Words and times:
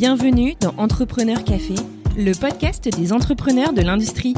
Bienvenue 0.00 0.54
dans 0.58 0.72
Entrepreneur 0.78 1.44
Café, 1.44 1.74
le 2.16 2.32
podcast 2.32 2.88
des 2.88 3.12
entrepreneurs 3.12 3.74
de 3.74 3.82
l'industrie. 3.82 4.32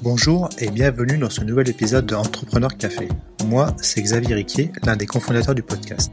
Bonjour 0.00 0.48
et 0.58 0.70
bienvenue 0.70 1.18
dans 1.18 1.28
ce 1.28 1.42
nouvel 1.42 1.68
épisode 1.68 2.06
de 2.06 2.14
Entrepreneur 2.14 2.76
Café. 2.76 3.08
Moi, 3.46 3.74
c'est 3.82 4.00
Xavier 4.00 4.36
Riquier, 4.36 4.70
l'un 4.84 4.94
des 4.94 5.06
cofondateurs 5.06 5.56
du 5.56 5.64
podcast. 5.64 6.12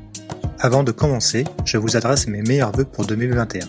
Avant 0.57 0.81
de 0.81 0.91
commencer, 0.91 1.43
je 1.65 1.77
vous 1.77 1.95
adresse 1.95 2.27
mes 2.27 2.41
meilleurs 2.41 2.71
voeux 2.71 2.85
pour 2.85 3.05
2021. 3.05 3.67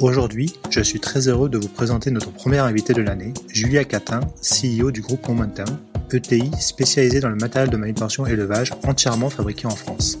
Aujourd'hui, 0.00 0.52
je 0.68 0.82
suis 0.82 1.00
très 1.00 1.26
heureux 1.28 1.48
de 1.48 1.56
vous 1.56 1.68
présenter 1.68 2.10
notre 2.10 2.32
première 2.32 2.66
invitée 2.66 2.92
de 2.92 3.00
l'année, 3.00 3.32
Julia 3.48 3.84
Catin, 3.84 4.20
CEO 4.42 4.90
du 4.90 5.00
groupe 5.00 5.26
Momentum, 5.26 5.78
ETI 6.12 6.50
spécialisé 6.60 7.20
dans 7.20 7.30
le 7.30 7.36
matériel 7.36 7.70
de 7.70 7.78
manutention 7.78 8.26
et 8.26 8.32
élevage 8.32 8.74
entièrement 8.86 9.30
fabriqué 9.30 9.66
en 9.66 9.70
France. 9.70 10.18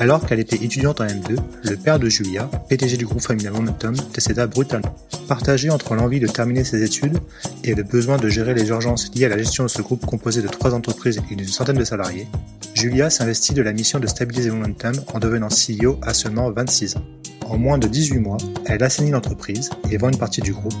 Alors 0.00 0.24
qu'elle 0.24 0.38
était 0.38 0.64
étudiante 0.64 1.00
en 1.00 1.06
M2, 1.06 1.36
le 1.64 1.76
père 1.76 1.98
de 1.98 2.08
Julia, 2.08 2.48
PDG 2.68 2.96
du 2.96 3.04
groupe 3.04 3.20
familial 3.20 3.52
Momentum, 3.54 3.96
décéda 4.14 4.46
brutalement. 4.46 4.94
Partagé 5.26 5.70
entre 5.70 5.96
l'envie 5.96 6.20
de 6.20 6.28
terminer 6.28 6.62
ses 6.62 6.84
études 6.84 7.18
et 7.64 7.74
le 7.74 7.82
besoin 7.82 8.16
de 8.16 8.28
gérer 8.28 8.54
les 8.54 8.68
urgences 8.68 9.10
liées 9.12 9.24
à 9.24 9.28
la 9.28 9.38
gestion 9.38 9.64
de 9.64 9.68
ce 9.68 9.82
groupe 9.82 10.06
composé 10.06 10.40
de 10.40 10.46
trois 10.46 10.72
entreprises 10.72 11.18
et 11.18 11.34
d'une 11.34 11.48
centaine 11.48 11.78
de 11.78 11.84
salariés, 11.84 12.28
Julia 12.74 13.10
s'investit 13.10 13.54
de 13.54 13.62
la 13.62 13.72
mission 13.72 13.98
de 13.98 14.06
stabiliser 14.06 14.52
Momentum 14.52 14.94
en 15.12 15.18
devenant 15.18 15.48
CEO 15.48 15.98
à 16.02 16.14
seulement 16.14 16.48
26 16.52 16.96
ans. 16.96 17.04
En 17.46 17.58
moins 17.58 17.78
de 17.78 17.88
18 17.88 18.20
mois, 18.20 18.36
elle 18.66 18.84
assainit 18.84 19.10
l'entreprise 19.10 19.70
et 19.90 19.96
vend 19.96 20.10
une 20.10 20.18
partie 20.18 20.42
du 20.42 20.52
groupe, 20.52 20.74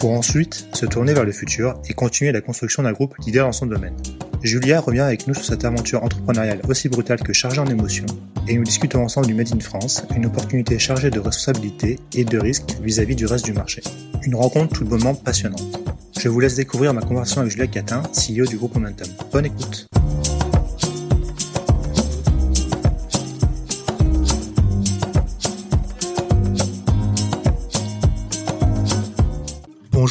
pour 0.00 0.12
ensuite 0.12 0.66
se 0.72 0.86
tourner 0.86 1.12
vers 1.12 1.24
le 1.24 1.30
futur 1.30 1.74
et 1.88 1.92
continuer 1.92 2.32
la 2.32 2.40
construction 2.40 2.82
d'un 2.82 2.92
groupe 2.92 3.14
leader 3.18 3.46
dans 3.46 3.52
son 3.52 3.66
domaine. 3.66 3.94
Julia 4.42 4.80
revient 4.80 5.00
avec 5.00 5.26
nous 5.26 5.34
sur 5.34 5.44
cette 5.44 5.66
aventure 5.66 6.02
entrepreneuriale 6.02 6.62
aussi 6.68 6.88
brutale 6.88 7.20
que 7.22 7.34
chargée 7.34 7.60
en 7.60 7.66
émotions, 7.66 8.06
et 8.48 8.56
nous 8.56 8.64
discutons 8.64 9.02
ensemble 9.02 9.26
du 9.26 9.34
Made 9.34 9.54
in 9.54 9.60
France, 9.60 10.02
une 10.16 10.24
opportunité 10.24 10.78
chargée 10.78 11.10
de 11.10 11.20
responsabilité 11.20 11.98
et 12.14 12.24
de 12.24 12.38
risques 12.38 12.76
vis-à-vis 12.82 13.14
du 13.14 13.26
reste 13.26 13.44
du 13.44 13.52
marché. 13.52 13.82
Une 14.22 14.34
rencontre 14.34 14.72
tout 14.72 14.86
bonnement 14.86 15.14
passionnante. 15.14 15.78
Je 16.18 16.30
vous 16.30 16.40
laisse 16.40 16.56
découvrir 16.56 16.94
ma 16.94 17.02
conversation 17.02 17.42
avec 17.42 17.52
Julia 17.52 17.66
Catin, 17.66 18.02
CEO 18.14 18.46
du 18.46 18.56
groupe 18.56 18.74
Momentum. 18.76 19.08
Bonne 19.30 19.46
écoute. 19.46 19.89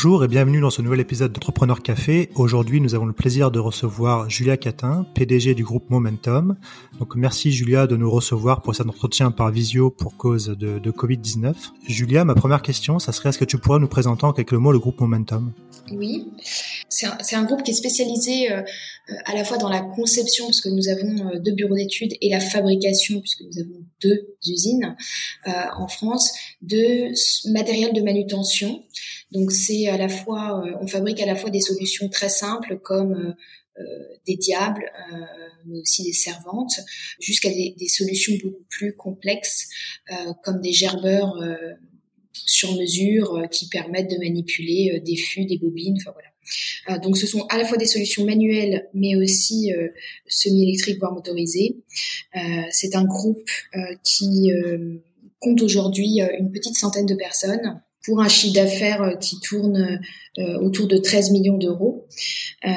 Bonjour 0.01 0.23
et 0.23 0.29
bienvenue 0.29 0.61
dans 0.61 0.69
ce 0.69 0.81
nouvel 0.81 1.01
épisode 1.01 1.33
d'Entrepreneur 1.33 1.81
Café. 1.81 2.29
Aujourd'hui, 2.35 2.79
nous 2.79 2.95
avons 2.95 3.05
le 3.05 3.11
plaisir 3.11 3.51
de 3.51 3.59
recevoir 3.59 4.29
Julia 4.29 4.55
Catin, 4.55 5.05
PDG 5.13 5.55
du 5.55 5.65
groupe 5.65 5.89
Momentum. 5.89 6.55
Donc, 6.99 7.17
merci 7.17 7.51
Julia 7.51 7.85
de 7.85 7.97
nous 7.97 8.09
recevoir 8.09 8.61
pour 8.61 8.73
cet 8.73 8.87
entretien 8.87 9.29
par 9.29 9.51
visio 9.51 9.89
pour 9.89 10.15
cause 10.15 10.55
de, 10.57 10.79
de 10.79 10.91
Covid-19. 10.91 11.53
Julia, 11.85 12.23
ma 12.23 12.33
première 12.33 12.61
question, 12.61 12.97
ça 12.97 13.11
serait 13.11 13.27
est-ce 13.27 13.39
que 13.39 13.43
tu 13.43 13.57
pourrais 13.57 13.79
nous 13.79 13.89
présenter 13.89 14.23
en 14.23 14.31
quelques 14.31 14.53
mots 14.53 14.71
le 14.71 14.79
groupe 14.79 15.01
Momentum? 15.01 15.51
Oui, 15.91 16.27
c'est 16.89 17.05
un, 17.05 17.17
un, 17.33 17.43
groupe 17.43 17.63
qui 17.63 17.71
est 17.71 17.75
spécialisé 17.75 18.51
euh, 18.51 18.61
à 19.25 19.33
la 19.33 19.43
fois 19.43 19.57
dans 19.57 19.69
la 19.69 19.81
conception, 19.81 20.45
puisque 20.45 20.67
nous 20.67 20.89
avons 20.89 21.29
euh, 21.29 21.39
deux 21.39 21.53
bureaux 21.53 21.75
d'études, 21.75 22.13
et 22.21 22.29
la 22.29 22.39
fabrication, 22.39 23.19
puisque 23.21 23.41
nous 23.41 23.59
avons 23.59 23.83
deux 24.01 24.35
usines 24.47 24.95
euh, 25.47 25.51
en 25.77 25.87
France, 25.87 26.31
de 26.61 27.11
matériel 27.51 27.93
de 27.93 28.01
manutention. 28.01 28.83
Donc 29.31 29.51
c'est 29.51 29.87
à 29.87 29.97
la 29.97 30.09
fois, 30.09 30.63
euh, 30.65 30.77
on 30.81 30.87
fabrique 30.87 31.21
à 31.21 31.25
la 31.25 31.35
fois 31.35 31.49
des 31.49 31.61
solutions 31.61 32.09
très 32.09 32.29
simples 32.29 32.79
comme 32.79 33.35
euh, 33.79 33.83
des 34.25 34.35
diables, 34.35 34.91
euh, 35.13 35.17
mais 35.67 35.79
aussi 35.79 36.03
des 36.03 36.13
servantes, 36.13 36.79
jusqu'à 37.19 37.49
des, 37.49 37.75
des, 37.77 37.87
solutions 37.87 38.33
beaucoup 38.43 38.65
plus 38.69 38.95
complexes 38.95 39.69
comme 40.43 40.61
des 40.61 40.71
gerbeurs 40.71 41.35
sur 42.33 42.75
mesure 42.75 43.43
qui 43.51 43.67
permettent 43.67 44.11
de 44.11 44.17
manipuler 44.17 45.01
des 45.05 45.15
fûts, 45.15 45.45
des 45.45 45.57
bobines, 45.57 45.97
enfin 45.97 46.13
voilà. 46.13 46.99
donc 46.99 47.17
ce 47.17 47.27
sont 47.27 47.45
à 47.49 47.57
la 47.57 47.65
fois 47.65 47.77
des 47.77 47.85
solutions 47.85 48.25
manuelles, 48.25 48.87
mais 48.93 49.15
aussi 49.15 49.71
semi-électriques 50.27 50.99
voire 50.99 51.13
motorisées. 51.13 51.77
c'est 52.71 52.95
un 52.95 53.05
groupe 53.05 53.49
qui 54.03 54.51
compte 55.39 55.61
aujourd'hui 55.61 56.21
une 56.37 56.51
petite 56.51 56.75
centaine 56.75 57.05
de 57.05 57.15
personnes 57.15 57.81
pour 58.09 58.21
un 58.21 58.27
chiffre 58.27 58.55
d'affaires 58.55 59.01
euh, 59.01 59.15
qui 59.15 59.39
tourne 59.39 59.77
euh, 59.77 59.97
autour 60.61 60.87
de 60.87 60.97
13 60.97 61.31
millions 61.31 61.57
d'euros. 61.57 62.07
Euh, 62.65 62.69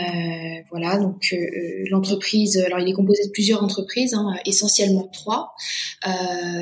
voilà, 0.70 0.98
donc 0.98 1.34
l'entreprise, 1.90 2.58
alors 2.58 2.80
il 2.80 2.88
est 2.88 2.94
composé 2.94 3.24
de 3.24 3.30
plusieurs 3.30 3.62
entreprises, 3.62 4.14
hein, 4.14 4.34
essentiellement 4.46 5.08
trois. 5.12 5.54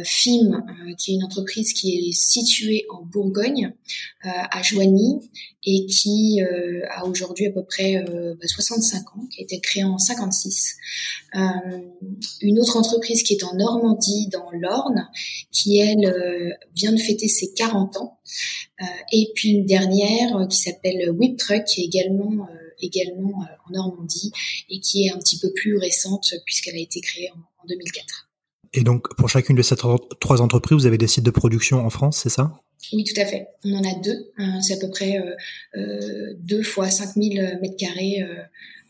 FIM, 0.04 0.64
qui 0.98 1.12
est 1.12 1.14
une 1.14 1.24
entreprise 1.24 1.72
qui 1.72 1.96
est 1.96 2.12
située 2.12 2.84
en 2.90 3.04
Bourgogne, 3.04 3.72
à 4.22 4.62
Joigny, 4.62 5.20
et 5.64 5.86
qui 5.86 6.40
a 6.90 7.04
aujourd'hui 7.06 7.46
à 7.46 7.50
peu 7.50 7.64
près 7.64 8.04
65 8.42 9.02
bah, 9.02 9.10
ans, 9.14 9.26
qui 9.30 9.40
a 9.40 9.44
été 9.44 9.60
créée 9.60 9.84
en 9.84 9.98
56. 9.98 10.76
une 12.42 12.58
autre 12.58 12.76
entreprise 12.76 13.22
qui 13.22 13.34
est 13.34 13.44
en 13.44 13.54
Normandie, 13.54 14.28
dans 14.28 14.50
l'Orne, 14.52 15.08
qui 15.52 15.78
elle 15.78 16.56
vient 16.74 16.92
de 16.92 17.00
fêter 17.00 17.28
ses 17.28 17.52
40 17.52 17.96
ans. 17.98 18.18
Euh, 18.82 18.86
et 19.12 19.30
puis 19.34 19.50
une 19.50 19.66
dernière 19.66 20.36
euh, 20.36 20.46
qui 20.46 20.56
s'appelle 20.56 20.89
Whip 21.10 21.38
Truck, 21.38 21.64
qui 21.64 21.82
est 21.82 21.84
également 21.84 22.44
euh, 22.44 22.54
également 22.80 23.44
en 23.68 23.72
Normandie 23.72 24.32
et 24.70 24.80
qui 24.80 25.04
est 25.04 25.10
un 25.10 25.18
petit 25.18 25.38
peu 25.38 25.52
plus 25.52 25.76
récente 25.76 26.34
puisqu'elle 26.46 26.76
a 26.76 26.80
été 26.80 27.00
créée 27.00 27.30
en, 27.30 27.66
2004. 27.68 28.30
Et 28.72 28.82
donc, 28.82 29.14
pour 29.16 29.28
chacune 29.28 29.54
de 29.54 29.62
ces 29.62 29.76
trois 29.76 30.40
entreprises, 30.40 30.78
vous 30.78 30.86
avez 30.86 30.96
des 30.96 31.08
sites 31.08 31.24
de 31.24 31.30
production 31.30 31.84
en 31.84 31.90
France, 31.90 32.20
c'est 32.22 32.30
ça? 32.30 32.58
Oui, 32.94 33.04
tout 33.04 33.20
à 33.20 33.26
fait. 33.26 33.48
On 33.64 33.74
en 33.74 33.84
a 33.84 33.94
deux. 34.00 34.32
c'est 34.62 34.74
à 34.74 34.76
peu 34.78 34.88
près 34.88 35.18
euh, 35.76 36.34
deux 36.38 36.62
fois 36.62 36.88
5000 36.88 37.58
mètres 37.60 37.76
carrés 37.76 38.24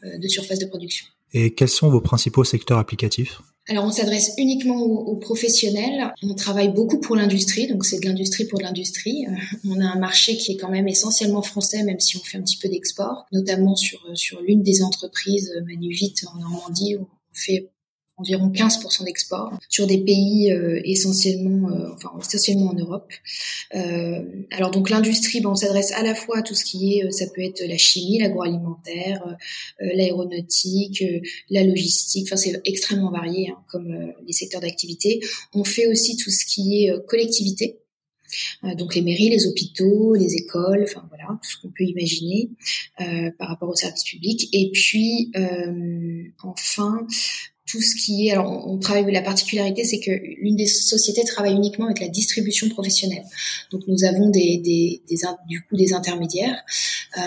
de 0.04 0.28
surface 0.28 0.60
de 0.60 0.66
production. 0.66 1.06
Et 1.32 1.52
quels 1.54 1.68
sont 1.68 1.90
vos 1.90 2.00
principaux 2.00 2.44
secteurs 2.44 2.78
applicatifs? 2.78 3.40
Alors 3.68 3.84
on 3.84 3.92
s'adresse 3.92 4.32
uniquement 4.38 4.80
aux, 4.80 5.16
professionnels. 5.16 6.12
On 6.22 6.34
travaille 6.34 6.70
beaucoup 6.70 6.98
pour 6.98 7.14
l'industrie, 7.14 7.68
donc 7.68 7.84
c'est 7.84 8.00
de 8.00 8.06
l'industrie 8.06 8.44
pour 8.46 8.60
l'industrie. 8.60 9.26
Euh, 9.28 9.58
on 9.68 9.80
a 9.80 9.84
un 9.84 9.98
marché 9.98 10.36
qui 10.36 10.52
est 10.52 10.56
quand 10.56 10.70
même 10.70 10.88
essentiellement 10.88 11.42
français, 11.42 11.82
même 11.84 12.00
si 12.00 12.16
on 12.16 12.20
fait 12.20 12.38
un 12.38 12.42
petit 12.42 12.56
peu 12.56 12.68
d'export, 12.68 13.26
notamment 13.32 13.76
sur 13.76 14.00
sur 14.14 14.40
l'une 14.40 14.62
des 14.62 14.82
entreprises 14.82 15.52
euh, 15.56 15.64
Manuvit 15.64 16.14
en 16.26 16.38
Normandie 16.38 16.96
où 16.96 17.02
on 17.02 17.34
fait 17.34 17.70
environ 18.20 18.50
15% 18.50 19.04
d'export 19.04 19.52
sur 19.68 19.86
des 19.86 19.98
pays 19.98 20.52
euh, 20.52 20.80
essentiellement, 20.84 21.70
euh, 21.70 21.88
enfin 21.94 22.10
essentiellement 22.20 22.70
en 22.70 22.74
Europe. 22.74 23.10
Euh, 23.74 24.22
alors 24.50 24.70
donc 24.70 24.90
l'industrie, 24.90 25.40
ben, 25.40 25.50
on 25.50 25.54
s'adresse 25.54 25.92
à 25.92 26.02
la 26.02 26.14
fois 26.14 26.38
à 26.38 26.42
tout 26.42 26.54
ce 26.54 26.64
qui 26.64 26.98
est, 26.98 27.10
ça 27.10 27.26
peut 27.34 27.42
être 27.42 27.62
la 27.66 27.76
chimie, 27.76 28.18
l'agroalimentaire, 28.18 29.36
l'aéronautique, 29.80 31.04
la 31.50 31.64
logistique. 31.64 32.28
Enfin 32.28 32.36
c'est 32.36 32.60
extrêmement 32.64 33.10
varié 33.10 33.50
hein, 33.50 33.58
comme 33.68 34.12
les 34.26 34.32
secteurs 34.32 34.60
d'activité. 34.60 35.20
On 35.54 35.64
fait 35.64 35.86
aussi 35.86 36.16
tout 36.16 36.30
ce 36.30 36.44
qui 36.44 36.84
est 36.84 37.06
collectivité. 37.06 37.78
donc 38.76 38.94
les 38.94 39.02
mairies, 39.02 39.30
les 39.30 39.46
hôpitaux, 39.46 40.14
les 40.14 40.34
écoles, 40.34 40.84
enfin 40.84 41.04
voilà, 41.08 41.38
tout 41.42 41.50
ce 41.50 41.56
qu'on 41.60 41.68
peut 41.68 41.84
imaginer 41.84 42.50
euh, 43.00 43.30
par 43.38 43.48
rapport 43.48 43.68
aux 43.68 43.76
services 43.76 44.04
publics. 44.04 44.48
Et 44.52 44.70
puis 44.72 45.30
euh, 45.36 46.24
enfin, 46.42 47.06
tout 47.70 47.80
ce 47.80 47.94
qui 47.94 48.26
est, 48.26 48.32
alors 48.32 48.66
on, 48.66 48.78
travaille, 48.78 49.10
la 49.12 49.22
particularité, 49.22 49.84
c'est 49.84 50.00
que 50.00 50.10
l'une 50.10 50.56
des 50.56 50.66
sociétés 50.66 51.22
travaille 51.24 51.54
uniquement 51.54 51.86
avec 51.86 52.00
la 52.00 52.08
distribution 52.08 52.68
professionnelle. 52.68 53.24
Donc 53.70 53.82
nous 53.86 54.04
avons 54.04 54.28
des, 54.28 54.58
des, 54.58 55.02
du 55.46 55.62
coup 55.62 55.76
des 55.76 55.92
intermédiaires, 55.92 56.60
euh, 57.18 57.20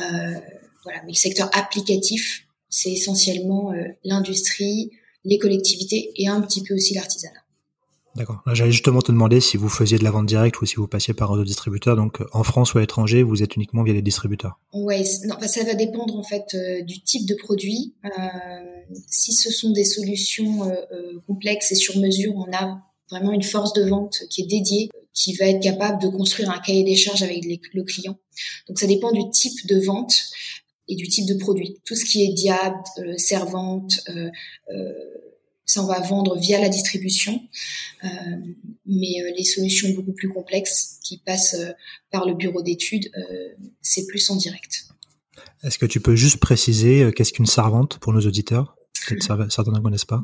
voilà. 0.84 1.02
Mais 1.06 1.14
le 1.14 1.18
secteur 1.18 1.50
applicatif, 1.54 2.46
c'est 2.70 2.92
essentiellement 2.92 3.72
euh, 3.72 3.88
l'industrie, 4.04 4.92
les 5.24 5.38
collectivités 5.38 6.12
et 6.18 6.28
un 6.28 6.42
petit 6.42 6.62
peu 6.64 6.74
aussi 6.74 6.94
l'artisanat. 6.94 7.43
D'accord. 8.16 8.44
J'allais 8.54 8.72
justement 8.72 9.02
te 9.02 9.12
demander 9.12 9.42
si 9.42 9.58
vous 9.58 9.70
faisiez 9.70 9.98
de 9.98 10.04
la 10.04 10.12
vente 10.12 10.28
directe 10.28 10.62
ou 10.62 10.66
si 10.68 10.76
vous 10.76 10.88
passiez 10.88 11.16
par 11.16 11.32
un 11.32 11.44
distributeur. 11.44 11.96
Donc 11.96 12.22
en 12.32 12.44
France 12.44 12.74
ou 12.74 12.78
à 12.78 12.82
l'étranger, 12.82 13.24
vous 13.24 13.42
êtes 13.42 13.56
uniquement 13.56 13.82
via 13.82 13.94
les 13.94 14.04
distributeurs. 14.04 14.60
Non, 14.74 14.86
bah, 14.86 15.48
ça 15.48 15.64
va 15.64 15.74
dépendre 15.74 16.16
en 16.16 16.24
fait 16.24 16.54
euh, 16.54 16.84
du 16.84 17.02
type 17.02 17.28
de 17.28 17.34
produit. 17.34 17.96
Euh, 18.06 18.10
si 19.08 19.34
ce 19.34 19.52
sont 19.52 19.72
des 19.72 19.84
solutions 19.84 20.64
euh, 20.64 20.76
euh, 20.92 21.20
complexes 21.26 21.72
et 21.72 21.76
sur 21.76 21.98
mesure, 21.98 22.34
on 22.36 22.52
a 22.56 22.82
vraiment 23.10 23.32
une 23.34 23.44
force 23.44 23.74
de 23.74 23.84
vente 23.84 24.20
qui 24.30 24.44
est 24.44 24.48
dédiée, 24.48 24.90
qui 25.14 25.34
va 25.34 25.48
être 25.48 25.62
capable 25.62 26.00
de 26.02 26.08
construire 26.08 26.52
un 26.52 26.60
cahier 26.60 26.84
des 26.84 26.96
charges 26.96 27.24
avec 27.24 27.44
le 27.46 27.84
client. 27.84 28.18
Donc 28.68 28.80
ça 28.80 28.86
dépend 28.86 29.12
du 29.12 29.28
type 29.32 29.68
de 29.68 29.80
vente 29.80 30.14
et 30.88 30.96
du 30.96 31.08
type 31.08 31.26
de 31.26 31.36
produit. 31.36 31.80
Tout 31.86 31.96
ce 31.96 32.06
qui 32.06 32.24
est 32.24 32.34
diade, 32.34 32.74
servante 33.18 34.02
ça, 35.74 35.84
on 35.84 35.88
va 35.88 36.00
vendre 36.02 36.38
via 36.38 36.60
la 36.62 36.70
distribution. 36.70 37.42
Euh, 38.04 38.08
mais 38.86 39.22
euh, 39.22 39.32
les 39.36 39.44
solutions 39.44 39.90
beaucoup 39.90 40.14
plus 40.14 40.30
complexes 40.30 41.00
qui 41.04 41.18
passent 41.18 41.56
euh, 41.56 41.72
par 42.12 42.26
le 42.28 42.36
bureau 42.36 42.62
d'études, 42.62 43.12
c'est 43.82 44.06
plus 44.08 44.30
en 44.30 44.36
direct. 44.36 44.86
Est-ce 45.64 45.78
que 45.78 45.86
tu 45.86 46.00
peux 46.00 46.16
juste 46.16 46.38
préciser 46.38 47.12
qu'est-ce 47.16 47.34
qu'une 47.34 47.46
servante 47.46 47.98
pour 48.00 48.14
nos 48.14 48.22
auditeurs? 48.22 48.76
Certains 49.20 49.72
ne 49.72 49.80
connaissent 49.80 50.06
pas. 50.06 50.22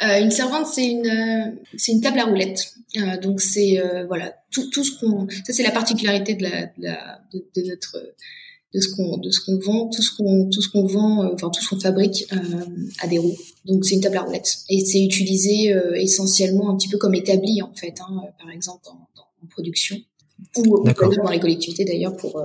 une 0.00 0.30
servante, 0.30 0.66
c'est 0.66 0.86
une, 0.86 1.58
c'est 1.76 1.92
une 1.92 2.00
table 2.00 2.18
à 2.18 2.24
roulettes. 2.24 2.74
donc 3.22 3.40
c'est 3.40 3.80
voilà 4.08 4.34
tout, 4.50 4.68
tout 4.70 4.82
ce 4.82 4.98
qu'on, 4.98 5.28
ça 5.46 5.52
c'est 5.52 5.62
la 5.62 5.70
particularité 5.70 6.34
de 6.34 6.42
la, 6.42 6.66
de, 6.66 6.72
la, 6.78 7.20
de 7.32 7.62
notre 7.68 8.14
de 8.74 8.80
ce 8.80 8.94
qu'on 8.94 9.18
de 9.18 9.30
ce 9.30 9.40
qu'on 9.40 9.58
vend, 9.58 9.88
tout 9.88 10.02
ce 10.02 10.14
qu'on 10.16 10.48
tout 10.50 10.60
ce 10.60 10.68
qu'on 10.68 10.86
vend, 10.86 11.24
euh, 11.24 11.34
enfin 11.34 11.50
tout 11.50 11.62
ce 11.62 11.70
qu'on 11.70 11.80
fabrique 11.80 12.26
euh, 12.32 12.36
à 13.00 13.06
des 13.06 13.18
roues. 13.18 13.36
Donc 13.64 13.84
c'est 13.84 13.94
une 13.94 14.00
table 14.00 14.16
à 14.16 14.22
roulettes 14.22 14.58
et 14.68 14.84
c'est 14.84 15.02
utilisé 15.02 15.72
euh, 15.72 15.94
essentiellement 15.94 16.70
un 16.70 16.76
petit 16.76 16.88
peu 16.88 16.98
comme 16.98 17.14
établi 17.14 17.62
en 17.62 17.72
fait, 17.74 17.94
hein, 18.00 18.22
par 18.38 18.50
exemple 18.50 18.84
en, 18.88 19.08
en 19.42 19.46
production 19.48 19.96
ou, 20.56 20.84
dans 20.84 21.30
les 21.30 21.40
collectivités 21.40 21.84
d'ailleurs 21.84 22.16
pour 22.16 22.42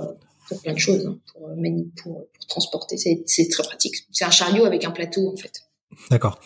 pour 0.48 0.60
plein 0.60 0.74
de 0.74 0.78
choses, 0.78 1.06
hein, 1.06 1.18
pour, 1.32 1.48
pour, 1.96 2.14
pour, 2.14 2.46
transporter. 2.48 2.96
C'est 2.98 3.48
très 3.48 3.62
pratique. 3.62 3.94
C'est 4.10 4.24
un 4.24 4.30
chariot 4.30 4.64
avec 4.64 4.84
un 4.84 4.90
plateau 4.90 5.32
en 5.32 5.36
fait. 5.36 5.62
D'accord. 6.10 6.38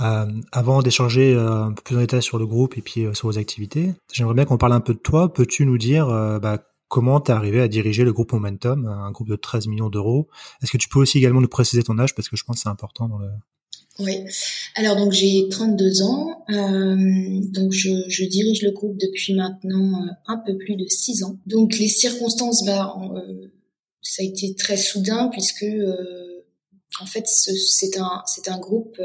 Euh, 0.00 0.26
avant 0.50 0.82
d'échanger 0.82 1.34
un 1.34 1.72
peu 1.72 1.82
plus 1.82 1.96
en 1.96 2.00
détail 2.00 2.22
sur 2.22 2.38
le 2.38 2.46
groupe 2.46 2.78
et 2.78 2.82
puis 2.82 3.06
sur 3.12 3.28
vos 3.28 3.38
activités, 3.38 3.94
j'aimerais 4.12 4.34
bien 4.34 4.44
qu'on 4.44 4.56
parle 4.58 4.72
un 4.72 4.80
peu 4.80 4.94
de 4.94 4.98
toi. 4.98 5.32
Peux-tu 5.32 5.66
nous 5.66 5.78
dire 5.78 6.06
bah, 6.40 6.64
comment 6.88 7.20
tu 7.20 7.30
es 7.30 7.34
arrivé 7.34 7.60
à 7.60 7.68
diriger 7.68 8.04
le 8.04 8.12
groupe 8.12 8.32
Momentum, 8.32 8.86
un 8.86 9.10
groupe 9.10 9.28
de 9.28 9.36
13 9.36 9.66
millions 9.68 9.90
d'euros? 9.90 10.28
Est-ce 10.62 10.72
que 10.72 10.78
tu 10.78 10.88
peux 10.88 10.98
aussi 10.98 11.18
également 11.18 11.40
nous 11.40 11.48
préciser 11.48 11.82
ton 11.82 11.98
âge? 11.98 12.14
Parce 12.14 12.28
que 12.28 12.36
je 12.36 12.44
pense 12.44 12.56
que 12.56 12.62
c'est 12.62 12.68
important 12.68 13.08
dans 13.08 13.18
le... 13.18 13.28
Oui, 13.98 14.16
alors 14.76 14.94
donc 14.94 15.10
j'ai 15.10 15.48
32 15.48 16.02
ans, 16.02 16.44
euh, 16.50 17.40
donc 17.50 17.72
je, 17.72 18.24
dirige 18.28 18.62
le 18.62 18.70
groupe 18.70 18.96
depuis 18.96 19.34
maintenant 19.34 20.02
euh, 20.02 20.10
un 20.28 20.36
peu 20.36 20.56
plus 20.56 20.76
de 20.76 20.86
6 20.86 21.24
ans. 21.24 21.36
Donc 21.46 21.76
les 21.78 21.88
circonstances, 21.88 22.64
bah, 22.64 22.94
euh, 23.16 23.48
ça 24.00 24.22
a 24.22 24.24
été 24.24 24.54
très 24.54 24.76
soudain 24.76 25.28
puisque 25.32 25.66
en 27.00 27.06
fait 27.06 27.26
c'est 27.26 27.98
un 27.98 28.22
c'est 28.26 28.48
un 28.48 28.58
groupe 28.58 29.00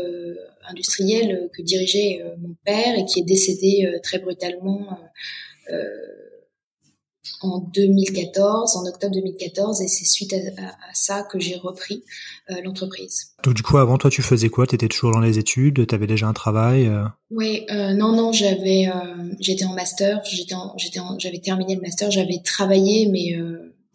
industriel 0.69 1.50
que 1.53 1.63
dirigeait 1.63 2.24
mon 2.39 2.56
père 2.63 2.95
et 2.95 3.06
qui 3.06 3.19
est 3.19 3.24
décédé 3.24 4.00
très 4.03 4.19
brutalement 4.19 5.00
en 7.42 7.60
2014, 7.60 8.75
en 8.78 8.86
octobre 8.86 9.14
2014, 9.14 9.81
et 9.81 9.88
c'est 9.88 10.06
suite 10.06 10.34
à, 10.34 10.94
ça 10.94 11.24
que 11.24 11.40
j'ai 11.40 11.56
repris 11.56 12.04
euh, 12.50 12.56
l'entreprise. 12.64 13.34
Donc 13.44 13.54
du 13.54 13.64
coup, 13.64 13.78
avant 13.78 13.98
toi, 13.98 14.10
tu 14.10 14.22
faisais 14.22 14.50
quoi? 14.50 14.68
Tu 14.68 14.75
étais 14.75 14.88
toujours 14.88 15.12
dans 15.12 15.20
les 15.20 15.40
études? 15.40 15.86
Tu 15.88 15.96
avais 15.96 16.08
déjà 16.08 16.28
un 16.28 16.34
travail 16.34 16.88
euh? 16.88 17.04
Oui, 17.31 17.66
euh, 17.72 17.94
non, 17.94 18.16
non, 18.16 18.31
j'avais, 18.31 18.90
j'étais 19.40 19.66
en 19.66 19.74
master, 19.74 20.22
j'étais, 20.25 20.56
j'étais, 20.78 21.00
j'avais 21.18 21.40
terminé 21.40 21.75
le 21.75 21.81
master, 21.81 22.12
j'avais 22.12 22.40
travaillé, 22.44 23.08
mais 23.08 23.36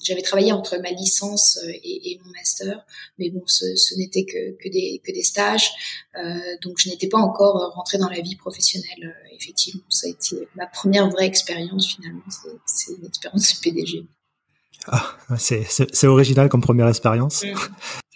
j'avais 0.03 0.23
travaillé 0.23 0.53
entre 0.53 0.79
ma 0.79 0.91
licence 0.91 1.59
euh, 1.62 1.71
et, 1.71 2.12
et, 2.12 2.21
mon 2.25 2.31
master, 2.33 2.85
mais 3.19 3.31
bon, 3.31 3.43
ce, 3.47 3.77
ce 3.77 3.95
n'était 3.97 4.25
que, 4.25 4.56
que, 4.62 4.69
des, 4.69 5.00
que 5.05 5.12
des 5.12 5.23
stages, 5.23 5.71
euh, 6.17 6.39
donc 6.62 6.79
je 6.79 6.89
n'étais 6.89 7.09
pas 7.09 7.19
encore 7.19 7.73
rentrée 7.75 7.99
dans 7.99 8.09
la 8.09 8.21
vie 8.21 8.37
professionnelle. 8.37 9.05
Euh, 9.05 9.37
effectivement, 9.37 9.83
ça 9.89 10.06
a 10.06 10.11
été 10.11 10.49
ma 10.55 10.67
première 10.67 11.09
vraie 11.11 11.27
expérience 11.27 11.95
finalement, 11.95 12.23
c'est 12.67 12.93
une 12.93 13.06
expérience 13.06 13.55
de 13.55 13.61
PDG. 13.61 14.06
Ah, 14.87 15.17
c'est 15.39 16.06
original 16.06 16.49
comme 16.49 16.62
première 16.62 16.89
expérience. 16.89 17.44
Mm. 17.44 17.55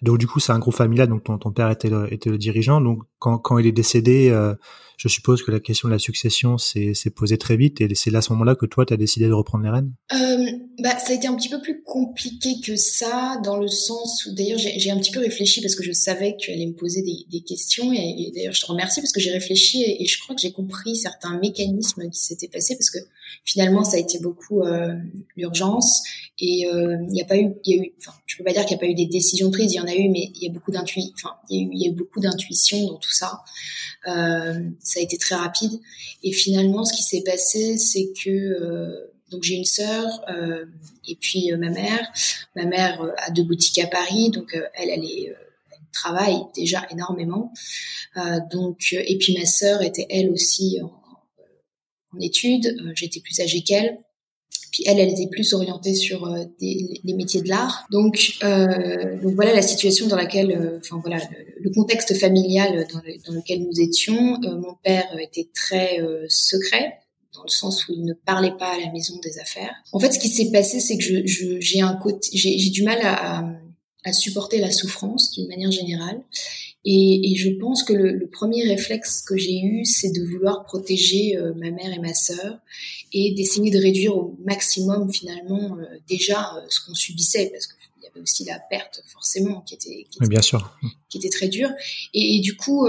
Donc 0.02 0.19
du 0.19 0.26
coup, 0.26 0.40
c'est 0.40 0.52
un 0.52 0.58
groupe 0.58 0.75
familial, 0.75 1.08
donc 1.08 1.25
ton, 1.25 1.38
ton 1.38 1.52
père 1.52 1.70
était 1.70 1.88
le, 1.88 2.12
était 2.12 2.28
le 2.28 2.38
dirigeant. 2.38 2.81
Donc 2.81 3.02
quand, 3.19 3.38
quand 3.38 3.58
il 3.58 3.66
est 3.66 3.72
décédé, 3.72 4.31
euh, 4.31 4.54
je 4.96 5.08
suppose 5.08 5.43
que 5.43 5.50
la 5.50 5.60
question 5.60 5.88
de 5.88 5.93
la 5.93 5.99
succession 5.99 6.58
s'est 6.58 6.94
posée 7.14 7.38
très 7.38 7.56
vite 7.56 7.81
et 7.81 7.93
c'est 7.94 8.14
à 8.14 8.20
ce 8.20 8.32
moment-là 8.32 8.54
que 8.54 8.66
toi, 8.66 8.87
tu 8.87 8.94
as 8.94 8.96
décidé 8.96 9.26
de 9.26 9.32
reprendre 9.32 9.64
les 9.64 9.70
rênes? 9.70 9.93
Euh, 10.12 10.46
bah, 10.81 10.99
Ça 10.99 11.12
a 11.12 11.16
été 11.16 11.26
un 11.26 11.34
petit 11.34 11.49
peu 11.49 11.60
plus 11.60 11.82
compliqué 11.82 12.60
que 12.64 12.76
ça, 12.76 13.40
dans 13.44 13.56
le 13.56 13.69
sens 13.69 14.26
où 14.26 14.34
d'ailleurs 14.34 14.58
j'ai 14.58 14.90
un 14.90 14.99
petit 14.99 15.10
peu 15.10 15.20
réfléchi 15.20 15.60
parce 15.60 15.75
que 15.75 15.82
je 15.82 15.93
savais 15.93 16.32
que 16.32 16.38
tu 16.38 16.52
allais 16.52 16.66
me 16.66 16.75
poser 16.75 17.02
des, 17.02 17.26
des 17.31 17.40
questions 17.43 17.93
et, 17.93 18.31
d'ailleurs 18.34 18.54
je 18.54 18.60
te 18.60 18.66
remercie 18.66 19.00
parce 19.00 19.12
que 19.12 19.20
j'ai 19.20 19.32
réfléchi 19.32 19.82
et, 19.82 20.06
je 20.06 20.20
crois 20.20 20.34
que 20.34 20.43
j'ai 20.43 20.52
compris 20.52 20.96
certains 20.96 21.38
mécanismes 21.38 22.08
qui 22.10 22.20
s'étaient 22.20 22.49
passés 22.49 22.76
parce 22.76 22.90
que 22.90 22.99
finalement 23.44 23.82
ça 23.82 23.96
a 23.96 24.00
été 24.00 24.20
beaucoup 24.20 24.62
euh, 24.62 24.94
l'urgence 25.37 26.02
et 26.38 26.62
il 26.62 27.06
n'y 27.08 27.22
a 27.22 27.25
pas 27.25 27.37
eu, 27.37 27.54
y 27.66 27.75
a 27.75 27.82
eu 27.82 27.93
enfin, 27.99 28.12
je 28.26 28.37
peux 28.37 28.44
pas 28.44 28.52
dire 28.52 28.64
qu'il 28.66 28.76
n'y 28.76 28.82
a 28.82 28.87
pas 28.87 28.90
eu 28.90 28.94
des 28.94 29.06
décisions 29.06 29.50
prises, 29.50 29.72
il 29.72 29.76
y 29.76 29.81
en 29.81 29.87
mais 29.96 30.30
il 30.34 30.42
y 30.42 30.48
a 30.48 30.52
beaucoup 30.52 30.72
enfin, 30.72 31.36
il 31.48 31.78
y, 31.78 31.88
a 31.88 31.92
beaucoup 31.92 32.20
d'intuition 32.20 32.86
dans 32.86 32.98
tout 32.98 33.12
ça. 33.12 33.42
Euh, 34.08 34.70
ça 34.80 35.00
a 35.00 35.02
été 35.02 35.18
très 35.18 35.34
rapide. 35.34 35.80
Et 36.22 36.32
finalement, 36.32 36.84
ce 36.84 36.92
qui 36.92 37.02
s'est 37.02 37.22
passé, 37.22 37.78
c'est 37.78 38.12
que 38.22 38.30
euh, 38.30 39.12
donc 39.30 39.42
j'ai 39.42 39.54
une 39.54 39.64
sœur 39.64 40.06
euh, 40.28 40.66
et 41.08 41.16
puis 41.16 41.50
ma 41.52 41.70
mère. 41.70 42.12
Ma 42.56 42.64
mère 42.64 43.00
a 43.18 43.30
deux 43.30 43.44
boutiques 43.44 43.78
à 43.78 43.86
Paris, 43.86 44.30
donc 44.30 44.56
elle 44.74 45.36
travaille 45.92 46.40
déjà 46.54 46.86
énormément. 46.90 47.52
donc 48.50 48.92
et 48.92 49.18
puis 49.18 49.36
ma 49.38 49.46
sœur 49.46 49.82
était 49.82 50.06
elle 50.10 50.30
aussi 50.30 50.80
en, 50.82 50.92
en 52.14 52.20
études. 52.20 52.76
J'étais 52.94 53.20
plus 53.20 53.40
âgée 53.40 53.62
qu'elle. 53.62 53.98
Puis 54.72 54.84
elle, 54.87 54.99
elle 54.99 55.10
était 55.10 55.26
plus 55.26 55.52
orientée 55.52 55.94
sur 55.94 56.25
euh, 56.25 56.44
les 56.60 57.14
métiers 57.14 57.43
de 57.43 57.49
l'art. 57.49 57.87
Donc, 57.90 58.38
euh, 58.43 59.20
donc 59.20 59.34
voilà 59.34 59.52
la 59.52 59.60
situation 59.60 60.06
dans 60.06 60.16
laquelle, 60.16 60.50
euh, 60.50 60.78
enfin 60.81 60.99
voilà, 61.02 61.22
le, 61.60 61.70
contexte 61.70 62.19
familial 62.19 62.87
dans, 62.90 63.34
lequel 63.34 63.62
nous 63.62 63.81
étions. 63.81 64.40
Euh, 64.43 64.56
mon 64.56 64.75
père 64.82 65.06
était 65.20 65.49
très 65.54 65.99
secret 66.28 66.99
dans 67.34 67.43
le 67.44 67.50
sens 67.50 67.87
où 67.88 67.93
il 67.93 68.04
ne 68.04 68.14
parlait 68.14 68.56
pas 68.58 68.75
à 68.75 68.78
la 68.78 68.90
maison 68.93 69.19
des 69.22 69.38
affaires. 69.38 69.75
En 69.93 70.00
fait, 70.00 70.12
ce 70.12 70.19
qui 70.19 70.28
s'est 70.28 70.50
passé, 70.50 70.81
c'est 70.81 70.96
que 70.96 71.22
j'ai 71.60 71.81
un 71.82 71.94
côté, 71.96 72.31
j'ai 72.32 72.70
du 72.70 72.82
mal 72.82 72.99
à 73.02 74.12
supporter 74.12 74.58
la 74.58 74.70
souffrance 74.70 75.32
d'une 75.32 75.49
manière 75.49 75.70
générale. 75.70 76.22
Et, 76.84 77.31
et, 77.31 77.37
je 77.37 77.50
pense 77.50 77.84
que 77.84 77.93
le, 77.93 78.12
le 78.12 78.26
premier 78.26 78.64
réflexe 78.67 79.23
que 79.23 79.37
j'ai 79.37 79.61
eu, 79.61 79.84
c'est 79.84 80.11
de 80.11 80.23
vouloir 80.25 80.64
protéger 80.64 81.37
euh, 81.37 81.55
ma 81.55 81.70
mère 81.70 81.93
et 81.93 82.00
ma 82.00 82.12
sœur 82.12 82.58
et 83.12 83.32
d'essayer 83.34 83.70
de 83.70 83.79
réduire 83.79 84.17
au 84.17 84.37
maximum 84.44 85.12
finalement 85.12 85.76
euh, 85.79 85.84
déjà 86.08 86.56
euh, 86.56 86.67
ce 86.69 86.84
qu'on 86.84 86.94
subissait, 86.94 87.50
parce 87.52 87.69
qu'il 87.69 88.02
y 88.02 88.06
avait 88.06 88.20
aussi 88.20 88.44
la 88.44 88.58
perte 88.58 89.05
forcément 89.06 89.61
qui 89.61 89.75
était, 89.75 90.06
qui 90.11 90.19
était, 90.19 90.29
bien 90.29 90.43
sûr. 90.43 90.76
qui 91.08 91.19
était 91.19 91.29
très 91.29 91.49
dure. 91.49 91.70
Et, 92.14 92.37
et 92.37 92.40
du 92.40 92.56
coup, 92.56 92.88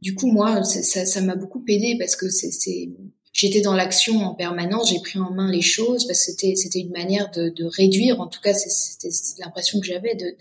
du 0.00 0.14
coup 0.14 0.30
moi, 0.30 0.62
ça 0.64 1.20
m'a 1.20 1.36
beaucoup 1.36 1.62
aidé 1.68 1.96
parce 1.98 2.16
que 2.16 2.30
c'est 2.30 2.88
j'étais 3.32 3.60
dans 3.60 3.74
l'action 3.74 4.18
en 4.24 4.34
permanence, 4.34 4.90
j'ai 4.90 5.00
pris 5.00 5.18
en 5.18 5.30
main 5.30 5.50
les 5.50 5.62
choses 5.62 6.06
parce 6.06 6.24
que 6.24 6.32
c'était 6.32 6.56
c'était 6.56 6.80
une 6.80 6.90
manière 6.90 7.30
de, 7.30 7.48
de 7.48 7.64
réduire, 7.64 8.20
en 8.20 8.26
tout 8.26 8.40
cas 8.40 8.54
c'était 8.54 9.08
l'impression 9.38 9.80
que 9.80 9.86
j'avais 9.86 10.14
de 10.14 10.34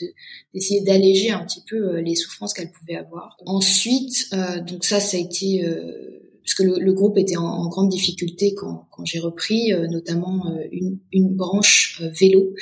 d'essayer 0.53 0.81
d'alléger 0.81 1.31
un 1.31 1.45
petit 1.45 1.61
peu 1.67 1.75
euh, 1.75 2.01
les 2.01 2.15
souffrances 2.15 2.53
qu'elle 2.53 2.71
pouvait 2.71 2.95
avoir. 2.95 3.37
Ensuite, 3.45 4.27
euh, 4.33 4.59
donc 4.61 4.83
ça 4.83 4.99
ça 4.99 5.17
a 5.17 5.19
été 5.19 5.65
euh, 5.65 6.19
parce 6.43 6.55
que 6.55 6.63
le, 6.63 6.79
le, 6.79 6.93
groupe 6.93 7.17
était 7.19 7.37
en, 7.37 7.45
en, 7.45 7.69
grande 7.69 7.89
difficulté 7.89 8.55
quand, 8.55 8.87
quand 8.89 9.05
j'ai 9.05 9.19
repris, 9.19 9.71
euh, 9.71 9.87
notamment 9.87 10.47
euh, 10.47 10.63
une, 10.71 10.97
une, 11.11 11.35
branche 11.35 12.01
vélo. 12.19 12.55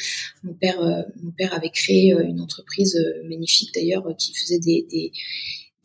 Mon 0.43 0.53
père 0.53 1.05
mon 1.23 1.31
père 1.31 1.53
avait 1.53 1.69
créé 1.69 2.11
une 2.11 2.41
entreprise 2.41 2.99
magnifique 3.29 3.73
d'ailleurs 3.73 4.05
qui 4.17 4.33
faisait 4.33 4.59
des, 4.59 4.85
des 4.91 5.11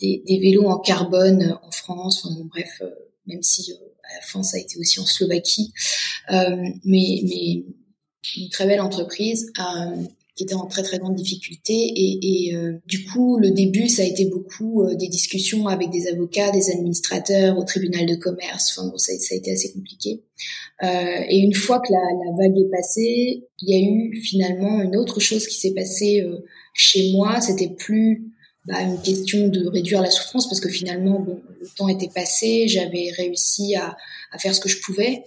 des, 0.01 0.21
des, 0.27 0.39
vélos 0.41 0.67
en 0.67 0.81
carbone 0.81 1.57
en 1.63 1.71
France. 1.71 2.25
Enfin 2.25 2.35
bon, 2.35 2.47
bref, 2.47 2.83
même 3.27 3.43
si 3.43 3.73
à 3.73 4.15
la 4.15 4.21
fin, 4.23 4.43
ça 4.43 4.57
a 4.57 4.61
été 4.61 4.79
aussi 4.79 5.01
en 5.01 5.07
Slovaquie. 5.07 5.73
Euh, 6.31 6.57
mais, 6.85 7.23
mais 7.25 7.65
une 8.37 8.49
très 8.51 8.67
belle 8.67 8.81
entreprise 8.81 9.51
euh, 9.59 10.03
qui 10.35 10.45
était 10.45 10.55
en 10.55 10.67
très 10.67 10.83
très 10.83 10.99
grande 10.99 11.15
difficulté 11.15 11.73
et, 11.75 12.49
et 12.49 12.57
euh, 12.57 12.75
du 12.87 13.05
coup 13.05 13.39
le 13.39 13.51
début 13.51 13.89
ça 13.89 14.03
a 14.03 14.07
été 14.07 14.27
beaucoup 14.27 14.83
euh, 14.83 14.95
des 14.95 15.09
discussions 15.09 15.67
avec 15.67 15.91
des 15.91 16.07
avocats, 16.07 16.51
des 16.53 16.71
administrateurs 16.71 17.59
au 17.59 17.65
tribunal 17.65 18.07
de 18.07 18.15
commerce. 18.15 18.75
Enfin 18.77 18.89
bon 18.89 18.97
ça, 18.97 19.13
ça 19.19 19.35
a 19.35 19.39
été 19.39 19.53
assez 19.53 19.73
compliqué. 19.73 20.23
Euh, 20.83 21.25
et 21.29 21.39
une 21.39 21.55
fois 21.55 21.81
que 21.81 21.93
la, 21.93 21.99
la, 21.99 22.37
vague 22.37 22.59
est 22.59 22.71
passée, 22.71 23.45
il 23.61 23.69
y 23.69 23.75
a 23.75 23.81
eu 23.81 24.21
finalement 24.23 24.81
une 24.81 24.97
autre 24.97 25.21
chose 25.21 25.47
qui 25.47 25.57
s'est 25.57 25.75
passée 25.75 26.25
chez 26.75 27.13
moi. 27.13 27.41
C'était 27.41 27.69
plus 27.69 28.32
bah, 28.65 28.81
une 28.81 29.01
question 29.03 29.49
de 29.49 29.67
réduire 29.67 30.01
la 30.01 30.11
souffrance 30.11 30.49
parce 30.49 30.61
que 30.61 30.69
finalement 30.69 31.19
bon, 31.19 31.43
le 31.61 31.69
temps 31.77 31.89
était 31.89 32.11
passé, 32.15 32.69
j'avais 32.69 33.11
réussi 33.11 33.75
à, 33.75 33.97
à, 34.31 34.39
faire 34.39 34.55
ce 34.55 34.61
que 34.61 34.69
je 34.69 34.81
pouvais. 34.81 35.25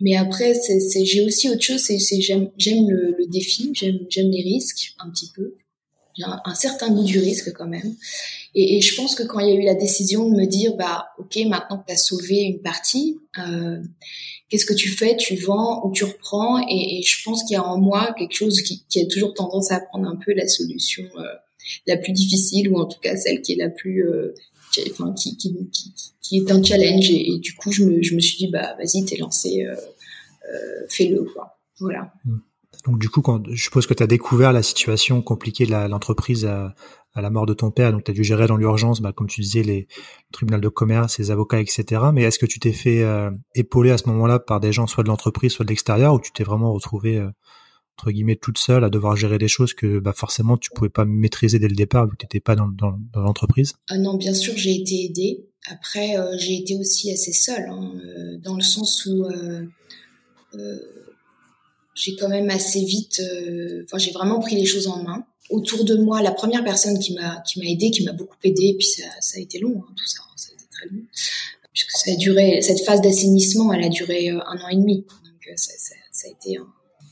Mais 0.00 0.16
après, 0.16 0.54
c'est, 0.54 1.04
j'ai 1.04 1.22
aussi 1.22 1.50
autre 1.50 1.62
chose, 1.62 1.80
c'est, 1.80 1.98
j'aime, 2.20 2.50
j'aime 2.56 2.88
le, 2.88 3.14
le, 3.18 3.26
défi, 3.26 3.72
j'aime, 3.74 3.98
j'aime 4.08 4.30
les 4.30 4.42
risques 4.42 4.94
un 5.00 5.10
petit 5.10 5.30
peu. 5.34 5.54
J'ai 6.16 6.24
un, 6.24 6.40
un, 6.44 6.54
certain 6.54 6.90
goût 6.90 7.04
du 7.04 7.18
risque 7.18 7.52
quand 7.52 7.66
même. 7.68 7.94
Et, 8.54 8.78
et, 8.78 8.80
je 8.80 8.96
pense 8.96 9.14
que 9.14 9.22
quand 9.22 9.38
il 9.40 9.48
y 9.48 9.52
a 9.52 9.54
eu 9.54 9.64
la 9.64 9.74
décision 9.74 10.28
de 10.28 10.34
me 10.34 10.46
dire, 10.46 10.74
bah 10.74 11.08
ok, 11.18 11.36
maintenant 11.46 11.78
que 11.78 11.86
tu 11.86 11.92
as 11.92 11.98
sauvé 11.98 12.40
une 12.40 12.62
partie, 12.62 13.18
euh, 13.38 13.82
qu'est-ce 14.48 14.66
que 14.66 14.74
tu 14.74 14.88
fais? 14.88 15.16
Tu 15.16 15.36
vends 15.36 15.86
ou 15.86 15.92
tu 15.92 16.04
reprends? 16.04 16.58
Et, 16.68 16.98
et 16.98 17.02
je 17.02 17.22
pense 17.22 17.44
qu'il 17.44 17.54
y 17.54 17.56
a 17.56 17.64
en 17.64 17.78
moi 17.78 18.14
quelque 18.18 18.34
chose 18.34 18.62
qui, 18.62 18.82
qui, 18.88 19.00
a 19.00 19.06
toujours 19.06 19.34
tendance 19.34 19.70
à 19.70 19.80
prendre 19.80 20.08
un 20.08 20.16
peu 20.16 20.32
la 20.32 20.48
solution. 20.48 21.04
Euh, 21.18 21.24
la 21.86 21.96
plus 21.96 22.12
difficile 22.12 22.70
ou 22.70 22.78
en 22.78 22.86
tout 22.86 23.00
cas 23.00 23.16
celle 23.16 23.42
qui 23.42 23.52
est 23.52 23.56
la 23.56 23.70
plus 23.70 24.06
euh, 24.08 24.34
qui, 25.16 25.36
qui, 25.36 25.54
qui, 26.20 26.36
est 26.36 26.50
un 26.50 26.62
challenge 26.62 27.10
et, 27.10 27.38
du 27.38 27.54
coup 27.54 27.72
je 27.72 27.84
me, 27.84 28.02
je 28.02 28.14
me 28.14 28.20
suis 28.20 28.36
dit 28.36 28.50
bah 28.50 28.76
vas-y 28.78 29.04
t'es 29.04 29.16
lancé 29.16 29.64
euh, 29.64 29.74
euh, 29.74 30.86
fais-le 30.88 31.24
quoi 31.24 31.58
voilà 31.80 32.12
mm. 32.24 32.38
Donc 32.86 33.00
du 33.00 33.08
coup, 33.08 33.22
quand, 33.22 33.42
je 33.50 33.60
suppose 33.60 33.86
que 33.88 33.92
tu 33.92 34.04
as 34.04 34.06
découvert 34.06 34.52
la 34.52 34.62
situation 34.62 35.20
compliquée 35.20 35.66
de 35.66 35.72
l'entreprise 35.72 36.46
à, 36.46 36.74
la 37.16 37.28
mort 37.28 37.44
de 37.44 37.52
ton 37.52 37.72
père, 37.72 37.90
donc 37.90 38.04
tu 38.04 38.12
as 38.12 38.14
dû 38.14 38.22
gérer 38.22 38.46
dans 38.46 38.56
l'urgence, 38.56 39.00
bah, 39.00 39.12
comme 39.12 39.26
tu 39.26 39.40
disais, 39.40 39.64
les, 39.64 39.80
le 39.80 40.32
tribunal 40.32 40.60
de 40.60 40.68
commerce, 40.68 41.18
les 41.18 41.32
avocats, 41.32 41.60
etc. 41.60 42.00
Mais 42.14 42.22
est-ce 42.22 42.38
que 42.38 42.46
tu 42.46 42.60
t'es 42.60 42.72
fait 42.72 43.04
épauler 43.56 43.90
à 43.90 43.98
ce 43.98 44.08
moment-là 44.08 44.38
par 44.38 44.60
des 44.60 44.72
gens 44.72 44.86
soit 44.86 45.02
de 45.02 45.08
l'entreprise, 45.08 45.52
soit 45.52 45.64
de 45.64 45.70
l'extérieur, 45.70 46.14
ou 46.14 46.20
tu 46.20 46.30
t'es 46.30 46.44
vraiment 46.44 46.72
retrouvé 46.72 47.20
entre 47.98 48.10
guillemets 48.10 48.36
toute 48.36 48.58
seule 48.58 48.84
à 48.84 48.90
devoir 48.90 49.16
gérer 49.16 49.38
des 49.38 49.48
choses 49.48 49.74
que 49.74 49.98
bah, 49.98 50.12
forcément 50.14 50.56
tu 50.56 50.70
pouvais 50.70 50.88
pas 50.88 51.04
maîtriser 51.04 51.58
dès 51.58 51.68
le 51.68 51.74
départ 51.74 52.06
vu 52.06 52.12
que 52.12 52.18
tu 52.18 52.26
n'étais 52.26 52.40
pas 52.40 52.54
dans, 52.56 52.70
l'entreprise 53.14 53.74
ah 53.88 53.98
Non, 53.98 54.14
bien 54.14 54.34
sûr, 54.34 54.56
j'ai 54.56 54.74
été 54.74 55.04
aidée. 55.04 55.44
Après, 55.70 56.16
euh, 56.16 56.36
j'ai 56.38 56.56
été 56.56 56.76
aussi 56.76 57.10
assez 57.10 57.32
seule, 57.32 57.68
hein, 57.68 57.92
dans 58.42 58.54
le 58.54 58.62
sens 58.62 59.04
où 59.04 59.26
j'ai 61.98 62.14
quand 62.14 62.28
même 62.28 62.48
assez 62.48 62.84
vite, 62.84 63.20
euh, 63.20 63.84
j'ai 63.96 64.12
vraiment 64.12 64.38
pris 64.38 64.54
les 64.54 64.64
choses 64.64 64.86
en 64.86 65.02
main. 65.02 65.26
Autour 65.50 65.84
de 65.84 65.96
moi, 65.96 66.22
la 66.22 66.30
première 66.30 66.62
personne 66.62 66.98
qui 66.98 67.14
m'a 67.14 67.40
qui 67.40 67.58
m'a 67.58 67.66
aidé, 67.66 67.90
qui 67.90 68.04
m'a 68.04 68.12
beaucoup 68.12 68.36
aidé, 68.44 68.76
puis 68.78 68.86
ça, 68.86 69.04
ça 69.20 69.38
a 69.38 69.40
été 69.40 69.58
long, 69.58 69.82
hein, 69.82 69.92
tout 69.96 70.06
ça, 70.06 70.20
ça 70.36 70.50
a 70.50 70.54
été 70.54 70.64
très 70.70 70.86
long, 70.88 71.02
puisque 71.72 71.90
ça 71.90 72.12
a 72.12 72.16
duré 72.16 72.60
cette 72.62 72.80
phase 72.84 73.00
d'assainissement, 73.00 73.72
elle 73.72 73.84
a 73.84 73.88
duré 73.88 74.30
euh, 74.30 74.38
un 74.46 74.58
an 74.60 74.68
et 74.68 74.76
demi, 74.76 74.98
donc 74.98 75.48
euh, 75.48 75.52
ça, 75.56 75.72
ça, 76.12 76.28
a 76.28 76.30
été, 76.30 76.58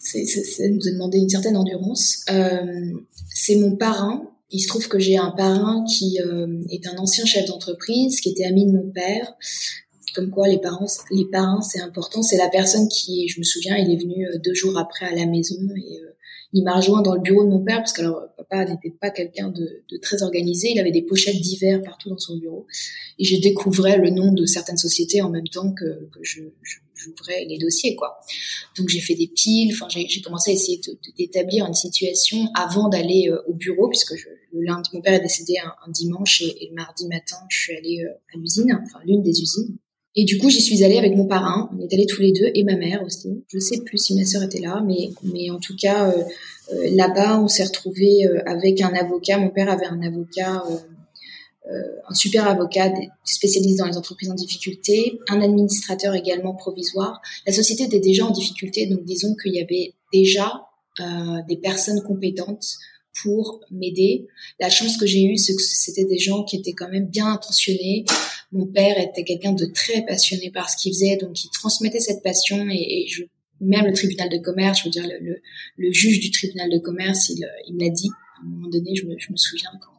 ça 0.06 0.68
nous 0.68 0.88
a 0.88 0.90
demandé 0.90 1.18
une 1.18 1.28
certaine 1.28 1.56
endurance. 1.56 2.24
Euh, 2.30 2.92
c'est 3.34 3.56
mon 3.56 3.76
parrain. 3.76 4.30
Il 4.50 4.60
se 4.60 4.68
trouve 4.68 4.86
que 4.88 4.98
j'ai 4.98 5.16
un 5.16 5.30
parrain 5.30 5.84
qui 5.84 6.20
euh, 6.20 6.62
est 6.70 6.86
un 6.86 6.96
ancien 6.98 7.24
chef 7.24 7.46
d'entreprise, 7.46 8.20
qui 8.20 8.30
était 8.30 8.44
ami 8.44 8.66
de 8.66 8.72
mon 8.72 8.90
père, 8.90 9.34
comme 10.16 10.30
quoi 10.30 10.48
les 10.48 10.58
parents, 10.58 10.86
les 11.10 11.26
parents, 11.26 11.60
c'est 11.60 11.80
important. 11.80 12.22
C'est 12.22 12.38
la 12.38 12.48
personne 12.48 12.88
qui, 12.88 13.28
je 13.28 13.38
me 13.38 13.44
souviens, 13.44 13.76
il 13.76 13.92
est 13.92 13.96
venu 13.96 14.26
euh, 14.26 14.38
deux 14.38 14.54
jours 14.54 14.78
après 14.78 15.06
à 15.06 15.14
la 15.14 15.26
maison 15.26 15.56
et 15.76 16.00
euh, 16.00 16.15
il 16.52 16.64
m'a 16.64 16.76
rejoint 16.76 17.02
dans 17.02 17.14
le 17.14 17.20
bureau 17.20 17.44
de 17.44 17.48
mon 17.48 17.62
père 17.62 17.78
parce 17.78 17.92
que 17.92 18.02
alors 18.02 18.22
papa 18.36 18.64
n'était 18.64 18.90
pas 18.90 19.10
quelqu'un 19.10 19.48
de, 19.48 19.82
de, 19.90 19.96
très 19.98 20.22
organisé. 20.22 20.70
Il 20.70 20.78
avait 20.78 20.92
des 20.92 21.02
pochettes 21.02 21.40
divers 21.40 21.82
partout 21.82 22.08
dans 22.08 22.18
son 22.18 22.36
bureau 22.36 22.66
et 23.18 23.24
je 23.24 23.36
découvrais 23.40 23.98
le 23.98 24.10
nom 24.10 24.32
de 24.32 24.46
certaines 24.46 24.76
sociétés 24.76 25.22
en 25.22 25.30
même 25.30 25.48
temps 25.48 25.72
que, 25.72 26.08
que 26.10 26.20
je, 26.22 26.42
j'ouvrais 26.94 27.44
les 27.44 27.58
dossiers 27.58 27.96
quoi. 27.96 28.20
Donc 28.78 28.88
j'ai 28.88 29.00
fait 29.00 29.14
des 29.14 29.28
piles. 29.28 29.72
Enfin 29.74 29.88
j'ai, 29.88 30.20
commencé 30.22 30.50
à 30.50 30.54
essayer 30.54 30.80
d'établir 31.18 31.66
une 31.66 31.74
situation 31.74 32.48
avant 32.54 32.88
d'aller 32.88 33.28
euh, 33.28 33.42
au 33.46 33.54
bureau 33.54 33.88
puisque 33.88 34.16
je, 34.16 34.28
le 34.52 34.62
lundi 34.62 34.90
mon 34.92 35.00
père 35.00 35.14
est 35.14 35.20
décédé 35.20 35.54
un, 35.58 35.90
dimanche 35.90 36.42
et, 36.42 36.64
et, 36.64 36.68
le 36.68 36.74
mardi 36.74 37.06
matin 37.08 37.36
je 37.48 37.58
suis 37.58 37.76
allée 37.76 38.04
à 38.32 38.38
l'usine, 38.38 38.78
enfin 38.82 39.00
l'une 39.04 39.22
des 39.22 39.40
usines. 39.42 39.76
Et 40.18 40.24
du 40.24 40.38
coup, 40.38 40.48
j'y 40.48 40.62
suis 40.62 40.82
allée 40.82 40.96
avec 40.96 41.14
mon 41.14 41.26
parrain. 41.26 41.68
On 41.76 41.84
est 41.84 41.92
allés 41.92 42.06
tous 42.06 42.22
les 42.22 42.32
deux 42.32 42.50
et 42.54 42.64
ma 42.64 42.74
mère 42.74 43.02
aussi. 43.04 43.44
Je 43.48 43.58
sais 43.58 43.82
plus 43.82 43.98
si 43.98 44.14
ma 44.16 44.24
sœur 44.24 44.42
était 44.42 44.60
là, 44.60 44.82
mais 44.84 45.10
mais 45.22 45.50
en 45.50 45.58
tout 45.60 45.76
cas 45.76 46.08
euh, 46.08 46.22
euh, 46.72 46.90
là-bas, 46.94 47.38
on 47.38 47.48
s'est 47.48 47.64
retrouvé 47.64 48.26
euh, 48.26 48.40
avec 48.46 48.80
un 48.80 48.94
avocat. 48.94 49.36
Mon 49.36 49.50
père 49.50 49.68
avait 49.68 49.86
un 49.86 50.00
avocat, 50.00 50.64
un 52.08 52.14
super 52.14 52.46
avocat 52.46 52.92
spécialisé 53.24 53.76
dans 53.76 53.86
les 53.86 53.96
entreprises 53.98 54.30
en 54.30 54.34
difficulté, 54.34 55.18
un 55.28 55.42
administrateur 55.42 56.14
également 56.14 56.54
provisoire. 56.54 57.20
La 57.46 57.52
société 57.52 57.84
était 57.84 57.98
déjà 57.98 58.24
en 58.24 58.30
difficulté, 58.30 58.86
donc 58.86 59.04
disons 59.04 59.34
qu'il 59.34 59.54
y 59.54 59.60
avait 59.60 59.92
déjà 60.12 60.62
des 61.48 61.56
personnes 61.56 62.00
compétentes 62.02 62.78
pour 63.22 63.64
m'aider. 63.70 64.26
La 64.60 64.70
chance 64.70 64.96
que 64.96 65.06
j'ai 65.06 65.24
eue, 65.24 65.36
c'est 65.36 65.54
que 65.54 65.62
c'était 65.62 66.04
des 66.04 66.18
gens 66.18 66.44
qui 66.44 66.56
étaient 66.56 66.72
quand 66.72 66.88
même 66.88 67.06
bien 67.06 67.26
intentionnés. 67.26 68.04
Mon 68.52 68.66
père 68.66 68.98
était 68.98 69.24
quelqu'un 69.24 69.52
de 69.52 69.66
très 69.66 70.04
passionné 70.04 70.50
par 70.50 70.70
ce 70.70 70.76
qu'il 70.76 70.92
faisait, 70.92 71.16
donc 71.16 71.44
il 71.44 71.50
transmettait 71.50 72.00
cette 72.00 72.22
passion 72.22 72.68
et, 72.70 73.06
je, 73.08 73.24
même 73.60 73.86
le 73.86 73.92
tribunal 73.92 74.28
de 74.28 74.38
commerce, 74.38 74.80
je 74.80 74.84
veux 74.84 74.90
dire 74.90 75.06
le, 75.20 75.40
le, 75.76 75.92
juge 75.92 76.20
du 76.20 76.30
tribunal 76.30 76.70
de 76.70 76.78
commerce, 76.78 77.30
il, 77.30 77.46
il 77.68 77.74
me 77.74 77.80
l'a 77.80 77.90
dit. 77.90 78.10
À 78.38 78.44
un 78.44 78.48
moment 78.48 78.68
donné, 78.68 78.94
je 78.94 79.06
me, 79.06 79.18
je 79.18 79.32
me 79.32 79.36
souviens 79.36 79.70
quand 79.80 79.96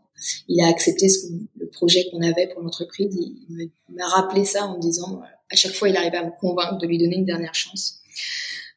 il 0.47 0.61
a 0.61 0.67
accepté 0.67 1.09
ce 1.09 1.27
le 1.59 1.67
projet 1.67 2.07
qu'on 2.09 2.21
avait 2.21 2.47
pour 2.47 2.61
l'entreprise, 2.61 3.15
il, 3.15 3.69
m'a 3.89 4.07
rappelé 4.07 4.45
ça 4.45 4.65
en 4.65 4.77
me 4.77 4.81
disant, 4.81 5.21
à 5.51 5.55
chaque 5.55 5.73
fois, 5.73 5.89
il 5.89 5.97
arrivait 5.97 6.17
à 6.17 6.25
me 6.25 6.31
convaincre 6.39 6.77
de 6.77 6.87
lui 6.87 6.97
donner 6.97 7.17
une 7.17 7.25
dernière 7.25 7.55
chance. 7.55 7.99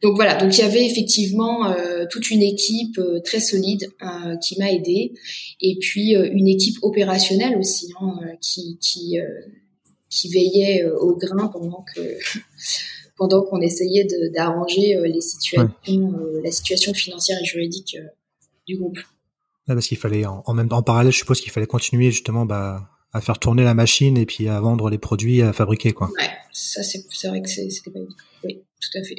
Donc 0.02 0.16
voilà, 0.16 0.36
donc 0.36 0.56
il 0.56 0.60
y 0.60 0.64
avait 0.64 0.84
effectivement 0.86 1.66
euh, 1.66 2.06
toute 2.10 2.30
une 2.30 2.42
équipe 2.42 2.98
euh, 2.98 3.20
très 3.20 3.40
solide 3.40 3.92
euh, 4.02 4.36
qui 4.38 4.58
m'a 4.58 4.72
aidé, 4.72 5.12
et 5.60 5.76
puis 5.78 6.12
une 6.14 6.48
équipe 6.48 6.78
opérationnelle 6.82 7.58
aussi 7.58 7.92
hein, 8.00 8.18
qui 8.40 8.78
qui, 8.80 9.18
qui 10.08 10.32
veillait 10.32 10.84
au 11.00 11.16
grain 11.16 11.48
pendant 11.48 11.84
que 11.94 12.00
pendant 13.16 13.42
qu'on 13.42 13.60
essayait 13.60 14.06
d'arranger 14.32 14.96
les 15.04 15.20
situations, 15.20 15.70
la 16.42 16.50
situation 16.50 16.94
financière 16.94 17.38
et 17.42 17.44
juridique 17.44 17.98
du 18.66 18.78
groupe. 18.78 18.98
parce 19.66 19.86
qu'il 19.86 19.98
fallait 19.98 20.24
en, 20.24 20.54
même 20.54 20.70
temps, 20.70 20.78
en 20.78 20.82
parallèle, 20.82 21.12
je 21.12 21.18
suppose 21.18 21.42
qu'il 21.42 21.52
fallait 21.52 21.66
continuer 21.66 22.10
justement 22.10 22.46
bah, 22.46 22.88
à 23.12 23.20
faire 23.20 23.38
tourner 23.38 23.64
la 23.64 23.74
machine 23.74 24.16
et 24.16 24.24
puis 24.24 24.48
à 24.48 24.58
vendre 24.60 24.88
les 24.88 24.96
produits 24.96 25.42
à 25.42 25.52
fabriquer 25.52 25.92
quoi. 25.92 26.10
Ouais, 26.18 26.30
ça 26.50 26.82
c'est 26.82 27.28
vrai 27.28 27.42
que 27.42 27.50
c'était 27.50 27.90
pas 27.90 27.98
évident. 27.98 28.14
Oui, 28.42 28.62
tout 28.80 28.98
à 28.98 29.02
fait. 29.04 29.16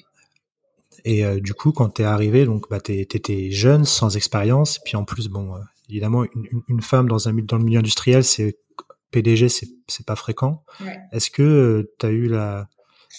Et 1.06 1.26
euh, 1.26 1.40
du 1.40 1.54
coup, 1.54 1.72
quand 1.72 1.90
t'es 1.90 2.04
arrivé, 2.04 2.46
donc 2.46 2.70
bah 2.70 2.80
t'étais 2.80 3.52
jeune, 3.52 3.86
sans 3.86 4.16
expérience, 4.16 4.80
puis 4.84 4.96
en 4.96 5.04
plus, 5.04 5.28
bon, 5.28 5.56
euh, 5.56 5.60
évidemment, 5.90 6.24
une, 6.24 6.62
une, 6.68 6.82
femme 6.82 7.08
dans 7.08 7.28
un 7.28 7.34
dans 7.34 7.58
le 7.58 7.64
milieu 7.64 7.80
industriel, 7.80 8.24
c'est 8.24 8.58
PDG, 9.12 9.50
c'est 9.50 9.68
c'est 9.88 10.06
pas 10.06 10.16
fréquent. 10.16 10.64
Ouais. 10.80 10.98
Est-ce 11.12 11.30
que 11.32 11.42
euh, 11.42 11.94
t'as 11.98 12.10
eu 12.10 12.28
la, 12.28 12.68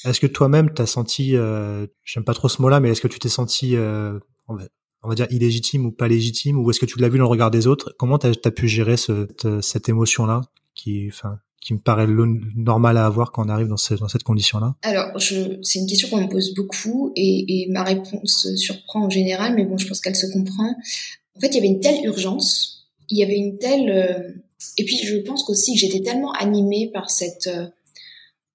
est-ce 0.05 0.21
que 0.21 0.27
toi-même 0.27 0.73
t'as 0.73 0.87
senti, 0.87 1.33
j'aime 1.33 2.25
pas 2.25 2.35
trop 2.35 2.49
ce 2.49 2.63
mot-là, 2.63 2.81
mais 2.81 2.91
est-ce 2.91 3.01
que 3.01 3.09
tu 3.09 3.19
t'es 3.19 3.29
senti, 3.29 3.77
on 3.77 4.55
va, 4.55 4.65
on 5.03 5.09
va 5.09 5.15
dire 5.15 5.27
illégitime 5.31 5.87
ou 5.87 5.93
pas 5.93 6.09
légitime, 6.09 6.59
ou 6.59 6.71
est-ce 6.71 6.81
que 6.81 6.87
tu 6.87 6.99
l'as 6.99 7.09
vu 7.09 7.19
dans 7.19 7.25
le 7.25 7.31
regard 7.31 7.51
des 7.51 7.67
autres? 7.67 7.95
Comment 7.99 8.19
t'as 8.19 8.31
as 8.45 8.51
pu 8.51 8.69
gérer 8.69 8.97
ce, 8.97 9.29
cette 9.61 9.89
émotion-là, 9.89 10.41
qui, 10.75 11.09
enfin, 11.09 11.39
qui 11.63 11.75
me 11.75 11.79
paraît 11.79 12.09
le 12.09 12.27
normal 12.57 12.97
à 12.97 13.07
avoir 13.07 13.31
quand 13.31 13.47
on 13.47 13.49
arrive 13.49 13.69
dans, 13.69 13.77
cette 13.77 14.25
condition-là 14.25 14.75
Alors, 14.83 15.11
c'est 15.21 15.79
une 15.79 15.87
question 15.87 16.09
qu'on 16.09 16.23
me 16.23 16.29
pose 16.29 16.55
beaucoup 16.55 17.13
et, 17.15 17.63
et, 17.63 17.69
ma 17.71 17.85
réponse 17.85 18.49
surprend 18.57 19.05
en 19.05 19.11
général, 19.11 19.55
mais 19.55 19.65
bon, 19.65 19.79
je 19.79 19.87
pense 19.87 20.01
qu'elle 20.01 20.17
se 20.17 20.27
comprend. 20.27 20.75
En 21.37 21.41
fait, 21.41 21.49
il 21.49 21.55
y 21.55 21.59
avait 21.59 21.69
une 21.69 21.81
telle 21.81 22.05
urgence, 22.05 22.89
il 23.09 23.19
y 23.19 23.23
avait 23.23 23.37
une 23.37 23.59
telle... 23.59 23.91
Euh, 23.91 24.43
et 24.77 24.85
puis, 24.85 24.97
je 24.97 25.17
pense 25.19 25.45
qu'aussi 25.45 25.77
j'étais 25.77 26.01
tellement 26.01 26.33
animée 26.33 26.91
par 26.93 27.11
cette, 27.11 27.47
euh, 27.47 27.69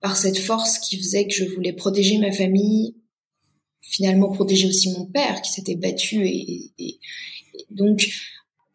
par 0.02 0.18
cette 0.18 0.38
force 0.38 0.78
qui 0.80 0.98
faisait 0.98 1.28
que 1.28 1.34
je 1.34 1.46
voulais 1.46 1.74
protéger 1.74 2.18
ma 2.18 2.34
famille, 2.34 2.96
finalement 3.82 4.32
protéger 4.32 4.68
aussi 4.68 4.92
mon 4.92 5.06
père 5.06 5.42
qui 5.42 5.52
s'était 5.52 5.76
battu 5.76 6.28
et, 6.28 6.72
et, 6.78 7.00
donc 7.72 8.10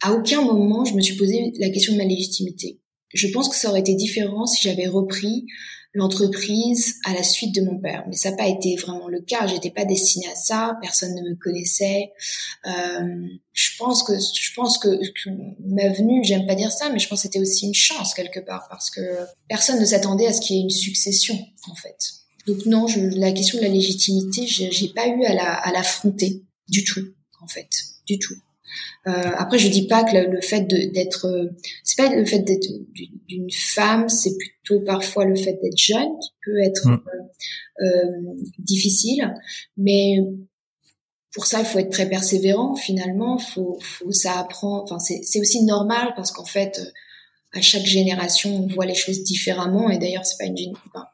à 0.01 0.13
aucun 0.13 0.43
moment 0.43 0.85
je 0.85 0.95
me 0.95 1.03
suis 1.03 1.17
posé 1.17 1.53
la 1.59 1.69
question 1.69 1.93
de 1.93 1.99
ma 1.99 2.05
légitimité 2.05 2.81
je 3.13 3.29
pense 3.29 3.49
que 3.49 3.57
ça 3.57 3.69
aurait 3.69 3.81
été 3.81 3.95
différent 3.95 4.47
si 4.47 4.63
j'avais 4.63 4.87
repris 4.87 5.47
l'entreprise 5.95 6.97
à 7.05 7.13
la 7.13 7.23
suite 7.23 7.55
de 7.55 7.61
mon 7.61 7.79
père. 7.79 8.05
Mais 8.09 8.17
ça 8.17 8.31
n'a 8.31 8.37
pas 8.37 8.49
été 8.49 8.77
vraiment 8.77 9.09
le 9.09 9.21
cas. 9.21 9.47
J'étais 9.47 9.71
pas 9.71 9.85
destinée 9.85 10.27
à 10.29 10.35
ça. 10.35 10.79
Personne 10.81 11.15
ne 11.15 11.29
me 11.29 11.35
connaissait. 11.35 12.13
Euh, 12.67 13.27
je 13.53 13.71
pense 13.79 14.03
que 14.03 14.15
je 14.19 14.55
pense 14.55 14.79
que, 14.79 14.89
ma 15.61 15.89
venue, 15.91 16.25
j'aime 16.25 16.47
pas 16.47 16.55
dire 16.55 16.73
ça, 16.73 16.91
mais 16.91 16.99
je 16.99 17.09
pense 17.09 17.21
que 17.21 17.29
c'était 17.29 17.41
aussi 17.41 17.67
une 17.67 17.75
chance 17.75 18.15
quelque 18.15 18.41
part 18.41 18.67
parce 18.71 18.91
que 18.91 19.01
personne 19.49 19.81
ne 19.81 19.85
s'attendait 19.85 20.27
à 20.27 20.33
ce 20.33 20.41
qu'il 20.41 20.57
y 20.57 20.61
ait 20.61 20.63
une 20.63 20.71
succession 20.71 21.39
en 21.71 21.75
fait. 21.75 21.99
Donc 22.47 22.65
non, 22.67 22.89
je, 22.89 23.01
la 23.01 23.33
question 23.33 23.59
de 23.59 23.65
la 23.65 23.69
légitimité, 23.69 24.47
j'ai 24.47 24.89
pas 24.89 25.07
eu 25.07 25.25
à 25.25 25.35
la 25.35 25.53
à 25.53 25.73
l'affronter 25.73 26.43
du 26.69 26.85
tout 26.85 27.07
en 27.43 27.47
fait, 27.47 27.69
du 28.07 28.19
tout. 28.19 28.35
Euh, 29.07 29.31
après, 29.37 29.59
je 29.59 29.69
dis 29.69 29.87
pas 29.87 30.05
que 30.05 30.17
le, 30.17 30.41
fait 30.41 30.63
d'être, 30.63 31.27
euh, 31.27 31.51
c'est 31.83 31.97
pas 31.97 32.15
le 32.15 32.25
fait 32.25 32.41
d'être 32.41 32.69
d'une 33.29 33.51
femme, 33.51 34.09
c'est 34.09 34.37
plutôt 34.37 34.81
parfois 34.85 35.25
le 35.25 35.35
fait 35.35 35.59
d'être 35.63 35.79
jeune 35.79 36.11
qui 36.21 36.31
peut 36.45 36.61
être 36.63 36.89
mm. 36.89 37.03
euh, 37.83 38.35
difficile, 38.59 39.35
mais 39.77 40.17
pour 41.33 41.47
ça, 41.47 41.61
il 41.61 41.65
faut 41.65 41.79
être 41.79 41.91
très 41.91 42.09
persévérant. 42.09 42.77
Finalement, 42.77 43.39
faut, 43.39 43.79
faut 43.81 44.13
ça 44.13 44.39
apprend. 44.39 44.83
Enfin, 44.83 44.99
c'est 44.99 45.41
aussi 45.41 45.65
normal 45.65 46.13
parce 46.15 46.31
qu'en 46.31 46.45
fait, 46.45 46.81
à 47.53 47.61
chaque 47.61 47.87
génération, 47.87 48.55
on 48.55 48.67
voit 48.67 48.87
les 48.87 48.95
choses 48.95 49.23
différemment. 49.23 49.91
Et 49.91 49.99
d'ailleurs, 49.99 50.27
c'est 50.27 50.37
pas 50.39 50.45
une 50.45 50.57
enfin, 50.89 51.07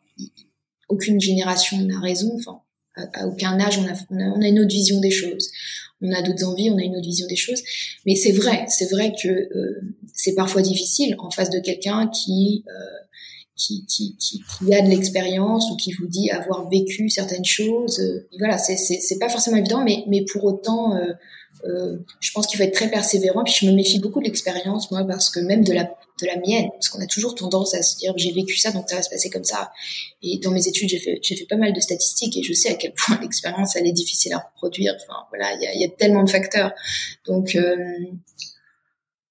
aucune 0.88 1.20
génération 1.20 1.78
n'a 1.78 2.00
raison. 2.00 2.32
Enfin, 2.36 2.60
à, 3.14 3.26
aucun 3.26 3.58
âge, 3.60 3.78
on 3.78 3.86
a, 3.86 3.94
on 4.10 4.42
a, 4.42 4.48
une 4.48 4.60
autre 4.60 4.70
vision 4.70 5.00
des 5.00 5.10
choses. 5.10 5.50
On 6.00 6.12
a 6.12 6.22
d'autres 6.22 6.44
envies, 6.44 6.70
on 6.70 6.78
a 6.78 6.82
une 6.82 6.96
autre 6.96 7.06
vision 7.06 7.26
des 7.26 7.36
choses. 7.36 7.62
Mais 8.06 8.14
c'est 8.14 8.32
vrai, 8.32 8.66
c'est 8.68 8.90
vrai 8.90 9.12
que 9.20 9.28
euh, 9.28 9.80
c'est 10.14 10.34
parfois 10.34 10.62
difficile 10.62 11.16
en 11.18 11.30
face 11.30 11.50
de 11.50 11.58
quelqu'un 11.58 12.08
qui, 12.08 12.64
euh, 12.68 12.98
qui, 13.56 13.84
qui, 13.86 14.16
qui, 14.16 14.42
qui, 14.42 14.74
a 14.74 14.80
de 14.80 14.88
l'expérience 14.88 15.70
ou 15.70 15.76
qui 15.76 15.92
vous 15.92 16.06
dit 16.06 16.30
avoir 16.30 16.68
vécu 16.68 17.10
certaines 17.10 17.44
choses. 17.44 18.00
voilà, 18.38 18.56
c'est, 18.58 18.76
c'est, 18.76 19.00
c'est 19.00 19.18
pas 19.18 19.28
forcément 19.28 19.56
évident, 19.56 19.82
mais, 19.84 20.04
mais 20.06 20.24
pour 20.24 20.44
autant, 20.44 20.94
euh, 20.94 21.12
euh, 21.64 21.96
je 22.20 22.30
pense 22.32 22.46
qu'il 22.46 22.56
faut 22.58 22.64
être 22.64 22.74
très 22.74 22.90
persévérant. 22.90 23.44
Puis 23.44 23.54
je 23.60 23.66
me 23.66 23.72
méfie 23.72 23.98
beaucoup 23.98 24.20
de 24.20 24.24
l'expérience, 24.24 24.90
moi, 24.90 25.04
parce 25.04 25.30
que 25.30 25.40
même 25.40 25.64
de 25.64 25.72
la 25.72 25.90
de 26.20 26.26
la 26.26 26.37
mienne, 26.37 26.68
parce 26.72 26.88
qu'on 26.88 27.00
a 27.00 27.06
toujours 27.06 27.34
tendance 27.34 27.75
à 27.75 27.82
se 27.82 27.96
dire 27.96 28.12
j'ai 28.16 28.32
vécu 28.32 28.56
ça, 28.56 28.72
donc 28.72 28.88
ça 28.88 28.96
va 28.96 29.02
se 29.02 29.10
passer 29.10 29.30
comme 29.30 29.44
ça. 29.44 29.70
Et 30.22 30.38
dans 30.38 30.50
mes 30.50 30.66
études, 30.66 30.88
j'ai 30.88 30.98
fait, 30.98 31.20
fait 31.22 31.46
pas 31.46 31.56
mal 31.56 31.72
de 31.72 31.80
statistiques 31.80 32.37
et 32.37 32.42
je 32.42 32.52
sais 32.52 32.70
à 32.70 32.75
quel 32.75 32.92
point 32.92 33.18
l'expérience 33.22 33.76
elle 33.76 33.87
est 33.87 33.92
difficile 33.92 34.32
à 34.32 34.38
reproduire. 34.38 34.94
Enfin 35.02 35.20
voilà, 35.30 35.54
il 35.54 35.62
y 35.62 35.66
a, 35.66 35.75
y 35.75 35.84
a, 35.84 35.88
tellement 35.88 36.25
de 36.25 36.30
facteurs. 36.30 36.72
Donc 37.26 37.54
euh, 37.54 37.76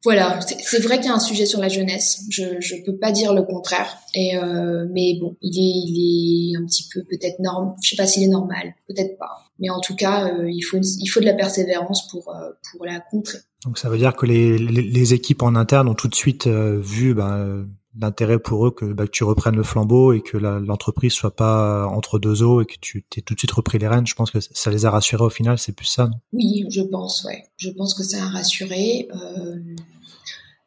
voilà, 0.03 0.39
c'est 0.41 0.79
vrai 0.79 0.97
qu'il 0.97 1.07
y 1.07 1.09
a 1.09 1.15
un 1.15 1.19
sujet 1.19 1.45
sur 1.45 1.59
la 1.59 1.69
jeunesse. 1.69 2.21
Je 2.29 2.59
je 2.59 2.75
peux 2.85 2.97
pas 2.97 3.11
dire 3.11 3.33
le 3.33 3.41
contraire. 3.41 3.97
Et 4.13 4.37
euh, 4.37 4.85
mais 4.91 5.17
bon, 5.19 5.35
il 5.41 5.57
est 5.57 5.73
il 5.87 6.53
est 6.53 6.57
un 6.57 6.65
petit 6.65 6.87
peu 6.93 7.03
peut-être 7.03 7.39
norme. 7.39 7.75
Je 7.81 7.89
sais 7.89 7.95
pas 7.95 8.05
s'il 8.05 8.23
est 8.23 8.27
normal, 8.27 8.75
peut-être 8.87 9.17
pas. 9.17 9.43
Mais 9.59 9.69
en 9.69 9.79
tout 9.79 9.95
cas, 9.95 10.27
euh, 10.27 10.49
il 10.49 10.61
faut 10.61 10.77
il 10.77 11.07
faut 11.07 11.19
de 11.19 11.25
la 11.25 11.33
persévérance 11.33 12.07
pour 12.09 12.29
euh, 12.29 12.51
pour 12.71 12.85
la 12.85 12.99
contrer. 12.99 13.39
Donc 13.65 13.79
ça 13.79 13.89
veut 13.89 13.97
dire 13.97 14.15
que 14.15 14.27
les 14.27 14.57
les, 14.59 14.83
les 14.83 15.13
équipes 15.13 15.41
en 15.41 15.55
interne 15.55 15.89
ont 15.89 15.95
tout 15.95 16.07
de 16.07 16.15
suite 16.15 16.45
euh, 16.45 16.79
vu 16.79 17.15
ben, 17.15 17.67
l'intérêt 17.99 18.39
pour 18.39 18.67
eux 18.67 18.71
que, 18.71 18.85
bah, 18.85 19.05
que 19.05 19.11
tu 19.11 19.23
reprennes 19.23 19.55
le 19.55 19.63
flambeau 19.63 20.13
et 20.13 20.21
que 20.21 20.37
l'entreprise 20.37 21.13
soit 21.13 21.35
pas 21.35 21.87
entre 21.87 22.19
deux 22.19 22.43
eaux 22.43 22.61
et 22.61 22.65
que 22.65 22.75
tu 22.79 23.03
t'es 23.09 23.21
tout 23.21 23.33
de 23.33 23.39
suite 23.39 23.51
repris 23.51 23.79
les 23.79 23.87
rênes. 23.87 24.07
Je 24.07 24.15
pense 24.15 24.31
que 24.31 24.39
ça 24.39 24.71
les 24.71 24.85
a 24.85 24.91
rassurés 24.91 25.23
au 25.23 25.29
final. 25.29 25.57
C'est 25.57 25.73
plus 25.73 25.85
ça, 25.85 26.07
non? 26.07 26.17
Oui, 26.33 26.65
je 26.69 26.81
pense. 26.81 27.23
Ouais, 27.23 27.43
je 27.57 27.69
pense 27.69 27.93
que 27.93 28.03
ça 28.03 28.23
a 28.23 28.27
rassuré. 28.27 29.07
Euh 29.13 29.55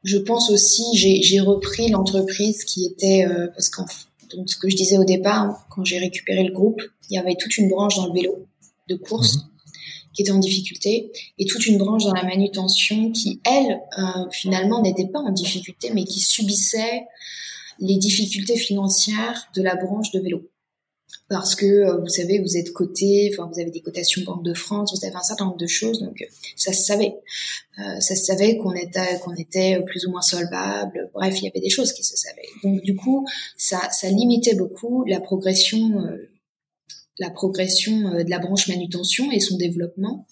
je 0.02 0.16
pense 0.16 0.50
aussi, 0.50 0.82
j'ai 0.94 1.40
repris 1.40 1.90
l'entreprise 1.90 2.64
qui 2.64 2.86
était 2.86 3.26
euh, 3.26 3.48
parce 3.48 3.68
qu'en 3.68 3.84
donc 4.34 4.48
ce 4.48 4.56
que 4.56 4.70
je 4.70 4.76
disais 4.76 4.96
au 4.96 5.04
départ, 5.04 5.66
quand 5.70 5.84
j'ai 5.84 5.98
récupéré 5.98 6.44
le 6.44 6.52
groupe, 6.52 6.80
il 7.10 7.16
y 7.16 7.18
avait 7.18 7.34
toute 7.34 7.58
une 7.58 7.68
branche 7.68 7.96
dans 7.96 8.06
le 8.06 8.12
vélo 8.12 8.46
de 8.88 8.94
course 8.94 9.36
mhm. 9.36 9.42
Qui 10.12 10.22
était 10.22 10.32
en 10.32 10.38
difficulté 10.38 11.12
et 11.38 11.46
toute 11.46 11.66
une 11.66 11.78
branche 11.78 12.04
dans 12.04 12.14
la 12.14 12.24
manutention 12.24 13.10
qui, 13.12 13.40
elle, 13.44 13.80
euh, 13.98 14.28
finalement, 14.30 14.82
n'était 14.82 15.06
pas 15.06 15.20
en 15.20 15.30
difficulté, 15.30 15.90
mais 15.94 16.04
qui 16.04 16.20
subissait 16.20 17.04
les 17.78 17.96
difficultés 17.96 18.56
financières 18.56 19.50
de 19.54 19.62
la 19.62 19.74
branche 19.76 20.10
de 20.12 20.20
vélo 20.20 20.50
parce 21.30 21.54
que 21.54 21.64
euh, 21.64 21.96
vous 21.98 22.08
savez, 22.08 22.40
vous 22.40 22.56
êtes 22.56 22.72
coté, 22.72 23.30
enfin 23.32 23.48
vous 23.50 23.60
avez 23.60 23.70
des 23.70 23.80
cotations 23.80 24.22
Banque 24.26 24.44
de 24.44 24.52
France, 24.52 24.92
vous 24.92 25.06
avez 25.06 25.14
un 25.14 25.22
certain 25.22 25.46
nombre 25.46 25.56
de 25.56 25.68
choses, 25.68 26.00
donc 26.00 26.20
euh, 26.20 26.26
ça 26.56 26.72
se 26.72 26.82
savait, 26.82 27.14
euh, 27.78 28.00
ça 28.00 28.16
se 28.16 28.24
savait 28.24 28.58
qu'on 28.58 28.72
était 28.72 29.18
qu'on 29.22 29.34
était 29.34 29.80
plus 29.86 30.06
ou 30.06 30.10
moins 30.10 30.22
solvable. 30.22 31.08
Bref, 31.14 31.40
il 31.40 31.44
y 31.44 31.48
avait 31.48 31.60
des 31.60 31.70
choses 31.70 31.92
qui 31.92 32.02
se 32.02 32.16
savaient. 32.16 32.48
Donc 32.64 32.82
du 32.82 32.96
coup, 32.96 33.26
ça 33.56 33.80
ça 33.92 34.08
limitait 34.08 34.56
beaucoup 34.56 35.04
la 35.04 35.20
progression. 35.20 36.04
La 37.20 37.30
progression 37.30 38.10
de 38.10 38.28
la 38.28 38.38
branche 38.38 38.68
manutention 38.68 39.30
et 39.30 39.40
son 39.40 39.56
développement. 39.56 40.26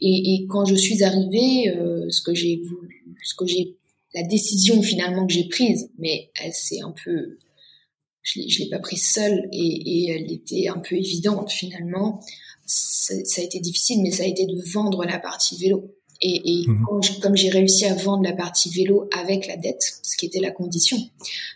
Et, 0.00 0.34
et 0.34 0.46
quand 0.46 0.64
je 0.64 0.74
suis 0.74 1.02
arrivée, 1.02 1.74
ce 2.10 2.20
que 2.22 2.34
j'ai 2.34 2.56
voulu, 2.56 3.04
ce 3.22 3.34
que 3.34 3.46
j'ai, 3.46 3.76
la 4.14 4.22
décision 4.22 4.80
finalement 4.82 5.26
que 5.26 5.32
j'ai 5.32 5.48
prise, 5.48 5.90
mais 5.98 6.30
elle 6.40 6.52
s'est 6.52 6.80
un 6.80 6.94
peu 7.04 7.38
je 8.24 8.40
l'ai, 8.40 8.46
l'ai 8.58 8.70
pas 8.70 8.78
prise 8.78 9.06
seule 9.12 9.48
et, 9.52 9.58
et, 9.58 10.10
elle 10.10 10.32
était 10.32 10.68
un 10.68 10.78
peu 10.78 10.96
évidente 10.96 11.52
finalement. 11.52 12.20
Ça, 12.66 13.14
ça, 13.24 13.42
a 13.42 13.44
été 13.44 13.60
difficile, 13.60 14.02
mais 14.02 14.10
ça 14.10 14.24
a 14.24 14.26
été 14.26 14.46
de 14.46 14.60
vendre 14.72 15.04
la 15.04 15.18
partie 15.18 15.56
vélo. 15.58 15.94
Et, 16.22 16.62
et 16.62 16.66
mhm. 16.66 16.86
comme 17.20 17.36
j'ai 17.36 17.50
réussi 17.50 17.84
à 17.84 17.94
vendre 17.94 18.22
la 18.22 18.32
partie 18.32 18.70
vélo 18.70 19.08
avec 19.16 19.46
la 19.46 19.56
dette, 19.56 19.98
ce 20.02 20.16
qui 20.16 20.24
était 20.24 20.40
la 20.40 20.50
condition, 20.50 20.96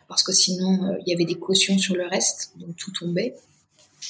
parce 0.08 0.22
que 0.22 0.32
sinon 0.32 0.84
euh, 0.84 0.98
il 1.06 1.10
y 1.10 1.14
avait 1.14 1.24
des 1.24 1.36
cautions 1.36 1.78
sur 1.78 1.96
le 1.96 2.06
reste, 2.06 2.52
donc 2.56 2.76
tout 2.76 2.92
tombait. 2.92 3.34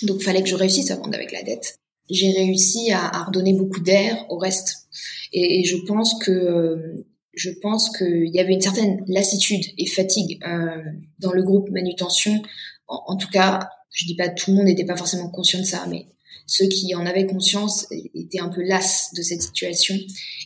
Donc 0.03 0.23
fallait 0.23 0.43
que 0.43 0.49
je 0.49 0.55
réussisse 0.55 0.91
à 0.91 0.97
vendre 0.97 1.15
avec 1.15 1.33
la 1.33 1.43
dette. 1.43 1.79
J'ai 2.11 2.31
réussi 2.31 2.91
à, 2.91 3.07
à 3.07 3.25
redonner 3.25 3.53
beaucoup 3.53 3.81
d'air 3.81 4.25
au 4.31 4.39
reste. 4.39 4.89
Et, 5.33 5.65
je 5.65 5.77
pense 5.87 6.19
que 6.23 7.05
je 7.35 7.51
pense 7.63 7.97
qu'il 7.97 8.35
y 8.35 8.41
avait 8.41 8.55
une 8.55 8.61
certaine 8.61 9.05
lassitude 9.07 9.65
et 9.77 9.87
fatigue 9.87 10.43
euh, 10.47 10.83
dans 11.19 11.33
le 11.33 11.43
groupe 11.43 11.71
manutention. 11.71 12.43
En, 12.89 13.17
tout 13.17 13.29
cas, 13.29 13.69
je 13.93 14.07
dis 14.07 14.17
pas 14.17 14.29
tout 14.29 14.51
le 14.51 14.57
monde 14.57 14.67
n'était 14.67 14.87
pas 14.87 14.97
forcément 14.97 15.29
conscient 15.29 15.61
de 15.61 15.65
ça, 15.65 15.87
mais 15.89 16.07
ceux 16.47 16.67
qui 16.67 16.95
en 16.95 17.05
avaient 17.05 17.27
conscience 17.27 17.87
étaient 18.15 18.41
un 18.41 18.49
peu 18.49 18.63
las 18.63 19.13
de 19.15 19.23
cette 19.23 19.43
situation 19.43 19.95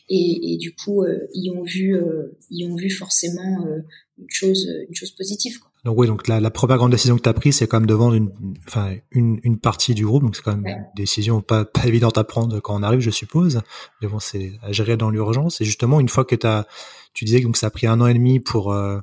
et, 0.08 0.54
et 0.54 0.56
du 0.58 0.74
coup, 0.74 1.02
euh, 1.04 1.28
ils 1.32 1.50
ont 1.50 1.62
vu, 1.62 1.96
euh, 1.96 2.38
ont 2.66 2.76
vu 2.76 2.90
forcément 2.90 3.64
euh, 3.66 3.78
une 4.18 4.28
chose, 4.28 4.68
une 4.88 4.94
chose 4.94 5.12
positive. 5.12 5.58
Quoi. 5.60 5.71
Donc 5.84 5.98
oui, 5.98 6.06
donc 6.06 6.28
la, 6.28 6.38
la 6.38 6.50
première 6.50 6.76
grande 6.76 6.92
décision 6.92 7.16
que 7.16 7.22
tu 7.22 7.28
as 7.28 7.34
prise, 7.34 7.56
c'est 7.56 7.66
quand 7.66 7.80
même 7.80 7.88
de 7.88 7.94
vendre 7.94 8.14
une, 8.14 8.30
enfin 8.68 8.94
une, 9.10 9.40
une 9.42 9.58
partie 9.58 9.94
du 9.94 10.06
groupe. 10.06 10.22
Donc 10.22 10.36
c'est 10.36 10.42
quand 10.42 10.56
même 10.56 10.66
une 10.66 10.86
décision 10.94 11.40
pas, 11.40 11.64
pas 11.64 11.86
évidente 11.86 12.18
à 12.18 12.24
prendre 12.24 12.60
quand 12.60 12.78
on 12.78 12.84
arrive, 12.84 13.00
je 13.00 13.10
suppose. 13.10 13.62
Mais 14.00 14.06
bon, 14.06 14.20
c'est 14.20 14.52
à 14.62 14.70
gérer 14.70 14.96
dans 14.96 15.10
l'urgence. 15.10 15.60
Et 15.60 15.64
justement, 15.64 15.98
une 15.98 16.08
fois 16.08 16.24
que 16.24 16.36
as, 16.46 16.66
tu 17.14 17.24
disais 17.24 17.42
que 17.42 17.58
ça 17.58 17.66
a 17.66 17.70
pris 17.70 17.88
un 17.88 18.00
an 18.00 18.06
et 18.06 18.14
demi 18.14 18.38
pour 18.38 18.72
euh, 18.72 19.00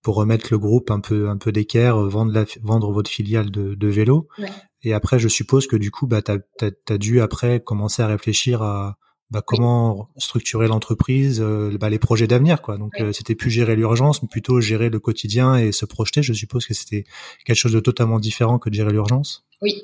pour 0.00 0.16
remettre 0.16 0.48
le 0.50 0.58
groupe 0.58 0.90
un 0.90 1.00
peu 1.00 1.28
un 1.28 1.36
peu 1.36 1.52
d'équerre, 1.52 1.98
vendre 1.98 2.32
la, 2.32 2.44
vendre 2.62 2.90
votre 2.90 3.10
filiale 3.10 3.50
de, 3.50 3.74
de 3.74 3.88
vélo. 3.88 4.28
Ouais. 4.38 4.48
Et 4.82 4.94
après, 4.94 5.18
je 5.18 5.28
suppose 5.28 5.66
que 5.66 5.76
du 5.76 5.90
coup, 5.90 6.06
bah, 6.06 6.22
t'as 6.22 6.38
as, 6.62 6.70
as 6.88 6.98
dû 6.98 7.20
après 7.20 7.60
commencer 7.60 8.02
à 8.02 8.06
réfléchir 8.06 8.62
à 8.62 8.96
bah, 9.30 9.42
comment 9.44 10.10
structurer 10.16 10.68
l'entreprise, 10.68 11.40
euh, 11.40 11.76
bah, 11.78 11.90
les 11.90 11.98
projets 11.98 12.26
d'avenir, 12.26 12.62
quoi. 12.62 12.76
Donc, 12.78 12.92
euh, 13.00 13.12
c'était 13.12 13.34
plus 13.34 13.50
gérer 13.50 13.76
l'urgence, 13.76 14.22
mais 14.22 14.28
plutôt 14.28 14.60
gérer 14.60 14.90
le 14.90 15.00
quotidien 15.00 15.56
et 15.56 15.72
se 15.72 15.84
projeter. 15.86 16.22
Je 16.22 16.32
suppose 16.32 16.66
que 16.66 16.74
c'était 16.74 17.04
quelque 17.44 17.56
chose 17.56 17.72
de 17.72 17.80
totalement 17.80 18.20
différent 18.20 18.58
que 18.58 18.68
de 18.68 18.74
gérer 18.74 18.92
l'urgence. 18.92 19.44
Oui. 19.62 19.82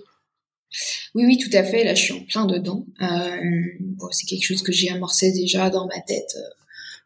Oui, 1.14 1.24
oui, 1.26 1.38
tout 1.38 1.50
à 1.57 1.64
fait. 1.64 1.83
Là, 1.85 1.94
je 1.94 2.03
suis 2.03 2.14
en 2.14 2.20
plein 2.24 2.46
dedans. 2.46 2.87
Euh, 3.03 3.37
bon, 3.81 4.07
c'est 4.12 4.26
quelque 4.26 4.44
chose 4.44 4.62
que 4.62 4.72
j'ai 4.72 4.90
amorcé 4.90 5.33
déjà 5.33 5.68
dans 5.70 5.87
ma 5.87 6.00
tête. 6.00 6.37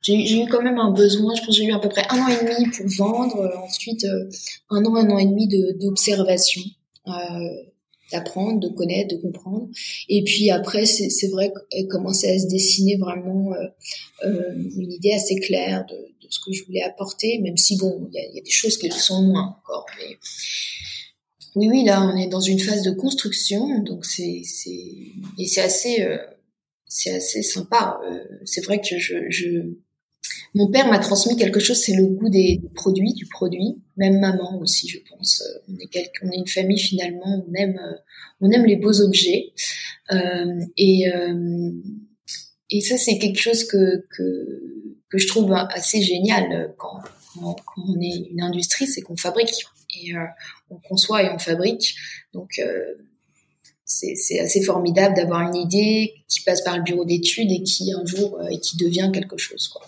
J'ai 0.03 0.42
eu 0.42 0.47
quand 0.51 0.62
même 0.62 0.79
un 0.79 0.90
besoin. 0.90 1.35
Je 1.35 1.40
pense 1.40 1.57
que 1.57 1.62
j'ai 1.62 1.64
eu 1.64 1.73
à 1.73 1.79
peu 1.79 1.88
près 1.88 2.05
un 2.11 2.18
an 2.18 2.29
et 2.29 2.44
demi 2.44 2.70
pour 2.70 2.87
vendre. 2.88 3.51
Ensuite, 3.64 4.05
un 4.68 4.85
an, 4.85 4.97
un 4.97 5.09
an 5.09 5.18
et 5.18 5.25
demi 5.25 5.49
d'observation. 5.49 6.61
Euh, 7.07 7.12
d'apprendre, 8.14 8.61
de 8.61 8.68
connaître, 8.68 9.14
de 9.14 9.20
comprendre. 9.20 9.68
Et 10.09 10.22
puis 10.24 10.50
après, 10.50 10.87
c'est 10.87 11.29
vrai 11.29 11.53
qu'elle 11.53 11.88
commençait 11.88 12.35
à 12.35 12.38
se 12.38 12.46
dessiner 12.46 12.96
vraiment 12.96 13.53
euh, 13.55 13.66
euh, 14.24 14.55
une 14.77 14.92
idée 14.92 15.12
assez 15.12 15.37
claire 15.37 15.85
de, 15.87 15.96
ce 16.31 16.40
que 16.40 16.53
je 16.53 16.64
voulais 16.64 16.83
apporter, 16.83 17.38
même 17.38 17.57
si 17.57 17.77
bon, 17.77 18.09
il 18.12 18.35
y 18.35 18.38
a, 18.38 18.42
des 18.42 18.50
choses 18.50 18.77
qui 18.77 18.90
sont 18.90 19.22
moins 19.22 19.57
encore. 19.59 19.87
Mais 19.98 20.16
oui, 21.55 21.68
oui, 21.68 21.85
là, 21.85 22.03
on 22.03 22.16
est 22.16 22.27
dans 22.27 22.40
une 22.40 22.59
phase 22.59 22.83
de 22.83 22.90
construction, 22.90 23.79
donc 23.81 24.05
c'est 24.05 24.42
assez 25.59 26.03
euh, 26.03 26.18
c'est 26.87 27.14
assez 27.14 27.42
sympa. 27.42 28.00
Euh, 28.09 28.18
c'est 28.44 28.64
vrai 28.64 28.81
que 28.81 28.98
je 28.98 29.74
mon 30.55 30.71
père 30.71 30.87
m'a 30.89 30.99
transmis 30.99 31.37
quelque 31.37 31.61
chose, 31.61 31.79
c'est 31.79 31.97
le 31.97 32.07
goût 32.07 32.29
des, 32.29 32.61
produits, 32.75 33.13
du 33.13 33.27
produit. 33.27 33.83
Même 33.97 34.21
maman 34.21 34.59
aussi, 34.61 34.89
je 34.89 34.99
pense. 35.11 35.43
Euh, 35.43 35.75
on 36.23 36.31
est, 36.31 36.37
une 36.37 36.47
famille 36.47 36.79
finalement, 36.79 37.45
on 37.47 37.55
aime, 37.55 37.79
euh, 37.79 37.97
on 38.41 38.51
aime 38.51 38.65
les 38.65 38.77
beaux 38.77 39.01
objets. 39.01 39.53
Euh, 40.13 40.61
et, 40.77 41.09
euh, 41.09 41.73
ça, 42.81 42.97
c'est 42.97 43.19
quelque 43.19 43.41
chose 43.41 43.65
que, 43.65 44.07
je 45.13 45.27
trouve 45.29 45.53
assez 45.53 46.03
génial 46.03 46.75
quand, 46.77 46.99
quand, 47.35 47.55
quand 47.55 47.83
on 47.89 48.01
est 48.01 48.29
une 48.31 48.43
industrie, 48.43 48.87
c'est 48.87 49.01
qu'on 49.01 49.17
fabrique. 49.17 49.65
Et 50.03 50.15
euh, 50.15 50.25
on 50.71 50.79
conçoit 50.79 51.23
et 51.23 51.31
on 51.31 51.39
fabrique. 51.39 51.95
Donc, 52.33 52.61
c'est 53.85 54.38
assez 54.38 54.62
formidable 54.62 55.14
d'avoir 55.14 55.42
une 55.42 55.57
idée 55.57 56.14
qui 56.29 56.40
passe 56.42 56.62
par 56.62 56.77
le 56.77 56.83
bureau 56.83 57.05
d'études 57.05 57.51
et 57.51 57.62
qui 57.62 57.92
un 57.92 58.05
jour 58.05 58.38
et 58.51 58.59
qui 58.59 58.77
devient 58.77 59.11
quelque 59.12 59.37
chose. 59.37 59.68
Quoi 59.68 59.83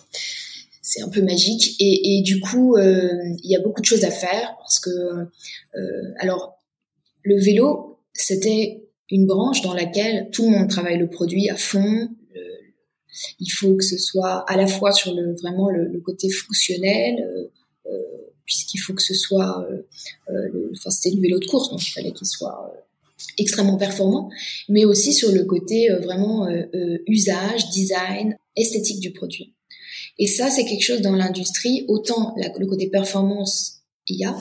c'est 0.86 1.02
un 1.02 1.08
peu 1.08 1.20
magique. 1.20 1.74
Et, 1.80 2.18
et 2.18 2.22
du 2.22 2.38
coup, 2.38 2.76
euh, 2.76 3.10
il 3.42 3.50
y 3.50 3.56
a 3.56 3.60
beaucoup 3.60 3.80
de 3.80 3.86
choses 3.86 4.04
à 4.04 4.10
faire 4.12 4.54
parce 4.58 4.78
que, 4.78 4.90
euh, 4.90 6.12
alors, 6.20 6.60
le 7.22 7.40
vélo, 7.40 7.98
c'était 8.12 8.84
une 9.10 9.26
branche 9.26 9.62
dans 9.62 9.74
laquelle 9.74 10.30
tout 10.30 10.44
le 10.44 10.56
monde 10.56 10.70
travaille 10.70 10.98
le 10.98 11.08
produit 11.08 11.50
à 11.50 11.56
fond. 11.56 12.08
il 13.40 13.48
faut 13.48 13.74
que 13.74 13.84
ce 13.84 13.98
soit 13.98 14.44
à 14.48 14.56
la 14.56 14.66
fois 14.66 14.92
sur 14.92 15.12
le 15.14 15.34
vraiment 15.34 15.70
le, 15.70 15.88
le 15.88 16.00
côté 16.00 16.30
fonctionnel, 16.30 17.16
euh, 17.20 17.90
euh 17.90 18.02
puisqu'il 18.44 18.78
faut 18.78 18.94
que 18.94 19.02
ce 19.02 19.14
soit, 19.14 19.66
euh, 19.68 19.82
euh, 20.30 20.70
enfin 20.72 20.90
c'était 20.90 21.16
le 21.16 21.20
vélo 21.20 21.40
de 21.40 21.46
course, 21.46 21.68
donc 21.70 21.84
il 21.84 21.90
fallait 21.90 22.12
qu'il 22.12 22.28
soit 22.28 22.72
extrêmement 23.38 23.76
performant, 23.76 24.30
mais 24.68 24.84
aussi 24.84 25.12
sur 25.12 25.32
le 25.32 25.44
côté 25.44 25.88
vraiment 26.02 26.48
usage, 27.06 27.70
design, 27.70 28.36
esthétique 28.56 29.00
du 29.00 29.12
produit. 29.12 29.54
Et 30.18 30.26
ça, 30.26 30.50
c'est 30.50 30.64
quelque 30.64 30.84
chose 30.84 31.00
dans 31.00 31.14
l'industrie, 31.14 31.84
autant 31.88 32.34
le 32.36 32.66
côté 32.66 32.88
performance, 32.88 33.82
il 34.08 34.18
y 34.18 34.24
a, 34.24 34.36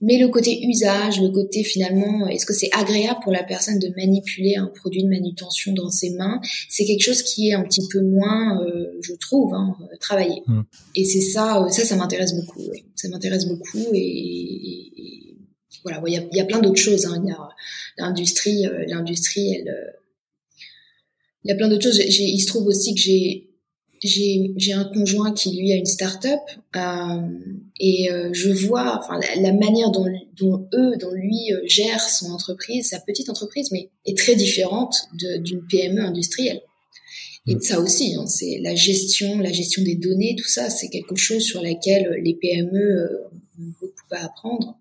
mais 0.00 0.18
le 0.18 0.28
côté 0.28 0.62
usage, 0.66 1.20
le 1.20 1.30
côté 1.30 1.62
finalement, 1.62 2.26
est-ce 2.28 2.44
que 2.44 2.52
c'est 2.52 2.68
agréable 2.72 3.20
pour 3.22 3.32
la 3.32 3.42
personne 3.42 3.78
de 3.78 3.88
manipuler 3.96 4.54
un 4.56 4.66
produit 4.66 5.02
de 5.02 5.08
manutention 5.08 5.72
dans 5.72 5.88
ses 5.88 6.10
mains? 6.10 6.40
C'est 6.68 6.84
quelque 6.84 7.02
chose 7.02 7.22
qui 7.22 7.48
est 7.48 7.54
un 7.54 7.62
petit 7.62 7.86
peu 7.90 8.02
moins, 8.02 8.60
euh, 8.62 8.98
je 9.00 9.14
trouve, 9.14 9.54
hein, 9.54 9.74
travaillé. 10.00 10.42
Mm. 10.46 10.60
Et 10.96 11.04
c'est 11.04 11.20
ça, 11.20 11.62
euh, 11.62 11.70
ça, 11.70 11.84
ça 11.84 11.96
m'intéresse 11.96 12.34
beaucoup. 12.34 12.60
Ouais. 12.60 12.84
Ça 12.94 13.08
m'intéresse 13.08 13.46
beaucoup 13.46 13.86
et 13.94 15.23
voilà. 15.82 16.02
Il 16.06 16.12
y, 16.12 16.18
a, 16.18 16.22
y 16.32 16.40
a 16.40 16.44
plein 16.44 16.60
d'autres 16.60 16.80
choses. 16.80 17.06
Hein. 17.06 17.20
Il 17.24 17.28
y 17.28 17.32
a 17.32 17.48
l'industrie, 17.98 18.64
l'industrie, 18.86 19.54
elle, 19.54 19.94
il 21.44 21.50
y 21.50 21.52
a 21.52 21.56
plein 21.56 21.68
d'autres 21.68 21.84
choses. 21.84 21.98
Il 21.98 22.40
se 22.40 22.46
trouve 22.46 22.66
aussi 22.66 22.94
que 22.94 23.00
j'ai 23.00 23.50
j'ai 24.04 24.72
un 24.72 24.84
conjoint 24.84 25.32
qui 25.32 25.56
lui 25.56 25.72
a 25.72 25.76
une 25.76 25.86
start-up 25.86 26.40
euh, 26.76 27.22
et 27.80 28.10
euh, 28.10 28.30
je 28.32 28.50
vois 28.50 28.98
enfin 28.98 29.18
la, 29.40 29.52
manière 29.52 29.90
dont, 29.90 30.06
dont 30.36 30.68
eux 30.74 30.96
dont 31.00 31.12
lui 31.12 31.52
euh, 31.52 31.60
gère 31.64 32.00
son 32.00 32.30
entreprise 32.30 32.90
sa 32.90 33.00
petite 33.00 33.30
entreprise 33.30 33.70
mais 33.72 33.88
est 34.04 34.16
très 34.16 34.34
différente 34.34 35.08
d'une 35.14 35.66
PME 35.66 36.02
industrielle 36.02 36.60
et 37.46 37.54
mm. 37.54 37.62
ça 37.62 37.80
aussi 37.80 38.14
hein, 38.14 38.26
c'est 38.26 38.58
la 38.62 38.74
gestion 38.74 39.38
la 39.38 39.52
gestion 39.52 39.82
des 39.82 39.94
données 39.94 40.36
tout 40.36 40.48
ça 40.48 40.68
c'est 40.68 40.90
quelque 40.90 41.16
chose 41.16 41.42
sur 41.42 41.62
laquelle 41.62 42.20
les 42.22 42.34
PME 42.34 43.08
euh, 44.12 44.16
à 44.16 44.24
apprendre 44.24 44.78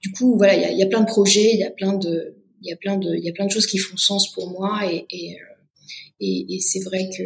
du 0.00 0.12
coup 0.12 0.36
voilà 0.36 0.54
il 0.54 0.78
y 0.78 0.82
a, 0.82 0.86
plein 0.86 1.00
de 1.00 1.06
projets 1.06 1.52
il 1.52 1.60
y 1.60 1.64
a 1.64 1.70
plein 1.70 1.94
de 1.94 2.36
il 2.62 2.68
y 2.68 2.72
a 2.72 2.76
plein 2.76 2.96
de 2.96 3.14
il 3.14 3.24
y 3.24 3.28
a 3.28 3.32
plein 3.32 3.46
de 3.46 3.50
choses 3.50 3.66
qui 3.66 3.78
font 3.78 3.96
sens 3.96 4.32
pour 4.32 4.50
moi 4.50 4.80
et, 4.92 5.06
et 6.20 6.60
c'est 6.60 6.80
vrai 6.80 7.08
que 7.16 7.22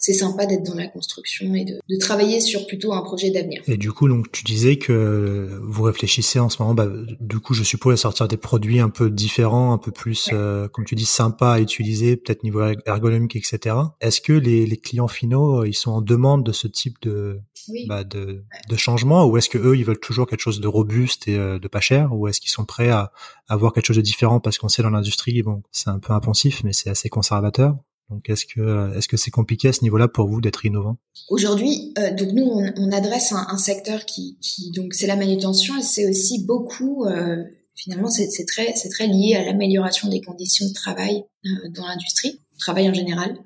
c'est 0.00 0.14
sympa 0.14 0.46
d'être 0.46 0.64
dans 0.64 0.74
la 0.74 0.88
construction 0.88 1.54
et 1.54 1.64
de, 1.66 1.78
de, 1.88 1.96
travailler 1.98 2.40
sur 2.40 2.66
plutôt 2.66 2.94
un 2.94 3.02
projet 3.02 3.30
d'avenir. 3.30 3.62
Et 3.66 3.76
du 3.76 3.92
coup, 3.92 4.08
donc 4.08 4.32
tu 4.32 4.44
disais 4.44 4.78
que 4.78 5.60
vous 5.62 5.82
réfléchissez 5.82 6.38
en 6.38 6.48
ce 6.48 6.60
moment, 6.62 6.74
bah, 6.74 6.88
du 7.20 7.38
coup, 7.38 7.52
je 7.52 7.62
suppose 7.62 7.92
à 7.92 7.96
sortir 7.98 8.26
des 8.26 8.38
produits 8.38 8.80
un 8.80 8.88
peu 8.88 9.10
différents, 9.10 9.72
un 9.74 9.78
peu 9.78 9.92
plus, 9.92 10.30
euh, 10.32 10.68
comme 10.68 10.86
tu 10.86 10.94
dis, 10.94 11.04
sympas 11.04 11.52
à 11.52 11.60
utiliser, 11.60 12.16
peut-être 12.16 12.42
niveau 12.44 12.62
ergonomique, 12.86 13.36
etc. 13.36 13.76
Est-ce 14.00 14.22
que 14.22 14.32
les, 14.32 14.64
les, 14.64 14.76
clients 14.78 15.08
finaux, 15.08 15.60
euh, 15.60 15.68
ils 15.68 15.74
sont 15.74 15.90
en 15.90 16.00
demande 16.00 16.44
de 16.44 16.52
ce 16.52 16.66
type 16.66 16.96
de, 17.02 17.40
bah, 17.86 18.02
de, 18.02 18.42
de 18.70 18.76
changement, 18.76 19.26
ou 19.26 19.36
est-ce 19.36 19.50
que 19.50 19.58
eux, 19.58 19.76
ils 19.76 19.84
veulent 19.84 20.00
toujours 20.00 20.26
quelque 20.26 20.40
chose 20.40 20.60
de 20.60 20.68
robuste 20.68 21.28
et 21.28 21.36
euh, 21.36 21.58
de 21.58 21.68
pas 21.68 21.80
cher, 21.80 22.14
ou 22.14 22.26
est-ce 22.26 22.40
qu'ils 22.40 22.50
sont 22.50 22.64
prêts 22.64 22.88
à 22.88 23.12
avoir 23.48 23.74
quelque 23.74 23.86
chose 23.86 23.96
de 23.96 24.02
différent 24.02 24.40
parce 24.40 24.56
qu'on 24.56 24.68
sait 24.68 24.82
dans 24.82 24.90
l'industrie, 24.90 25.42
bon, 25.42 25.62
c'est 25.72 25.90
un 25.90 25.98
peu 25.98 26.14
impensif, 26.14 26.62
mais 26.64 26.72
c'est 26.72 26.88
assez 26.88 27.10
conservateur? 27.10 27.76
Donc 28.10 28.28
est-ce 28.28 28.44
que 28.44 28.96
est-ce 28.96 29.08
que 29.08 29.16
c'est 29.16 29.30
compliqué 29.30 29.68
à 29.68 29.72
ce 29.72 29.82
niveau-là 29.82 30.08
pour 30.08 30.28
vous 30.28 30.40
d'être 30.40 30.66
innovant? 30.66 30.96
Aujourd'hui, 31.28 31.92
euh, 31.98 32.12
donc 32.14 32.32
nous 32.32 32.44
on, 32.44 32.72
on 32.76 32.92
adresse 32.92 33.32
un, 33.32 33.46
un, 33.48 33.56
secteur 33.56 34.04
qui, 34.04 34.36
qui 34.40 34.72
donc 34.72 34.94
c'est 34.94 35.06
la 35.06 35.16
manutention 35.16 35.78
et 35.78 35.82
c'est 35.82 36.08
aussi 36.08 36.44
beaucoup 36.44 37.04
euh, 37.04 37.44
finalement 37.76 38.10
c'est 38.10 38.28
très 38.46 38.74
c'est 38.74 38.88
très 38.88 39.06
lié 39.06 39.36
à 39.36 39.44
l'amélioration 39.44 40.08
des 40.08 40.20
conditions 40.20 40.66
de 40.66 40.72
travail 40.72 41.24
euh, 41.46 41.68
dans 41.70 41.86
l'industrie, 41.86 42.40
travail 42.58 42.90
en 42.90 42.94
général. 42.94 43.38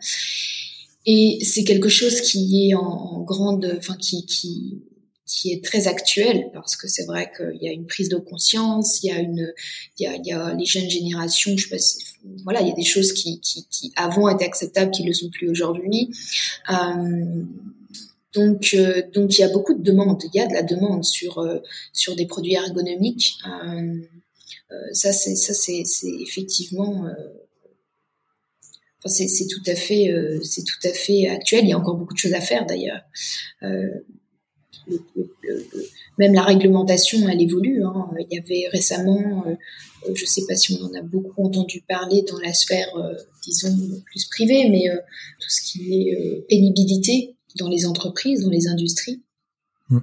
Et 1.06 1.38
c'est 1.42 1.64
quelque 1.64 1.90
chose 1.90 2.22
qui 2.22 2.70
est 2.70 2.74
en, 2.74 2.80
en 2.80 3.20
grande, 3.22 3.76
enfin 3.78 3.96
qui 3.96 4.24
qui 4.24 4.82
qui 5.26 5.52
est 5.52 5.64
très 5.64 5.86
actuel 5.86 6.50
parce 6.52 6.76
que 6.76 6.86
c'est 6.86 7.04
vrai 7.04 7.30
qu'il 7.34 7.62
y 7.62 7.68
a 7.68 7.72
une 7.72 7.86
prise 7.86 8.08
de 8.08 8.16
conscience, 8.16 9.02
il 9.02 9.08
y 9.08 9.12
a 9.12 9.18
une, 9.18 9.52
il 9.98 10.04
y 10.04 10.06
a, 10.06 10.16
il 10.16 10.26
y 10.26 10.32
a 10.32 10.54
les 10.54 10.66
jeunes 10.66 10.90
générations, 10.90 11.56
je 11.56 11.68
sais 11.68 11.70
pas, 11.70 11.82
voilà, 12.44 12.60
il 12.60 12.68
y 12.68 12.72
a 12.72 12.74
des 12.74 12.84
choses 12.84 13.12
qui, 13.12 13.40
qui, 13.40 13.66
qui 13.70 13.92
avant 13.96 14.28
étaient 14.28 14.44
acceptables, 14.44 14.90
qui 14.90 15.02
ne 15.02 15.08
le 15.08 15.14
sont 15.14 15.30
plus 15.30 15.48
aujourd'hui. 15.48 16.10
Euh, 16.70 17.44
donc, 18.34 18.74
euh, 18.74 19.02
donc 19.12 19.38
il 19.38 19.42
y 19.42 19.44
a 19.44 19.48
beaucoup 19.48 19.74
de 19.74 19.82
demandes. 19.82 20.22
Il 20.32 20.38
y 20.38 20.42
a 20.42 20.46
de 20.46 20.52
la 20.52 20.62
demande 20.62 21.04
sur 21.04 21.38
euh, 21.38 21.60
sur 21.92 22.16
des 22.16 22.26
produits 22.26 22.54
ergonomiques. 22.54 23.36
Euh, 23.46 24.00
euh 24.72 24.76
ça, 24.92 25.12
c'est 25.12 25.36
ça, 25.36 25.54
c'est 25.54 25.84
effectivement. 26.20 27.06
Enfin, 29.04 29.08
c'est 29.08 29.46
tout 29.46 29.62
à 29.66 29.74
fait, 29.74 30.10
c'est 30.42 30.64
tout 30.64 30.88
à 30.88 30.92
fait 30.92 31.28
actuel. 31.28 31.64
Il 31.64 31.68
y 31.68 31.72
a 31.72 31.78
encore 31.78 31.96
beaucoup 31.96 32.14
de 32.14 32.18
choses 32.18 32.32
à 32.32 32.40
faire 32.40 32.66
d'ailleurs 32.66 33.02
même 36.18 36.34
la 36.34 36.42
réglementation, 36.42 37.28
elle 37.28 37.40
évolue. 37.40 37.84
Hein. 37.84 38.10
Il 38.18 38.36
y 38.36 38.38
avait 38.38 38.68
récemment, 38.72 39.44
euh, 39.46 39.54
je 40.14 40.22
ne 40.22 40.26
sais 40.28 40.42
pas 40.46 40.56
si 40.56 40.78
on 40.80 40.84
en 40.84 40.94
a 40.94 41.02
beaucoup 41.02 41.44
entendu 41.44 41.82
parler 41.88 42.24
dans 42.28 42.38
la 42.38 42.52
sphère, 42.52 42.88
euh, 42.96 43.14
disons, 43.42 43.76
plus 44.06 44.26
privée, 44.26 44.68
mais 44.68 44.90
euh, 44.90 44.96
tout 45.40 45.50
ce 45.50 45.62
qui 45.62 46.08
est 46.08 46.46
pénibilité 46.48 47.36
dans 47.56 47.68
les 47.68 47.86
entreprises, 47.86 48.40
dans 48.40 48.50
les 48.50 48.68
industries. 48.68 49.22
Mmh. 49.90 49.98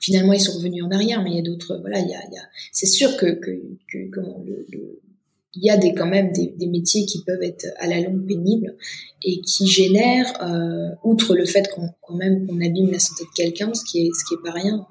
Finalement, 0.00 0.32
ils 0.32 0.40
sont 0.40 0.52
revenus 0.52 0.84
en 0.84 0.90
arrière, 0.90 1.22
mais 1.22 1.30
il 1.30 1.36
y 1.36 1.40
a 1.40 1.42
d'autres. 1.42 1.78
Voilà, 1.80 1.98
il 1.98 2.08
y 2.08 2.14
a, 2.14 2.22
il 2.30 2.34
y 2.34 2.38
a 2.38 2.42
c'est 2.72 2.86
sûr 2.86 3.16
que, 3.16 3.26
que, 3.26 3.50
que 3.88 4.20
le, 4.20 4.66
le, 4.70 5.00
il 5.56 5.64
y 5.64 5.70
a 5.70 5.76
des, 5.76 5.94
quand 5.94 6.06
même 6.06 6.32
des, 6.32 6.54
des, 6.56 6.66
métiers 6.66 7.06
qui 7.06 7.22
peuvent 7.22 7.42
être 7.42 7.66
à 7.78 7.86
la 7.86 8.00
longue 8.00 8.26
pénibles 8.26 8.76
et 9.22 9.40
qui 9.40 9.66
génèrent, 9.66 10.32
euh, 10.42 10.94
outre 11.02 11.34
le 11.34 11.46
fait 11.46 11.68
qu'on 11.74 11.88
quand 12.02 12.14
même 12.14 12.46
qu'on 12.46 12.60
abîme 12.60 12.90
la 12.90 12.98
santé 12.98 13.24
de 13.24 13.34
quelqu'un, 13.34 13.72
ce 13.74 13.84
qui 13.84 14.06
est 14.06 14.10
ce 14.14 14.24
qui 14.24 14.34
est 14.34 14.42
pas 14.44 14.52
rien, 14.52 14.86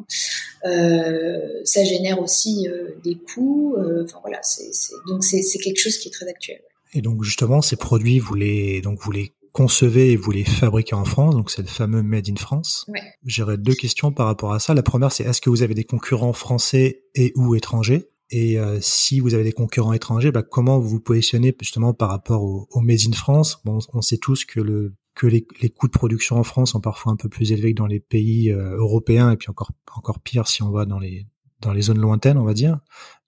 euh, 0.65 1.61
ça 1.63 1.83
génère 1.83 2.21
aussi 2.21 2.67
euh, 2.67 2.95
des 3.03 3.15
coûts. 3.15 3.75
Enfin 4.03 4.19
voilà, 4.21 4.39
c'est, 4.41 4.71
donc 5.07 5.23
c'est, 5.23 5.41
c'est 5.41 5.59
quelque 5.59 5.79
chose 5.79 5.97
qui 5.97 6.07
est 6.07 6.11
très 6.11 6.27
actuel. 6.27 6.61
Et 6.93 7.01
donc 7.01 7.23
justement, 7.23 7.61
ces 7.61 7.75
produits, 7.75 8.19
vous 8.19 8.35
les 8.35 8.81
donc 8.81 8.99
vous 9.01 9.11
les 9.11 9.33
concevez 9.51 10.11
et 10.11 10.15
vous 10.17 10.31
les 10.31 10.43
fabriquez 10.43 10.95
en 10.95 11.05
France, 11.05 11.35
donc 11.35 11.51
c'est 11.51 11.61
le 11.61 11.67
fameux 11.67 12.01
Made 12.01 12.27
in 12.29 12.35
France. 12.35 12.85
Ouais. 12.87 13.01
J'aurais 13.25 13.57
deux 13.57 13.75
questions 13.75 14.11
par 14.11 14.25
rapport 14.25 14.53
à 14.53 14.59
ça. 14.59 14.73
La 14.73 14.81
première, 14.81 15.11
c'est 15.11 15.23
est-ce 15.23 15.41
que 15.41 15.49
vous 15.49 15.61
avez 15.61 15.75
des 15.75 15.83
concurrents 15.83 16.33
français 16.33 17.03
et 17.13 17.33
ou 17.35 17.55
étrangers? 17.55 18.09
Et 18.35 18.57
euh, 18.57 18.79
si 18.81 19.19
vous 19.19 19.35
avez 19.35 19.43
des 19.43 19.51
concurrents 19.51 19.93
étrangers, 19.93 20.31
bah, 20.31 20.41
comment 20.41 20.79
vous 20.79 20.89
vous 20.89 20.99
positionnez 20.99 21.55
justement 21.61 21.93
par 21.93 22.09
rapport 22.09 22.41
au, 22.41 22.67
au 22.71 22.81
Made 22.81 22.97
in 23.07 23.11
France? 23.11 23.61
On 23.65 24.01
sait 24.01 24.17
tous 24.17 24.43
que, 24.43 24.59
le, 24.59 24.95
que 25.13 25.27
les, 25.27 25.43
coûts 25.69 25.85
de 25.85 25.91
production 25.91 26.37
en 26.37 26.43
France 26.43 26.71
sont 26.71 26.81
parfois 26.81 27.11
un 27.11 27.15
peu 27.15 27.29
plus 27.29 27.51
élevés 27.51 27.75
que 27.75 27.77
dans 27.77 27.85
les 27.85 27.99
pays 27.99 28.51
euh, 28.51 28.75
européens, 28.75 29.29
et 29.29 29.37
puis 29.37 29.51
encore, 29.51 29.69
encore 29.95 30.19
pire 30.19 30.47
si 30.47 30.63
on 30.63 30.71
va 30.71 30.85
dans 30.85 30.97
les, 30.97 31.27
dans 31.61 31.73
les 31.73 31.83
zones 31.83 31.99
lointaines, 31.99 32.39
on 32.39 32.43
va 32.43 32.55
dire. 32.55 32.79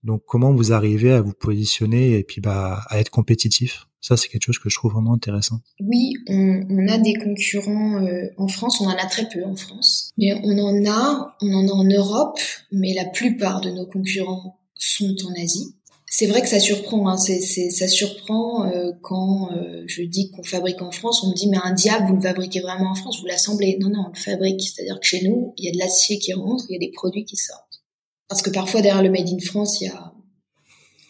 Donc 0.02 0.24
comment 0.26 0.52
vous 0.52 0.74
arrivez 0.74 1.12
à 1.12 1.22
vous 1.22 1.34
positionner 1.34 2.18
et 2.18 2.24
puis 2.24 2.42
bah, 2.42 2.82
à 2.88 3.00
être 3.00 3.12
compétitif? 3.12 3.86
Ça, 4.02 4.18
c'est 4.18 4.28
quelque 4.28 4.46
chose 4.46 4.60
que 4.60 4.70
je 4.70 4.76
trouve 4.76 4.94
vraiment 4.94 5.14
intéressant. 5.14 5.62
Oui, 5.80 6.14
on, 6.30 6.64
on 6.68 6.88
a 6.88 6.98
des 6.98 7.14
concurrents 7.14 8.04
euh, 8.04 8.28
en 8.38 8.48
France, 8.48 8.82
on 8.82 8.86
en 8.86 8.98
a 8.98 9.06
très 9.06 9.30
peu 9.30 9.46
en 9.46 9.56
France, 9.56 10.10
mais 10.18 10.34
on 10.44 10.58
en 10.58 10.84
a, 10.90 11.38
on 11.42 11.54
en 11.54 11.68
a 11.68 11.72
en 11.72 11.84
Europe, 11.84 12.40
mais 12.72 12.96
la 12.96 13.06
plupart 13.06 13.62
de 13.62 13.70
nos 13.70 13.86
concurrents 13.86 14.58
sont 14.92 15.16
en 15.28 15.42
Asie. 15.42 15.76
C'est 16.08 16.28
vrai 16.28 16.42
que 16.42 16.48
ça 16.48 16.60
surprend, 16.60 17.10
hein, 17.10 17.18
c'est, 17.18 17.42
ça 17.42 17.88
surprend 17.88 18.66
euh, 18.68 18.92
quand 19.02 19.52
euh, 19.52 19.84
je 19.88 20.04
dis 20.04 20.32
qu'on 20.32 20.44
fabrique 20.44 20.82
en 20.82 20.92
France, 20.92 21.24
on 21.24 21.32
me 21.32 21.36
dit 21.36 21.50
mais 21.50 21.58
un 21.62 21.74
diable, 21.74 22.08
vous 22.08 22.16
le 22.16 22.22
fabriquez 22.22 22.62
vraiment 22.62 22.92
en 22.92 22.96
France, 22.96 23.20
vous 23.20 23.26
l'assemblez. 23.26 23.78
Non, 23.82 23.90
non, 23.90 24.06
on 24.08 24.10
le 24.14 24.20
fabrique, 24.20 24.62
c'est-à-dire 24.62 25.00
que 25.00 25.06
chez 25.06 25.28
nous, 25.28 25.54
il 25.58 25.66
y 25.66 25.70
a 25.70 25.72
de 25.72 25.78
l'acier 25.78 26.18
qui 26.20 26.32
rentre, 26.34 26.66
il 26.70 26.74
y 26.74 26.76
a 26.78 26.80
des 26.80 26.92
produits 26.92 27.26
qui 27.26 27.36
sortent. 27.36 27.84
Parce 28.30 28.42
que 28.42 28.50
parfois 28.50 28.82
derrière 28.82 29.04
le 29.04 29.10
Made 29.10 29.28
in 29.28 29.40
France, 29.40 29.82
il 29.82 29.86
y 29.86 29.90
a, 29.90 30.14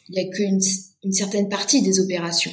il 0.10 0.16
y 0.16 0.20
a 0.20 0.30
qu'une 0.30 0.60
une 1.04 1.14
certaine 1.14 1.50
partie 1.50 1.82
des 1.82 2.00
opérations. 2.00 2.52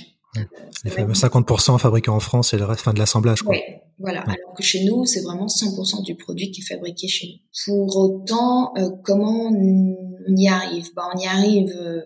Les 0.85 0.91
fameux 0.91 1.13
50% 1.13 1.79
fabriqués 1.79 2.11
en 2.11 2.21
France 2.21 2.55
et 2.55 2.59
le 2.59 2.65
reste, 2.65 2.83
fin 2.83 2.93
de 2.93 2.99
l'assemblage. 2.99 3.43
Quoi. 3.43 3.57
voilà. 3.99 4.21
Alors 4.21 4.55
que 4.57 4.63
chez 4.63 4.85
nous, 4.85 5.05
c'est 5.05 5.21
vraiment 5.21 5.47
100% 5.47 6.05
du 6.05 6.15
produit 6.17 6.51
qui 6.51 6.61
est 6.61 6.65
fabriqué 6.65 7.09
chez 7.09 7.29
nous. 7.29 7.39
Pour 7.67 7.97
autant, 7.97 8.73
euh, 8.77 8.91
comment 9.05 9.49
on 9.51 10.12
y 10.35 10.49
arrive 10.49 10.89
bah, 10.95 11.09
On 11.15 11.19
y 11.19 11.27
arrive, 11.27 11.71
euh, 11.77 12.03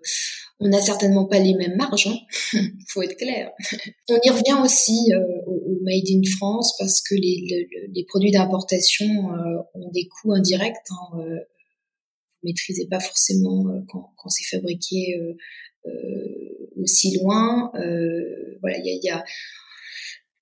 on 0.60 0.68
n'a 0.68 0.80
certainement 0.80 1.26
pas 1.26 1.38
les 1.38 1.54
mêmes 1.54 1.76
marges, 1.76 2.06
hein 2.06 2.18
faut 2.88 3.02
être 3.02 3.16
clair. 3.16 3.50
on 4.08 4.18
y 4.22 4.30
revient 4.30 4.58
aussi 4.62 5.12
euh, 5.12 5.20
au, 5.46 5.78
Made 5.82 6.08
in 6.08 6.22
France 6.38 6.74
parce 6.78 7.00
que 7.02 7.14
les, 7.14 8.04
produits 8.08 8.32
d'importation 8.32 9.06
ont 9.74 9.90
des 9.92 10.08
coûts 10.08 10.32
indirects. 10.32 10.74
Hein, 10.90 11.18
vous 11.18 12.48
maîtrisez 12.48 12.86
pas 12.88 13.00
forcément 13.00 13.64
quand, 13.88 14.28
c'est 14.28 14.56
fabriqué 14.56 15.16
aussi 16.76 17.16
loin. 17.18 17.70
Euh, 17.76 18.58
voilà, 18.60 18.78
il 18.78 19.00
y 19.02 19.10
a, 19.10 19.24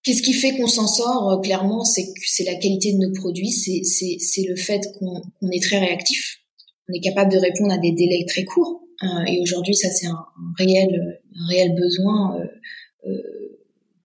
Qu'est-ce 0.02 0.22
qui 0.22 0.34
fait 0.34 0.54
qu'on 0.54 0.66
s'en 0.66 0.86
sort 0.86 1.30
euh, 1.30 1.40
Clairement, 1.40 1.82
c'est 1.84 2.44
la 2.44 2.56
qualité 2.56 2.92
de 2.92 2.98
nos 2.98 3.12
produits, 3.12 3.50
c'est 3.50 4.44
le 4.46 4.56
fait 4.56 4.82
qu'on 4.98 5.50
est 5.50 5.62
très 5.62 5.78
réactif, 5.78 6.40
on 6.88 6.92
est 6.92 7.00
capable 7.00 7.32
de 7.32 7.38
répondre 7.38 7.72
à 7.72 7.78
des 7.78 7.92
délais 7.92 8.24
très 8.28 8.44
courts. 8.44 8.82
Euh, 9.02 9.24
et 9.26 9.40
aujourd'hui, 9.40 9.74
ça 9.74 9.90
c'est 9.90 10.06
un, 10.06 10.24
réel 10.58 11.18
un 11.34 11.46
réel 11.48 11.74
besoin 11.74 12.38
euh, 12.40 13.08
euh 13.08 13.22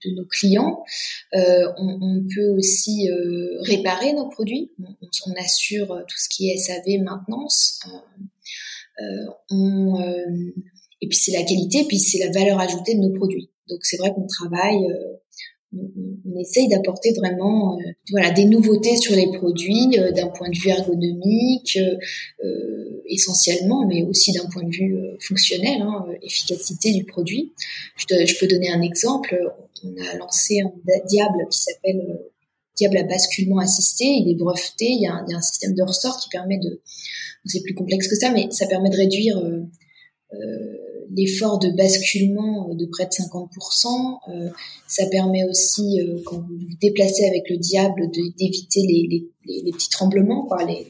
de 0.05 0.15
nos 0.15 0.25
clients. 0.27 0.81
Euh, 1.35 1.65
on, 1.77 1.97
on, 2.01 2.25
peut 2.33 2.47
aussi 2.57 3.09
réparer 3.63 4.13
nos 4.13 4.29
produits. 4.29 4.71
On, 4.79 5.33
assure 5.43 5.87
tout 6.07 6.17
ce 6.17 6.29
qui 6.29 6.49
est 6.49 6.55
SAV 6.55 7.03
maintenance. 7.03 7.81
on 9.49 9.97
et 11.01 11.07
puis 11.07 11.17
c'est 11.17 11.31
la 11.31 11.43
qualité, 11.43 11.85
puis 11.87 11.99
c'est 11.99 12.19
la 12.19 12.31
valeur 12.31 12.59
ajoutée 12.59 12.95
de 12.95 12.99
nos 12.99 13.13
produits. 13.13 13.49
Donc 13.69 13.79
c'est 13.83 13.97
vrai 13.97 14.11
qu'on 14.13 14.27
travaille, 14.27 14.85
euh, 14.85 15.13
on, 15.75 16.39
essaye 16.39 16.67
d'apporter 16.69 17.11
vraiment 17.13 17.77
euh, 17.77 17.83
voilà 18.11 18.31
des 18.31 18.45
nouveautés 18.45 18.95
sur 18.95 19.13
les 19.13 19.29
produits 19.31 19.99
euh, 19.99 20.11
d'un 20.11 20.27
point 20.27 20.49
de 20.49 20.57
vue 20.57 20.69
ergonomique 20.69 21.77
essentiellement, 23.05 23.85
mais 23.87 24.03
aussi 24.03 24.31
d'un 24.31 24.47
point 24.49 24.63
de 24.63 24.69
vue 24.69 24.97
fonctionnel, 25.19 25.81
hein, 25.81 26.05
efficacité 26.21 26.93
du 26.93 27.03
produit. 27.03 27.53
Je, 27.97 28.39
peux 28.39 28.47
donner 28.47 28.71
un 28.71 28.81
exemple. 28.81 29.35
On 29.83 29.93
a 30.01 30.17
lancé 30.17 30.61
un 30.61 30.71
diable 31.07 31.47
qui 31.49 31.59
s'appelle 31.59 32.19
diable 32.77 32.97
à 32.97 33.03
basculement 33.03 33.59
assisté. 33.59 34.05
Il 34.05 34.29
est 34.29 34.35
breveté. 34.35 34.85
Il 34.85 35.01
y 35.01 35.07
a 35.07 35.13
un, 35.13 35.25
y 35.27 35.33
a 35.33 35.37
un 35.37 35.41
système 35.41 35.73
de 35.73 35.83
ressort 35.83 36.19
qui 36.19 36.29
permet 36.29 36.59
de, 36.59 36.81
c'est 37.45 37.61
plus 37.61 37.73
complexe 37.73 38.07
que 38.07 38.15
ça, 38.15 38.31
mais 38.31 38.47
ça 38.51 38.67
permet 38.67 38.89
de 38.89 38.97
réduire 38.97 39.37
euh, 39.37 39.65
l'effort 41.15 41.59
de 41.59 41.69
basculement 41.69 42.73
de 42.73 42.85
près 42.85 43.05
de 43.05 43.11
50%. 43.11 44.51
ça 44.87 45.05
permet 45.07 45.43
aussi, 45.43 45.99
quand 46.25 46.37
vous 46.37 46.57
vous 46.57 46.77
déplacez 46.81 47.25
avec 47.25 47.49
le 47.49 47.57
diable, 47.57 48.09
d'éviter 48.37 48.81
les, 48.81 49.07
les, 49.09 49.61
les, 49.63 49.71
petits 49.71 49.89
tremblements, 49.89 50.45
quoi, 50.45 50.63
les, 50.65 50.87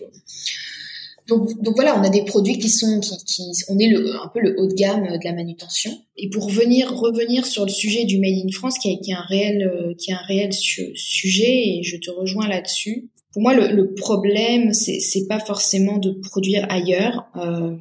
donc, 1.29 1.61
donc, 1.61 1.75
voilà, 1.75 1.97
on 1.99 2.03
a 2.03 2.09
des 2.09 2.23
produits 2.23 2.57
qui 2.57 2.69
sont, 2.69 2.99
qui, 2.99 3.15
qui 3.23 3.51
on 3.69 3.77
est 3.77 3.87
le, 3.87 4.15
un 4.15 4.29
peu 4.33 4.39
le 4.39 4.59
haut 4.59 4.67
de 4.67 4.73
gamme 4.73 5.03
de 5.03 5.23
la 5.23 5.33
manutention. 5.33 5.91
Et 6.17 6.29
pour 6.29 6.49
venir 6.49 6.91
revenir 6.91 7.45
sur 7.45 7.65
le 7.65 7.71
sujet 7.71 8.05
du 8.05 8.19
Made 8.19 8.43
in 8.43 8.51
France, 8.51 8.79
qui 8.79 8.89
est, 8.89 8.99
qui 8.99 9.11
est 9.11 9.15
un 9.15 9.21
réel, 9.21 9.95
qui 9.97 10.09
est 10.09 10.15
un 10.15 10.25
réel 10.27 10.51
sujet, 10.51 11.77
et 11.77 11.83
je 11.83 11.97
te 11.97 12.09
rejoins 12.09 12.47
là-dessus. 12.47 13.09
Pour 13.31 13.43
moi, 13.43 13.53
le, 13.53 13.73
le 13.73 13.93
problème, 13.93 14.73
c'est, 14.73 15.27
pas 15.27 15.39
forcément 15.39 15.97
de 15.97 16.11
produire 16.11 16.65
ailleurs, 16.69 17.25
euh, 17.35 17.75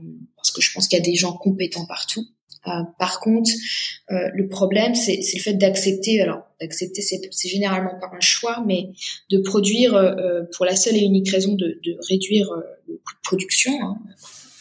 que 0.59 0.65
je 0.65 0.73
pense 0.73 0.89
qu'il 0.89 0.99
y 0.99 1.03
a 1.03 1.05
des 1.05 1.15
gens 1.15 1.33
compétents 1.33 1.87
partout. 1.87 2.27
Euh, 2.67 2.71
par 2.99 3.21
contre, 3.21 3.51
euh, 4.11 4.29
le 4.35 4.49
problème, 4.49 4.95
c'est 4.95 5.21
le 5.35 5.41
fait 5.41 5.55
d'accepter. 5.55 6.21
Alors, 6.21 6.43
d'accepter, 6.61 7.03
c'est 7.03 7.49
généralement 7.49 7.99
pas 8.01 8.11
un 8.15 8.21
choix, 8.21 8.65
mais 8.67 8.91
de 9.31 9.39
produire 9.39 9.95
euh, 9.95 10.43
pour 10.55 10.67
la 10.67 10.77
seule 10.77 10.97
et 10.97 11.01
unique 11.01 11.31
raison 11.31 11.55
de, 11.55 11.81
de 11.85 11.97
réduire 12.09 12.51
le 12.89 12.95
coût 12.97 13.15
de 13.15 13.23
production, 13.23 13.73
hein, 13.81 13.99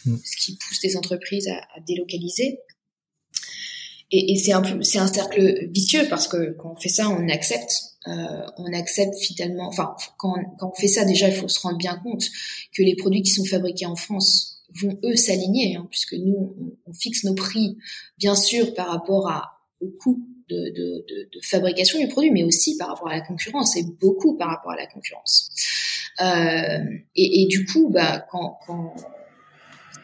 mm. 0.06 0.16
ce 0.24 0.36
qui 0.36 0.56
pousse 0.56 0.82
les 0.82 0.96
entreprises 0.96 1.48
à, 1.48 1.56
à 1.76 1.80
délocaliser. 1.86 2.60
Et, 4.10 4.32
et 4.32 4.36
c'est 4.36 4.52
un 4.52 4.62
peu, 4.62 4.82
c'est 4.82 4.98
un 4.98 5.06
cercle 5.06 5.68
vicieux 5.70 6.06
parce 6.08 6.28
que 6.28 6.52
quand 6.52 6.74
on 6.76 6.80
fait 6.80 6.88
ça, 6.88 7.10
on 7.10 7.28
accepte, 7.28 7.82
on 8.06 8.72
accepte 8.72 9.18
finalement. 9.18 9.68
Enfin, 9.68 9.94
quand, 10.16 10.34
quand 10.58 10.72
on 10.74 10.80
fait 10.80 10.88
ça, 10.88 11.04
déjà, 11.04 11.28
il 11.28 11.34
faut 11.34 11.48
se 11.48 11.60
rendre 11.60 11.76
bien 11.76 12.00
compte 12.02 12.24
que 12.72 12.82
les 12.82 12.96
produits 12.96 13.20
qui 13.20 13.32
sont 13.32 13.44
fabriqués 13.44 13.84
en 13.84 13.96
France 13.96 14.57
vont 14.80 14.98
eux 15.04 15.16
s'aligner, 15.16 15.76
hein, 15.76 15.86
puisque 15.90 16.14
nous 16.14 16.76
on, 16.86 16.92
fixe 16.92 17.24
nos 17.24 17.34
prix, 17.34 17.76
bien 18.18 18.34
sûr 18.34 18.74
par 18.74 18.88
rapport 18.88 19.28
à, 19.28 19.60
au 19.80 19.88
coût 19.90 20.20
de, 20.48 20.72
de, 20.74 21.40
fabrication 21.42 21.98
du 21.98 22.08
produit, 22.08 22.30
mais 22.30 22.42
aussi 22.42 22.76
par 22.76 22.88
rapport 22.88 23.08
à 23.08 23.14
la 23.14 23.20
concurrence 23.20 23.76
et 23.76 23.84
beaucoup 24.00 24.36
par 24.36 24.48
rapport 24.48 24.72
à 24.72 24.76
la 24.76 24.86
concurrence. 24.86 25.50
Euh, 26.20 26.78
et, 27.14 27.46
du 27.46 27.64
coup, 27.66 27.90
bah, 27.90 28.26
quand, 28.30 28.58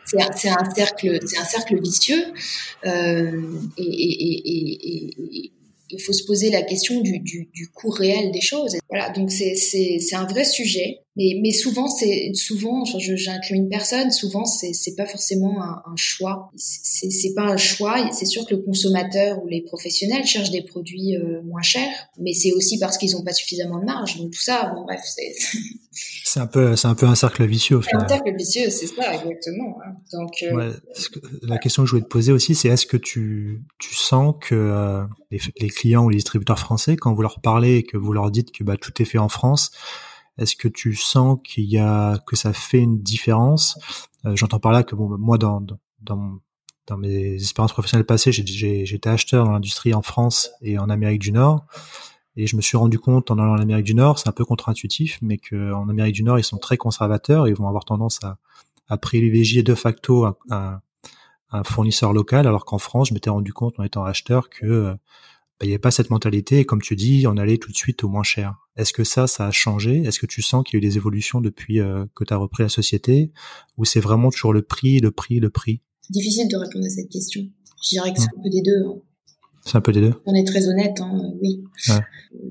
c'est 0.05 0.49
un, 0.49 0.71
cercle, 0.75 1.19
c'est 1.27 1.39
un 1.39 1.45
cercle 1.45 1.81
vicieux. 1.81 2.25
Euh, 2.85 3.53
et, 3.79 5.51
il 5.91 6.01
faut 6.03 6.13
se 6.13 6.25
poser 6.25 6.51
la 6.51 6.63
question 6.63 7.01
du, 7.01 7.21
du, 7.21 7.49
du 7.53 7.69
coût 7.69 7.91
réel 7.91 8.33
des 8.33 8.41
choses. 8.41 8.77
Voilà, 8.89 9.11
donc 9.11 9.31
c'est 9.31 10.15
un 10.15 10.25
vrai 10.25 10.45
sujet. 10.45 11.04
Mais, 11.17 11.39
mais 11.41 11.53
souvent, 11.53 11.87
c'est 11.87 12.33
souvent, 12.35 12.85
j'incrimine 12.85 13.69
personne. 13.69 14.11
Souvent, 14.11 14.45
c'est 14.45 14.73
c'est 14.73 14.97
pas 14.97 15.07
forcément 15.07 15.63
un, 15.63 15.83
un 15.87 15.97
choix. 15.97 16.51
C'est 16.57 17.11
c'est 17.11 17.35
pas 17.35 17.45
un 17.45 17.57
choix. 17.57 18.11
C'est 18.13 18.27
sûr 18.27 18.45
que 18.45 18.55
le 18.55 18.63
consommateur 18.63 19.41
ou 19.43 19.47
les 19.47 19.63
professionnels 19.63 20.27
cherchent 20.27 20.51
des 20.51 20.63
produits 20.63 21.17
euh, 21.17 21.41
moins 21.43 21.63
chers, 21.63 22.09
mais 22.19 22.33
c'est 22.33 22.51
aussi 22.53 22.81
parce 22.81 22.99
qu'ils 22.99 23.17
ont 23.17 23.23
pas 23.23 23.33
suffisamment 23.33 23.79
de 23.79 23.85
marge. 23.85 24.19
Donc 24.19 24.33
tout 24.33 24.41
ça, 24.41 24.73
bon 24.75 24.83
bref, 24.83 25.03
c'est 25.05 25.35
c'est 26.25 26.41
un 26.41 26.49
peu 26.49 26.75
c'est 26.75 26.89
un 26.89 26.97
peu 26.97 27.07
un 27.07 27.15
cercle 27.15 27.47
vicieux. 27.47 27.77
Au 27.77 27.83
final. 27.83 28.07
Un 28.07 28.09
cercle 28.09 28.35
vicieux, 28.37 28.69
c'est 28.71 28.89
ça 28.89 29.15
exactement. 29.15 29.79
Hein. 29.87 29.93
Donc 30.13 30.33
euh, 30.43 30.53
ouais, 30.53 30.73
la 31.43 31.59
question 31.59 31.85
que 31.85 31.87
je 31.87 31.93
voulais 31.93 32.05
te 32.05 32.09
poser 32.09 32.33
aussi, 32.33 32.57
c'est 32.57 32.67
est-ce 32.67 32.87
que 32.87 32.97
tu 32.97 33.63
tu 33.79 33.95
sens 33.95 34.35
que 34.41 34.57
euh, 34.57 35.05
les, 35.31 35.39
les 35.61 35.71
clients 35.71 36.07
ou 36.07 36.09
les 36.09 36.17
distributeurs 36.17 36.59
français, 36.59 36.97
quand 36.97 37.15
vous 37.15 37.23
leur 37.23 37.41
parlez 37.41 37.77
et 37.77 37.83
que 37.85 37.97
vous 37.97 38.13
leur 38.13 38.33
dites 38.33 38.51
que 38.51 38.65
bah 38.65 38.77
tout 38.77 39.01
est 39.01 39.05
fait 39.05 39.19
en 39.19 39.29
France 39.29 39.71
est-ce 40.39 40.57
que 40.57 40.69
tu 40.69 40.95
sens 40.95 41.39
qu'il 41.45 41.65
y 41.65 41.79
a 41.79 42.19
que 42.27 42.37
ça 42.37 42.53
fait 42.53 42.81
une 42.81 43.01
différence? 43.01 43.79
Euh, 44.25 44.35
J'entends 44.37 44.61
par 44.61 44.73
là 44.73 44.83
que 44.83 44.95
bon, 44.95 45.17
moi 45.19 45.39
dans 45.39 45.65
dans 46.01 46.39
dans 46.87 46.97
mes 46.99 47.35
expériences 47.35 47.73
professionnelles 47.73 48.07
passées, 48.07 48.31
j'étais 48.33 49.09
acheteur 49.09 49.47
dans 49.47 49.53
l'industrie 49.53 49.95
en 49.95 50.03
France 50.03 50.51
et 50.61 50.79
en 50.79 50.91
Amérique 50.91 51.23
du 51.23 51.33
Nord. 51.33 51.65
Et 52.37 52.47
je 52.47 52.57
me 52.57 52.61
suis 52.61 52.77
rendu 52.77 52.99
compte 52.99 53.31
en 53.31 53.39
allant 53.39 53.53
en 53.53 53.61
Amérique 53.61 53.87
du 53.87 53.95
Nord, 53.95 54.19
c'est 54.19 54.29
un 54.29 54.33
peu 54.33 54.45
contre-intuitif, 54.45 55.19
mais 55.23 55.39
qu'en 55.39 55.89
Amérique 55.89 56.17
du 56.17 56.25
Nord, 56.25 56.39
ils 56.39 56.45
sont 56.45 56.59
très 56.59 56.77
conservateurs 56.77 57.47
et 57.47 57.51
ils 57.51 57.57
vont 57.57 57.69
avoir 57.69 57.85
tendance 57.85 58.23
à, 58.25 58.39
à 58.89 58.97
privilégier 58.99 59.63
de 59.63 59.75
facto 59.75 60.27
un, 60.27 60.81
un, 61.51 61.63
fournisseur 61.65 62.13
local, 62.13 62.47
alors 62.47 62.65
qu'en 62.65 62.79
France, 62.79 63.09
je 63.09 63.15
m'étais 63.15 63.31
rendu 63.31 63.53
compte 63.53 63.79
en 63.79 63.85
étant 63.85 64.05
acheteur 64.05 64.51
que 64.51 64.67
euh, 64.67 64.95
il 65.63 65.69
n'y 65.69 65.73
avait 65.73 65.79
pas 65.79 65.91
cette 65.91 66.11
mentalité. 66.11 66.61
Et 66.61 66.65
comme 66.65 66.83
tu 66.83 66.97
dis, 66.97 67.27
on 67.27 67.37
allait 67.37 67.59
tout 67.59 67.71
de 67.71 67.77
suite 67.77 68.05
au 68.05 68.09
moins 68.09 68.23
cher. 68.23 68.57
Est-ce 68.77 68.93
que 68.93 69.05
ça, 69.05 69.27
ça 69.27 69.47
a 69.47 69.51
changé? 69.51 70.03
Est-ce 70.03 70.19
que 70.19 70.27
tu 70.27 70.43
sens 70.43 70.65
qu'il 70.65 70.75
y 70.75 70.77
a 70.77 70.85
eu 70.85 70.89
des 70.89 70.97
évolutions 70.97 71.41
depuis 71.41 71.81
euh, 71.81 72.05
que 72.15 72.25
tu 72.25 72.35
as 72.35 72.37
repris 72.37 72.65
la 72.65 72.69
société? 72.69 73.31
Ou 73.79 73.85
c'est 73.85 74.01
vraiment 74.01 74.31
toujours 74.31 74.53
le 74.53 74.63
prix, 74.63 74.99
le 74.99 75.11
prix, 75.11 75.39
le 75.41 75.51
prix? 75.51 75.81
Difficile 76.11 76.49
de 76.49 76.57
répondre 76.57 76.85
à 76.85 76.91
cette 76.91 77.09
question. 77.09 77.43
Je 77.83 77.89
dirais 77.91 78.13
que 78.13 78.21
c'est 78.21 78.29
un 78.37 78.43
peu 78.43 78.51
des 78.51 78.63
deux. 78.63 78.85
Hein. 78.87 79.01
C'est 79.65 79.77
un 79.77 79.81
peu 79.81 79.93
des 79.93 80.01
deux. 80.01 80.15
On 80.27 80.35
est 80.35 80.47
très 80.47 80.69
honnête, 80.69 81.01
hein, 81.01 81.33
oui. 81.41 81.65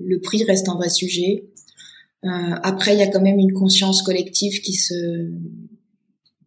Le 0.06 0.20
prix 0.20 0.44
reste 0.44 0.70
un 0.70 0.76
vrai 0.76 0.90
sujet. 0.90 1.46
Euh, 2.24 2.56
après, 2.64 2.96
il 2.96 3.00
y 3.00 3.04
a 3.04 3.08
quand 3.08 3.22
même 3.22 3.38
une 3.38 3.54
conscience 3.54 4.02
collective 4.02 4.62
qui 4.62 4.74
se, 4.74 5.30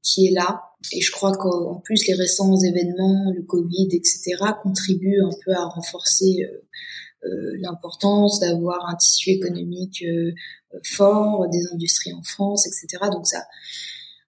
qui 0.02 0.26
est 0.26 0.32
là. 0.32 0.62
Et 0.92 1.00
je 1.00 1.10
crois 1.10 1.32
qu'en 1.32 1.80
plus, 1.80 2.06
les 2.06 2.14
récents 2.14 2.58
événements, 2.60 3.32
le 3.34 3.42
Covid, 3.42 3.88
etc., 3.92 4.36
contribuent 4.62 5.22
un 5.22 5.34
peu 5.44 5.52
à 5.52 5.64
renforcer 5.64 6.44
euh, 6.44 7.28
euh, 7.28 7.56
l'importance 7.60 8.40
d'avoir 8.40 8.88
un 8.88 8.94
tissu 8.96 9.30
économique 9.30 10.04
euh, 10.06 10.32
fort, 10.84 11.48
des 11.50 11.66
industries 11.72 12.12
en 12.12 12.22
France, 12.22 12.66
etc. 12.66 13.04
Donc 13.10 13.26
ça, 13.26 13.44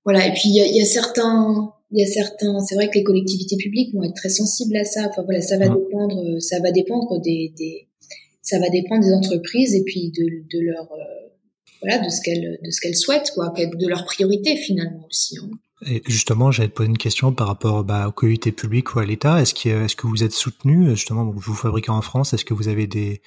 voilà. 0.04 0.26
Et 0.26 0.32
puis 0.32 0.48
il 0.48 0.54
y 0.54 0.60
a, 0.60 0.66
y 0.66 0.80
a, 0.80 0.86
certains, 0.86 1.72
il 1.92 2.00
y 2.00 2.02
a 2.02 2.06
certains. 2.06 2.58
C'est 2.60 2.74
vrai 2.74 2.88
que 2.88 2.94
les 2.94 3.04
collectivités 3.04 3.56
publiques 3.56 3.94
vont 3.94 4.02
être 4.02 4.16
très 4.16 4.30
sensibles 4.30 4.76
à 4.76 4.84
ça. 4.84 5.06
Enfin 5.08 5.22
voilà, 5.22 5.42
ça 5.42 5.58
va 5.58 5.68
dépendre, 5.68 6.40
ça 6.40 6.60
va 6.60 6.72
dépendre 6.72 7.20
des, 7.20 7.52
des, 7.56 7.88
ça 8.42 8.58
va 8.58 8.70
dépendre 8.70 9.04
des 9.04 9.12
entreprises 9.12 9.74
et 9.74 9.84
puis 9.84 10.10
de, 10.10 10.24
de 10.50 10.64
leur 10.64 10.88
voilà 11.82 11.98
de 11.98 12.08
ce 12.08 12.20
qu'elles 12.22 12.58
de 12.64 12.70
ce 12.70 12.80
qu'elles 12.80 12.96
souhaitent 12.96 13.30
quoi, 13.34 13.52
de 13.54 13.86
leurs 13.86 14.06
priorités 14.06 14.56
finalement 14.56 15.06
aussi. 15.08 15.36
Hein. 15.38 15.50
Justement, 16.06 16.50
j'allais 16.50 16.68
te 16.68 16.74
poser 16.74 16.88
une 16.88 16.98
question 16.98 17.32
par 17.32 17.46
rapport 17.46 17.84
bah, 17.84 18.08
aux 18.08 18.12
collectivités 18.12 18.52
publiques 18.52 18.94
ou 18.94 18.98
à 18.98 19.04
l'État. 19.04 19.40
Est-ce 19.40 19.54
que, 19.54 20.06
vous 20.06 20.24
êtes 20.24 20.32
soutenu 20.32 20.90
justement 20.90 21.24
vous 21.24 21.54
fabriquez 21.54 21.90
en 21.90 22.02
France 22.02 22.34
Est-ce 22.34 22.44
que 22.44 22.54
vous 22.54 22.68
avez 22.68 22.86
des, 22.86 23.22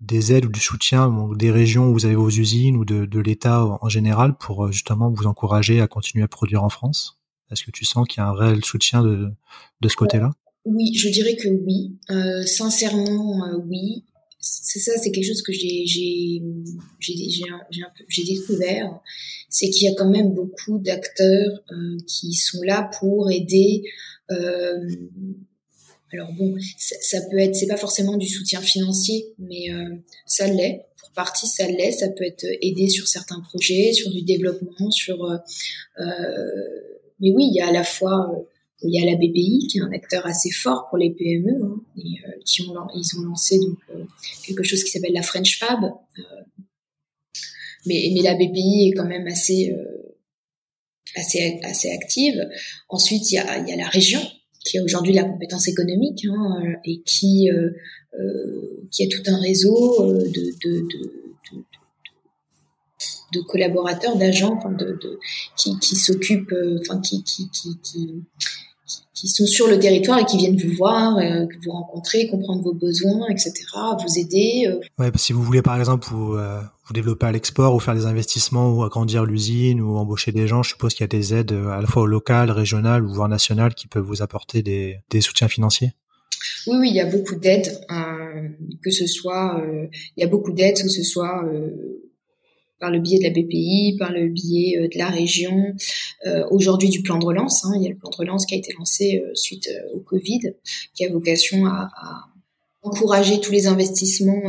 des 0.00 0.32
aides 0.32 0.46
ou 0.46 0.50
du 0.50 0.60
soutien 0.60 1.12
des 1.34 1.50
régions 1.50 1.88
où 1.88 1.92
vous 1.92 2.06
avez 2.06 2.14
vos 2.14 2.30
usines 2.30 2.76
ou 2.76 2.84
de, 2.84 3.18
l'État 3.18 3.64
en 3.64 3.88
général 3.88 4.36
pour 4.36 4.66
euh, 4.66 4.72
justement 4.72 5.10
vous 5.10 5.26
encourager 5.26 5.80
à 5.80 5.88
continuer 5.88 6.24
à 6.24 6.28
produire 6.28 6.62
en 6.62 6.68
France? 6.68 7.18
Est-ce 7.50 7.64
que 7.64 7.70
tu 7.70 7.84
sens 7.84 8.06
qu'il 8.06 8.22
y 8.22 8.24
a 8.24 8.28
un 8.28 8.34
réel 8.34 8.64
soutien 8.64 9.02
de, 9.02 9.30
de 9.80 9.88
ce 9.88 9.96
côté-là? 9.96 10.30
Oui, 10.64 10.94
je 10.94 11.08
dirais 11.08 11.34
que 11.34 11.48
oui. 11.48 11.98
Euh, 12.10 12.44
sincèrement, 12.44 13.44
euh, 13.46 13.58
oui 13.66 14.04
c'est 14.40 14.78
ça, 14.78 14.92
c'est 14.98 15.10
quelque 15.10 15.26
chose 15.26 15.42
que 15.42 15.52
j'ai 15.52 16.40
découvert, 18.24 19.00
c'est 19.48 19.68
qu'il 19.70 19.88
y 19.88 19.88
a 19.88 19.94
quand 19.94 20.08
même 20.08 20.32
beaucoup 20.32 20.78
d'acteurs 20.78 21.60
euh, 21.72 21.96
qui 22.06 22.34
sont 22.34 22.62
là 22.62 22.88
pour 22.98 23.30
aider. 23.30 23.82
Euh, 24.30 24.88
alors 26.12 26.32
bon, 26.34 26.56
ça, 26.78 27.20
peut 27.30 27.38
être, 27.38 27.54
c'est 27.56 27.66
pas 27.66 27.76
forcément 27.76 28.16
du 28.16 28.28
soutien 28.28 28.60
financier, 28.60 29.26
mais 29.38 29.72
euh, 29.72 29.96
ça 30.26 30.46
l'est. 30.46 30.86
Pour 31.00 31.10
partie, 31.10 31.46
ça 31.46 31.66
l'est. 31.66 31.92
Ça 31.92 32.08
peut 32.08 32.24
être 32.24 32.46
aidé 32.62 32.88
sur 32.88 33.08
certains 33.08 33.40
projets, 33.40 33.92
sur 33.92 34.10
du 34.10 34.22
développement, 34.22 34.90
sur. 34.90 35.18
mais 35.98 37.30
oui, 37.32 37.48
il 37.50 37.54
y 37.56 37.60
a 37.60 37.68
à 37.68 37.72
la 37.72 37.84
fois 37.84 38.30
il 38.82 38.94
y 38.94 39.02
a 39.02 39.10
la 39.10 39.16
BPI 39.16 39.66
qui 39.68 39.78
est 39.78 39.82
un 39.82 39.92
acteur 39.92 40.24
assez 40.26 40.50
fort 40.50 40.86
pour 40.88 40.98
les 40.98 41.10
PME 41.10 41.64
hein, 41.64 41.80
et 41.96 42.00
euh, 42.00 42.32
qui 42.44 42.62
ont 42.62 42.74
ils 42.94 43.18
ont 43.18 43.22
lancé 43.22 43.58
donc 43.58 43.78
euh, 43.90 44.04
quelque 44.46 44.62
chose 44.62 44.84
qui 44.84 44.90
s'appelle 44.90 45.12
la 45.12 45.22
French 45.22 45.58
Fab. 45.58 45.84
Euh, 45.84 46.22
mais 47.86 48.10
mais 48.14 48.22
la 48.22 48.34
BPI 48.34 48.90
est 48.90 48.96
quand 48.96 49.06
même 49.06 49.26
assez 49.26 49.74
assez 51.16 51.60
assez 51.64 51.90
active. 51.90 52.48
Ensuite 52.88 53.30
il 53.32 53.36
y 53.36 53.38
a 53.38 53.58
il 53.58 53.68
y 53.68 53.72
a 53.72 53.76
la 53.76 53.88
région 53.88 54.20
qui 54.64 54.78
a 54.78 54.82
aujourd'hui 54.82 55.14
la 55.14 55.24
compétence 55.24 55.66
économique 55.68 56.24
hein, 56.30 56.74
et 56.84 57.00
qui 57.02 57.48
qui 58.90 59.04
a 59.04 59.08
tout 59.08 59.22
un 59.26 59.38
réseau 59.40 60.12
de, 60.12 60.24
de, 60.24 60.80
de, 60.80 61.17
de 63.32 63.40
collaborateurs, 63.40 64.16
d'agents, 64.16 64.56
enfin 64.56 64.70
de, 64.70 64.98
de, 65.00 65.18
qui, 65.56 65.78
qui 65.78 65.96
s'occupent, 65.96 66.54
enfin 66.80 67.00
qui, 67.00 67.22
qui, 67.22 67.50
qui, 67.50 67.78
qui, 67.82 68.24
qui 69.18 69.28
sont 69.28 69.46
sur 69.46 69.66
le 69.66 69.78
territoire 69.78 70.18
et 70.18 70.24
qui 70.24 70.36
viennent 70.36 70.56
vous 70.56 70.74
voir, 70.76 71.18
euh, 71.18 71.46
vous 71.64 71.72
rencontrer, 71.72 72.28
comprendre 72.28 72.62
vos 72.62 72.72
besoins, 72.72 73.26
etc., 73.28 73.52
vous 73.74 74.18
aider. 74.18 74.66
Euh. 74.68 74.80
Ouais, 74.98 75.10
si 75.16 75.32
vous 75.32 75.42
voulez 75.42 75.62
par 75.62 75.78
exemple 75.78 76.06
vous, 76.08 76.34
euh, 76.34 76.60
vous 76.86 76.92
développer 76.92 77.26
à 77.26 77.32
l'export 77.32 77.74
ou 77.74 77.80
faire 77.80 77.94
des 77.94 78.06
investissements 78.06 78.70
ou 78.72 78.84
agrandir 78.84 79.24
l'usine 79.24 79.80
ou 79.80 79.96
embaucher 79.96 80.32
des 80.32 80.46
gens, 80.46 80.62
je 80.62 80.70
suppose 80.70 80.94
qu'il 80.94 81.02
y 81.02 81.04
a 81.04 81.08
des 81.08 81.34
aides 81.34 81.52
à 81.52 81.80
la 81.80 81.86
fois 81.86 82.02
au 82.02 82.06
local, 82.06 82.50
régional 82.50 83.04
ou 83.04 83.12
voire 83.12 83.28
national 83.28 83.74
qui 83.74 83.88
peuvent 83.88 84.04
vous 84.04 84.22
apporter 84.22 84.62
des, 84.62 84.98
des 85.10 85.20
soutiens 85.20 85.48
financiers. 85.48 85.92
Oui, 86.68 86.76
oui, 86.78 86.90
il 86.90 86.96
y 86.96 87.00
a 87.00 87.06
beaucoup 87.06 87.34
d'aides, 87.34 87.80
que 88.82 88.90
ce 88.90 89.06
soit, 89.06 89.60
il 90.16 90.20
y 90.20 90.24
a 90.24 90.28
beaucoup 90.28 90.52
d'aides, 90.52 90.80
que 90.80 90.88
ce 90.88 91.02
soit 91.02 91.44
par 92.80 92.90
le 92.90 93.00
biais 93.00 93.18
de 93.18 93.24
la 93.24 93.30
BPI, 93.30 93.96
par 93.98 94.12
le 94.12 94.28
biais 94.28 94.88
de 94.92 94.98
la 94.98 95.08
région, 95.08 95.74
aujourd'hui 96.50 96.88
du 96.88 97.02
plan 97.02 97.18
de 97.18 97.24
relance. 97.24 97.64
Hein. 97.64 97.72
il 97.76 97.82
y 97.82 97.86
a 97.86 97.90
le 97.90 97.96
plan 97.96 98.10
de 98.10 98.16
relance 98.16 98.46
qui 98.46 98.54
a 98.54 98.58
été 98.58 98.72
lancé 98.78 99.22
suite 99.34 99.68
au 99.94 100.00
Covid, 100.00 100.54
qui 100.94 101.04
a 101.04 101.10
vocation 101.10 101.66
à, 101.66 101.90
à, 101.96 102.24
encourager 102.82 103.40
tous 103.40 103.52
les 103.52 103.66
investissements 103.66 104.42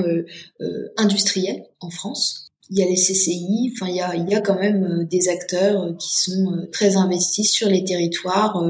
industriels 0.97 1.63
en 1.79 1.89
France 1.89 2.49
il 2.69 2.77
y 2.77 2.83
a 2.83 2.85
les 2.85 2.95
CCI, 2.95 3.71
enfin 3.73 3.89
il 3.89 3.95
y 3.95 4.01
a, 4.01 4.15
il 4.15 4.29
y 4.29 4.35
a 4.35 4.41
quand 4.41 4.59
même 4.59 5.05
des 5.09 5.29
acteurs 5.29 5.95
qui 5.97 6.13
sont 6.13 6.67
très 6.71 6.97
investis 6.97 7.51
sur 7.51 7.67
les 7.67 7.83
territoires 7.83 8.63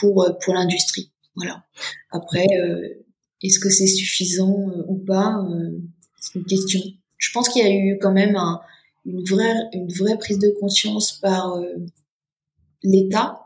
pour 0.00 0.26
pour 0.42 0.54
l'industrie. 0.54 1.10
Voilà. 1.36 1.64
Après, 2.10 2.46
est-ce 3.42 3.58
que 3.60 3.70
c'est 3.70 3.86
suffisant 3.86 4.72
ou 4.88 4.96
pas 4.96 5.46
C'est 6.20 6.38
une 6.38 6.44
question. 6.44 6.80
Je 7.22 7.30
pense 7.32 7.48
qu'il 7.48 7.62
y 7.62 7.66
a 7.66 7.72
eu 7.72 7.98
quand 8.00 8.12
même 8.12 8.34
un, 8.36 8.60
une 9.04 9.22
vraie 9.22 10.18
prise 10.18 10.38
de 10.38 10.52
conscience 10.60 11.12
par 11.12 11.56
l'État 12.82 13.38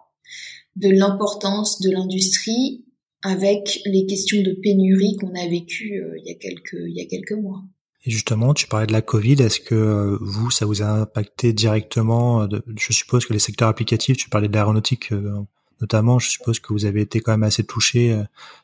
de 0.77 0.89
l'importance 0.89 1.81
de 1.81 1.91
l'industrie 1.91 2.85
avec 3.23 3.81
les 3.85 4.07
questions 4.07 4.43
de 4.43 4.53
pénurie 4.63 5.17
qu'on 5.17 5.35
a 5.35 5.47
vécues 5.49 6.03
il 6.19 6.27
y 6.27 6.31
a 6.31 6.35
quelques 6.35 6.77
il 6.89 6.97
y 6.97 7.01
a 7.01 7.07
quelques 7.07 7.33
mois. 7.33 7.63
Et 8.07 8.11
justement, 8.11 8.55
tu 8.55 8.69
parlais 8.69 8.87
de 8.87 8.93
la 8.93 9.03
Covid. 9.03 9.43
Est-ce 9.43 9.59
que 9.59 9.75
euh, 9.75 10.17
vous, 10.21 10.51
ça 10.53 10.65
vous 10.65 10.81
a 10.81 10.87
impacté 10.87 11.53
directement 11.53 12.43
euh, 12.43 12.47
Je 12.77 12.93
suppose 12.93 13.27
que 13.27 13.33
les 13.33 13.41
secteurs 13.41 13.69
applicatifs, 13.69 14.17
tu 14.17 14.29
parlais 14.31 14.47
de 14.47 14.55
l'aéronautique 14.55 15.13
euh, 15.13 15.41
notamment, 15.81 16.19
je 16.19 16.31
suppose 16.31 16.61
que 16.61 16.73
vous 16.73 16.85
avez 16.87 17.03
été 17.03 17.21
quand 17.21 17.33
même 17.33 17.43
assez 17.43 17.65
touché 17.65 18.19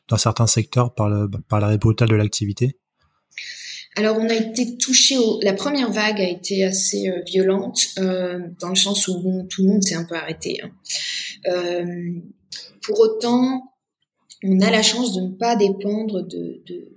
dans 0.07 0.17
certains 0.17 0.47
secteurs 0.47 0.95
par, 0.95 1.09
le, 1.09 1.29
par 1.47 1.59
de 1.59 2.15
l'activité? 2.15 2.79
Alors 3.95 4.17
on 4.17 4.27
a 4.29 4.33
été 4.33 4.77
touché. 4.77 5.15
La 5.41 5.53
première 5.53 5.91
vague 5.91 6.19
a 6.19 6.27
été 6.27 6.63
assez 6.63 7.11
violente 7.25 7.95
dans 7.97 8.69
le 8.69 8.75
sens 8.75 9.07
où 9.07 9.47
tout 9.49 9.63
le 9.63 9.69
monde 9.69 9.83
s'est 9.83 9.95
un 9.95 10.05
peu 10.05 10.15
arrêté. 10.15 10.59
Hein. 10.63 10.71
pour 12.81 12.99
autant, 12.99 13.61
on 14.43 14.59
a 14.61 14.71
la 14.71 14.81
chance 14.81 15.13
de 15.15 15.21
ne 15.21 15.31
pas 15.31 15.55
dépendre 15.55 16.23
de, 16.27 16.61
de 16.65 16.93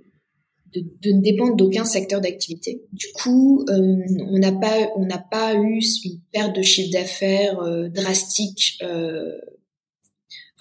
de, 0.73 0.81
de 1.01 1.11
ne 1.11 1.21
dépendre 1.21 1.55
d'aucun 1.55 1.85
secteur 1.85 2.21
d'activité. 2.21 2.83
Du 2.91 3.07
coup, 3.15 3.65
euh, 3.69 3.97
on 4.29 4.37
n'a 4.37 4.51
pas 4.51 4.89
on 4.95 5.05
n'a 5.05 5.17
pas 5.17 5.55
eu 5.55 5.79
une 6.03 6.19
perte 6.31 6.55
de 6.55 6.61
chiffre 6.61 6.91
d'affaires 6.91 7.59
euh, 7.59 7.89
drastique. 7.89 8.79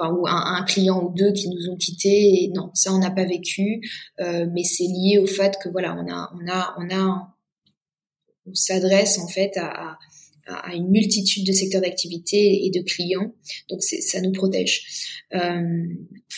Euh, 0.00 0.04
enfin 0.04 0.14
ou 0.14 0.26
un, 0.26 0.56
un, 0.56 0.64
client 0.64 1.02
ou 1.02 1.12
deux 1.14 1.32
qui 1.32 1.48
nous 1.48 1.68
ont 1.70 1.76
quittés 1.76 2.44
et 2.44 2.48
non 2.54 2.70
ça 2.74 2.92
on 2.92 2.98
n'a 2.98 3.11
pas 3.11 3.24
vécu. 3.24 3.80
Euh, 4.20 4.46
mais 4.52 4.64
c'est 4.64 4.85
lié 4.85 5.18
au 5.18 5.26
fait 5.26 5.56
que 5.62 5.68
voilà 5.68 5.96
on 5.96 6.11
a 6.11 6.32
on 6.35 6.50
a 6.50 6.74
on 6.78 6.94
a 6.94 7.37
on 8.46 8.54
s'adresse 8.54 9.18
en 9.18 9.26
fait 9.26 9.56
à, 9.56 9.98
à, 10.46 10.74
une 10.74 10.88
multitude 10.88 11.44
de 11.44 11.52
secteurs 11.52 11.80
d'activité 11.80 12.64
et 12.64 12.70
de 12.70 12.80
clients. 12.82 13.32
Donc 13.68 13.82
ça 13.82 14.20
nous 14.20 14.32
protège. 14.32 15.22
Euh, 15.35 15.85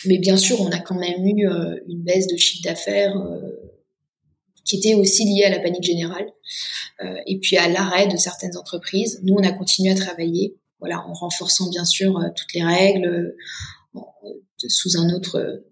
mais 0.05 0.17
bien 0.17 0.37
sûr 0.37 0.59
on 0.61 0.71
a 0.71 0.79
quand 0.79 0.99
même 0.99 1.25
eu 1.25 1.45
une 1.87 2.01
baisse 2.01 2.27
de 2.27 2.37
chiffre 2.37 2.63
d'affaires 2.63 3.13
qui 4.69 4.77
était 4.77 4.93
aussi 4.93 5.25
lié 5.25 5.45
à 5.45 5.49
la 5.49 5.59
panique 5.59 5.83
générale 5.83 6.27
euh, 7.03 7.15
et 7.25 7.39
puis 7.39 7.57
à 7.57 7.67
l'arrêt 7.67 8.07
de 8.07 8.17
certaines 8.17 8.55
entreprises. 8.55 9.19
Nous, 9.23 9.33
on 9.33 9.43
a 9.43 9.51
continué 9.51 9.91
à 9.91 9.95
travailler, 9.95 10.57
voilà, 10.79 11.05
en 11.07 11.13
renforçant 11.13 11.69
bien 11.69 11.85
sûr 11.85 12.17
euh, 12.17 12.27
toutes 12.35 12.53
les 12.53 12.63
règles, 12.63 13.05
euh, 13.05 14.01
sous 14.67 14.97
un 14.97 15.09
autre, 15.13 15.63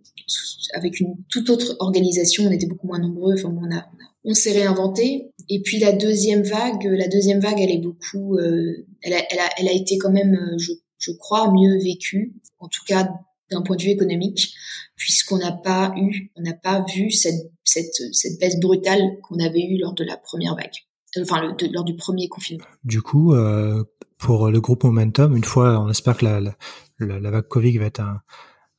avec 0.74 1.00
une 1.00 1.16
toute 1.30 1.50
autre 1.50 1.76
organisation. 1.80 2.46
On 2.46 2.52
était 2.52 2.68
beaucoup 2.68 2.88
moins 2.88 3.00
nombreux. 3.00 3.34
Enfin, 3.34 3.54
on 3.54 3.76
a, 3.76 4.34
s'est 4.34 4.54
réinventé. 4.54 5.32
Et 5.50 5.62
puis 5.62 5.80
la 5.80 5.92
deuxième 5.92 6.44
vague, 6.44 6.84
la 6.84 7.08
deuxième 7.08 7.40
vague, 7.40 7.60
elle 7.60 7.72
est 7.72 7.82
beaucoup, 7.82 8.38
elle, 8.40 9.14
a, 9.14 9.22
elle, 9.30 9.40
a, 9.40 9.50
elle 9.58 9.68
a 9.68 9.74
été 9.74 9.98
quand 9.98 10.12
même, 10.12 10.56
je, 10.58 11.12
crois, 11.14 11.52
mieux 11.52 11.78
vécue, 11.82 12.34
en 12.60 12.68
tout 12.68 12.84
cas 12.86 13.10
d'un 13.52 13.62
point 13.62 13.76
de 13.76 13.84
vue 13.84 13.90
économique, 13.90 14.54
puisqu'on 14.96 15.38
n'a 15.38 15.52
pas 15.52 15.94
eu, 15.96 16.32
on 16.36 16.42
n'a 16.42 16.54
pas 16.54 16.84
vu 16.94 17.12
cette, 17.12 17.52
cette, 17.64 18.02
cette 18.12 18.40
baisse 18.40 18.60
brutale 18.60 19.20
qu'on 19.24 19.40
avait 19.40 19.64
eue 19.64 19.78
lors 19.78 19.94
de 19.94 20.04
la 20.04 20.18
première 20.18 20.56
vague, 20.56 20.76
enfin 21.22 21.56
lors 21.72 21.84
du 21.84 21.96
premier 21.96 22.28
confinement. 22.28 22.66
Du 22.84 23.02
coup, 23.02 23.34
euh, 23.34 23.84
pour 24.18 24.50
le 24.50 24.60
groupe 24.60 24.84
Momentum, 24.84 25.36
une 25.36 25.44
fois, 25.44 25.80
on 25.80 25.90
espère 25.90 26.18
que 26.18 26.26
la, 26.26 27.30
vague 27.30 27.48
Covid 27.48 27.78
va 27.78 27.86
être 27.86 28.00
un, 28.00 28.22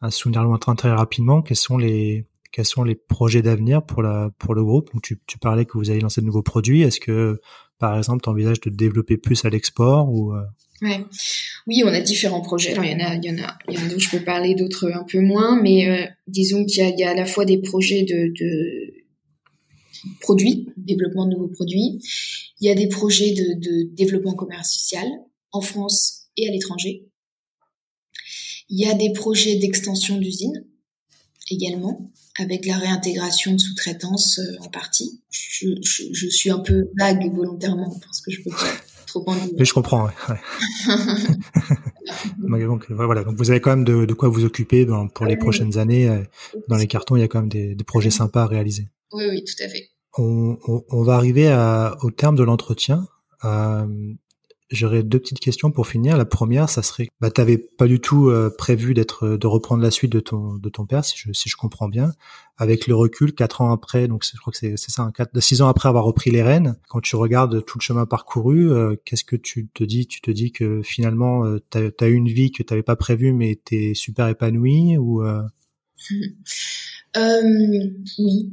un 0.01 0.11
souvenir 0.11 0.43
lointain 0.43 0.75
très 0.75 0.91
rapidement. 0.91 1.43
Quels 1.43 1.57
sont 1.57 1.79
les 1.79 2.27
quels 2.51 2.65
sont 2.65 2.83
les 2.83 2.95
projets 2.95 3.43
d'avenir 3.43 3.85
pour 3.85 4.03
pour 4.39 4.55
le 4.55 4.65
groupe? 4.65 4.91
Tu, 5.03 5.21
tu 5.27 5.39
parlais 5.39 5.65
que 5.65 5.77
vous 5.77 5.91
allez 5.91 6.01
lancer 6.01 6.21
de 6.21 6.27
nouveaux 6.27 6.43
produits. 6.43 6.83
Est-ce 6.83 7.01
que 7.01 7.41
par 7.79 7.97
exemple, 7.97 8.23
tu 8.23 8.29
envisages 8.29 8.61
de 8.61 8.71
développer 8.71 9.17
plus 9.17 9.45
à 9.45 9.51
l'export 9.51 10.11
ou 10.11 10.35
euh? 10.35 10.43
Oui, 11.67 11.83
on 11.85 11.89
a 11.89 12.01
différents 12.01 12.41
projets. 12.41 12.73
Il 12.73 12.77
y 12.77 12.95
en 12.95 13.05
a, 13.05 13.15
il 13.17 13.25
y 13.25 13.31
en 13.31 13.43
a, 13.43 13.59
je 13.69 14.11
peux 14.11 14.25
parler, 14.25 14.55
d'autres 14.55 14.91
un 14.93 15.05
peu 15.05 15.21
moins, 15.21 15.61
mais 15.61 15.89
euh, 15.89 16.07
disons 16.29 16.65
qu'il 16.65 16.85
y, 16.85 17.01
y 17.01 17.05
a, 17.05 17.11
à 17.11 17.15
la 17.15 17.27
fois 17.27 17.45
des 17.45 17.59
projets 17.59 18.05
de, 18.05 18.33
de 18.39 18.95
produits, 20.21 20.69
développement 20.77 21.27
de 21.27 21.33
nouveaux 21.33 21.49
produits. 21.49 22.01
Il 22.61 22.67
y 22.67 22.71
a 22.71 22.75
des 22.75 22.89
projets 22.89 23.33
de, 23.33 23.61
de 23.61 23.95
développement 23.95 24.35
commercial 24.35 25.07
en 25.53 25.61
France 25.61 26.29
et 26.37 26.49
à 26.49 26.53
l'étranger. 26.53 27.09
Il 28.69 28.79
y 28.79 28.87
a 28.87 28.95
des 28.95 29.13
projets 29.13 29.57
d'extension 29.57 30.19
d'usines 30.19 30.65
également, 31.51 32.11
avec 32.39 32.67
la 32.67 32.77
réintégration 32.77 33.53
de 33.53 33.59
sous-traitance 33.59 34.39
euh, 34.39 34.57
en 34.61 34.69
partie. 34.69 35.23
Je, 35.31 35.69
je, 35.83 36.05
je, 36.13 36.29
suis 36.29 36.51
un 36.51 36.59
peu 36.59 36.91
vague 36.99 37.35
volontairement 37.35 37.99
parce 38.01 38.21
que 38.21 38.31
je 38.31 38.43
peux 38.43 38.51
pas 38.51 38.75
trop 39.07 39.25
Mais 39.59 39.65
je 39.65 39.73
comprends. 39.73 40.05
Ouais. 40.05 40.37
donc 42.67 42.91
voilà, 42.91 43.25
donc 43.25 43.37
vous 43.37 43.51
avez 43.51 43.61
quand 43.61 43.71
même 43.71 43.85
de, 43.85 44.05
de 44.05 44.15
quoi 44.15 44.29
vous 44.29 44.45
occuper 44.45 44.87
pour 45.15 45.27
les 45.27 45.37
prochaines 45.37 45.79
années. 45.79 46.09
Euh, 46.09 46.23
dans 46.69 46.77
les 46.77 46.87
cartons, 46.87 47.17
il 47.17 47.21
y 47.21 47.25
a 47.25 47.29
quand 47.29 47.41
même 47.41 47.49
des, 47.49 47.75
des 47.75 47.85
projets 47.85 48.11
sympas 48.11 48.43
à 48.43 48.47
réaliser. 48.47 48.89
Oui, 49.13 49.25
oui, 49.29 49.45
tout 49.45 49.65
à 49.65 49.69
fait. 49.69 49.89
On, 50.19 50.59
on, 50.67 50.85
on 50.91 51.03
va 51.03 51.15
arriver 51.15 51.49
à, 51.49 51.97
au 52.03 52.11
terme 52.11 52.37
de 52.37 52.43
l'entretien. 52.43 53.07
Euh, 53.45 53.87
J'aurais 54.71 55.03
deux 55.03 55.19
petites 55.19 55.41
questions 55.41 55.71
pour 55.71 55.87
finir. 55.87 56.19
La 56.19 56.27
première, 56.27 56.69
ça 56.69 56.83
serait, 56.83 57.09
bah, 57.21 57.31
t'avais 57.31 57.57
pas 57.57 57.87
du 57.87 58.01
tout 58.01 58.29
euh, 58.29 58.55
prévu 58.55 58.93
d'être, 58.93 59.39
de 59.39 59.47
reprendre 59.47 59.83
la 59.83 59.91
suite 59.91 60.13
de 60.13 60.21
ton, 60.21 60.57
de 60.57 60.69
ton 60.69 60.85
père, 60.85 61.07
si 61.07 61.17
je, 61.17 61.33
si 61.33 61.49
je 61.49 61.57
comprends 61.57 61.89
bien. 61.89 62.13
Avec 62.59 62.87
le 62.87 62.95
recul, 62.95 63.35
quatre 63.35 63.63
ans 63.63 63.73
après, 63.73 64.09
donc 64.09 64.25
je 64.31 64.39
crois 64.39 64.51
que 64.53 64.59
c'est, 64.59 64.77
c'est 64.77 64.91
ça, 64.91 65.03
un 65.03 65.11
quatre, 65.11 65.39
six 65.41 65.63
ans 65.63 65.69
après 65.69 65.89
avoir 65.89 66.05
repris 66.05 66.31
les 66.31 66.43
rênes. 66.43 66.77
Quand 66.89 67.01
tu 67.01 67.17
regardes 67.17 67.65
tout 67.65 67.79
le 67.79 67.83
chemin 67.83 68.05
parcouru, 68.05 68.71
euh, 68.71 68.95
qu'est-ce 69.07 69.25
que 69.25 69.37
tu 69.37 69.69
te 69.73 69.85
dis? 69.85 70.07
Tu 70.07 70.21
te 70.21 70.31
dis 70.31 70.53
que 70.53 70.83
finalement, 70.83 71.47
euh, 71.47 71.61
t'as, 71.71 71.89
as 72.01 72.09
eu 72.09 72.15
une 72.15 72.29
vie 72.29 72.51
que 72.51 72.63
t'avais 72.63 72.83
pas 72.83 72.97
prévue, 72.97 73.33
mais 73.33 73.59
t'es 73.65 73.95
super 73.95 74.29
épanoui 74.29 74.99
ou 74.99 75.23
euh... 75.23 75.43
Oui. 78.19 78.53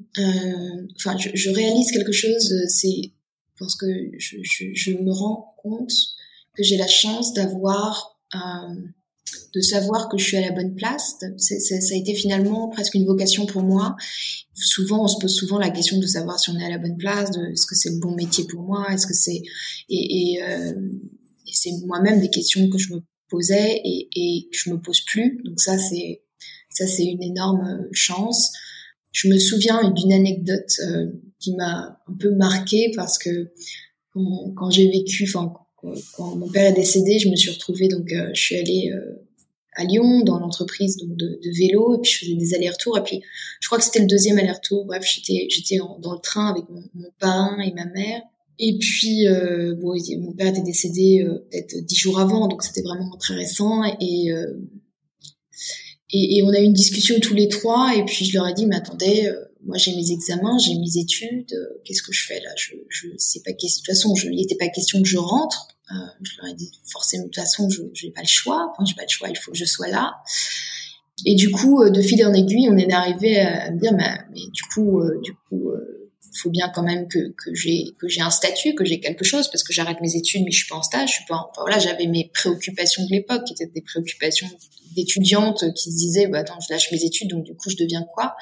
Enfin, 0.95 1.17
je, 1.17 1.29
je 1.33 1.49
réalise 1.51 1.91
quelque 1.91 2.13
chose. 2.13 2.53
C'est 2.69 3.11
parce 3.59 3.75
que 3.75 3.85
je, 4.17 4.37
je, 4.43 4.65
je 4.73 4.91
me 4.91 5.11
rends 5.11 5.55
compte 5.57 5.91
que 6.55 6.63
j'ai 6.63 6.77
la 6.77 6.87
chance 6.87 7.33
d'avoir 7.33 8.19
euh, 8.33 8.75
de 9.53 9.61
savoir 9.61 10.09
que 10.09 10.17
je 10.17 10.25
suis 10.25 10.37
à 10.37 10.41
la 10.41 10.51
bonne 10.51 10.75
place. 10.75 11.15
C'est, 11.37 11.59
ça 11.59 11.93
a 11.93 11.97
été 11.97 12.13
finalement 12.13 12.69
presque 12.69 12.93
une 12.93 13.05
vocation 13.05 13.45
pour 13.45 13.63
moi. 13.63 13.95
Souvent, 14.53 15.03
on 15.03 15.07
se 15.07 15.17
pose 15.19 15.33
souvent 15.33 15.57
la 15.57 15.69
question 15.69 15.97
de 15.97 16.05
savoir 16.05 16.39
si 16.39 16.49
on 16.49 16.59
est 16.59 16.65
à 16.65 16.69
la 16.69 16.77
bonne 16.77 16.97
place, 16.97 17.31
de 17.31 17.51
est-ce 17.51 17.65
que 17.65 17.75
c'est 17.75 17.89
le 17.89 17.99
bon 17.99 18.11
métier 18.11 18.45
pour 18.45 18.61
moi, 18.61 18.85
est-ce 18.91 19.07
que 19.07 19.13
c'est 19.13 19.41
et, 19.89 20.33
et, 20.33 20.43
euh, 20.43 20.73
et 21.47 21.51
c'est 21.53 21.71
moi-même 21.85 22.19
des 22.19 22.29
questions 22.29 22.69
que 22.69 22.77
je 22.77 22.93
me 22.93 22.99
posais 23.29 23.81
et, 23.83 24.09
et 24.15 24.49
je 24.51 24.69
me 24.69 24.79
pose 24.79 25.01
plus. 25.01 25.41
Donc 25.43 25.59
ça, 25.59 25.77
c'est 25.77 26.21
ça, 26.69 26.85
c'est 26.85 27.05
une 27.05 27.23
énorme 27.23 27.87
chance. 27.93 28.51
Je 29.11 29.29
me 29.29 29.39
souviens 29.39 29.89
d'une 29.91 30.11
anecdote 30.11 30.71
euh, 30.81 31.07
qui 31.45 31.53
m'a 31.53 31.99
un 32.07 32.13
peu 32.19 32.31
marquée 32.31 32.91
parce 32.95 33.17
que 33.17 33.51
quand, 34.13 34.69
j'ai 34.69 34.89
vécu, 34.89 35.25
enfin 35.27 35.53
quand 36.15 36.35
mon 36.35 36.49
père 36.49 36.71
est 36.71 36.73
décédé, 36.73 37.19
je 37.19 37.29
me 37.29 37.35
suis 37.35 37.51
retrouvée 37.51 37.87
donc 37.87 38.11
euh, 38.11 38.29
je 38.33 38.41
suis 38.41 38.55
allée 38.55 38.91
euh, 38.91 39.23
à 39.75 39.83
Lyon 39.83 40.21
dans 40.21 40.39
l'entreprise 40.39 40.97
donc 40.97 41.15
de, 41.17 41.39
vélo 41.57 41.95
et 41.95 42.01
puis 42.01 42.11
je 42.11 42.19
faisais 42.19 42.35
des 42.35 42.55
allers-retours 42.55 42.97
et 42.97 43.03
puis 43.03 43.21
je 43.59 43.67
crois 43.67 43.77
que 43.77 43.83
c'était 43.83 43.99
le 43.99 44.07
deuxième 44.07 44.39
aller-retour. 44.39 44.85
Bref, 44.85 45.05
j'étais 45.05 45.47
j'étais 45.49 45.77
dans 45.77 46.13
le 46.13 46.19
train 46.19 46.49
avec 46.49 46.67
mon, 46.69 46.83
mon, 46.95 47.11
parrain 47.19 47.59
et 47.59 47.73
ma 47.73 47.85
mère. 47.85 48.21
Et 48.57 48.77
puis 48.79 49.27
euh, 49.27 49.75
bon, 49.75 49.93
mon 50.19 50.31
père 50.31 50.47
était 50.47 50.61
décédé 50.61 51.23
peut-être 51.51 51.75
dix 51.85 51.97
jours 51.97 52.19
avant, 52.19 52.47
donc 52.47 52.63
c'était 52.63 52.81
vraiment 52.81 53.15
très 53.19 53.35
récent 53.35 53.83
et, 53.99 54.29
et 56.11 56.41
on 56.43 56.49
a 56.49 56.59
eu 56.59 56.63
une 56.63 56.73
discussion 56.73 57.19
tous 57.19 57.33
les 57.33 57.49
trois 57.49 57.93
et 57.97 58.05
puis 58.05 58.23
je 58.25 58.33
leur 58.33 58.47
ai 58.47 58.53
dit 58.53 58.65
mais 58.65 58.77
attendez 58.77 59.29
moi 59.65 59.77
j'ai 59.77 59.95
mes 59.95 60.11
examens, 60.11 60.57
j'ai 60.59 60.75
mes 60.75 60.97
études, 60.97 61.53
qu'est-ce 61.83 62.03
que 62.03 62.13
je 62.13 62.25
fais 62.25 62.39
là? 62.39 62.49
Je 62.55 62.75
je 62.89 63.07
sais 63.17 63.41
pas 63.43 63.51
de 63.51 63.57
toute 63.57 63.85
façon, 63.85 64.15
je, 64.15 64.29
n'était 64.29 64.55
pas 64.55 64.67
question 64.69 65.01
que 65.01 65.07
je 65.07 65.17
rentre. 65.17 65.67
Euh, 65.91 65.95
je 66.23 66.31
leur 66.37 66.47
ai 66.47 66.55
dit 66.55 66.71
forcément 66.83 67.25
de 67.25 67.29
toute 67.29 67.35
façon, 67.35 67.69
je 67.69 67.81
n'ai 67.81 68.11
pas 68.11 68.21
le 68.21 68.27
choix. 68.27 68.71
Enfin, 68.71 68.85
j'ai 68.85 68.95
pas 68.95 69.03
le 69.03 69.09
choix, 69.09 69.29
il 69.29 69.37
faut 69.37 69.51
que 69.51 69.57
je 69.57 69.65
sois 69.65 69.87
là. 69.87 70.15
Et 71.25 71.35
du 71.35 71.51
coup, 71.51 71.81
euh, 71.81 71.89
de 71.89 72.01
fil 72.01 72.25
en 72.25 72.33
aiguille, 72.33 72.67
on 72.69 72.77
est 72.77 72.91
arrivé 72.91 73.39
à 73.39 73.71
me 73.71 73.79
dire, 73.79 73.93
mais, 73.93 74.17
mais 74.31 74.47
du 74.51 74.63
coup, 74.63 74.99
euh, 74.99 75.19
du 75.23 75.33
coup, 75.33 75.71
faut 76.35 76.49
bien 76.49 76.71
quand 76.73 76.83
même 76.83 77.07
que, 77.07 77.33
que 77.37 77.53
j'ai 77.53 77.95
que 77.99 78.07
j'ai 78.07 78.21
un 78.21 78.29
statut, 78.29 78.75
que 78.75 78.85
j'ai 78.85 78.99
quelque 78.99 79.23
chose, 79.23 79.49
parce 79.49 79.63
que 79.63 79.73
j'arrête 79.73 80.01
mes 80.01 80.15
études, 80.15 80.43
mais 80.43 80.51
je 80.51 80.57
suis 80.57 80.67
pas 80.67 80.75
en 80.75 80.83
stage, 80.83 81.09
je 81.09 81.13
suis 81.15 81.25
pas. 81.25 81.51
voilà, 81.57 81.79
j'avais 81.79 82.07
mes 82.07 82.29
préoccupations 82.33 83.05
de 83.05 83.11
l'époque, 83.11 83.43
qui 83.45 83.53
étaient 83.53 83.71
des 83.73 83.81
préoccupations 83.81 84.47
d'étudiante 84.95 85.73
qui 85.73 85.91
se 85.91 85.97
disaient, 85.97 86.27
bah 86.27 86.39
attends, 86.39 86.59
je 86.59 86.71
lâche 86.73 86.91
mes 86.91 87.03
études, 87.03 87.29
donc 87.29 87.43
du 87.43 87.53
coup, 87.55 87.69
je 87.69 87.75
deviens 87.75 88.03
quoi? 88.03 88.35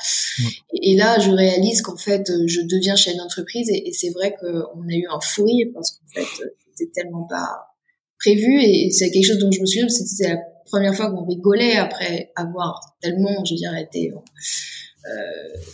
Et, 0.82 0.96
là, 0.96 1.20
je 1.20 1.32
réalise 1.32 1.82
qu'en 1.82 1.98
fait, 1.98 2.32
je 2.46 2.62
deviens 2.62 2.96
chef 2.96 3.16
d'entreprise, 3.16 3.70
et, 3.70 3.90
et 3.90 3.94
c'est 3.94 4.12
vrai 4.12 4.36
qu'on 4.40 4.88
a 4.88 4.94
eu 4.94 5.06
un 5.10 5.20
fou 5.20 5.46
rire 5.46 5.68
parce 5.74 5.92
qu'en 5.92 6.08
fait, 6.14 6.28
c'était 6.76 6.92
tellement 6.92 7.26
pas 7.28 7.76
prévu, 8.20 8.62
et, 8.62 8.92
c'est 8.92 9.12
quelque 9.12 9.26
chose 9.26 9.40
dont 9.40 9.52
je 9.52 9.62
me 9.62 9.66
souviens, 9.66 9.90
c'était 9.90 10.30
la 10.30 10.38
première 10.66 10.96
fois 10.96 11.12
qu'on 11.12 11.26
rigolait 11.26 11.76
après 11.76 12.32
avoir 12.36 12.96
tellement, 13.02 13.44
je 13.46 13.54
veux 13.54 13.58
dire, 13.58 13.76
été 13.76 14.12
euh, 14.12 14.20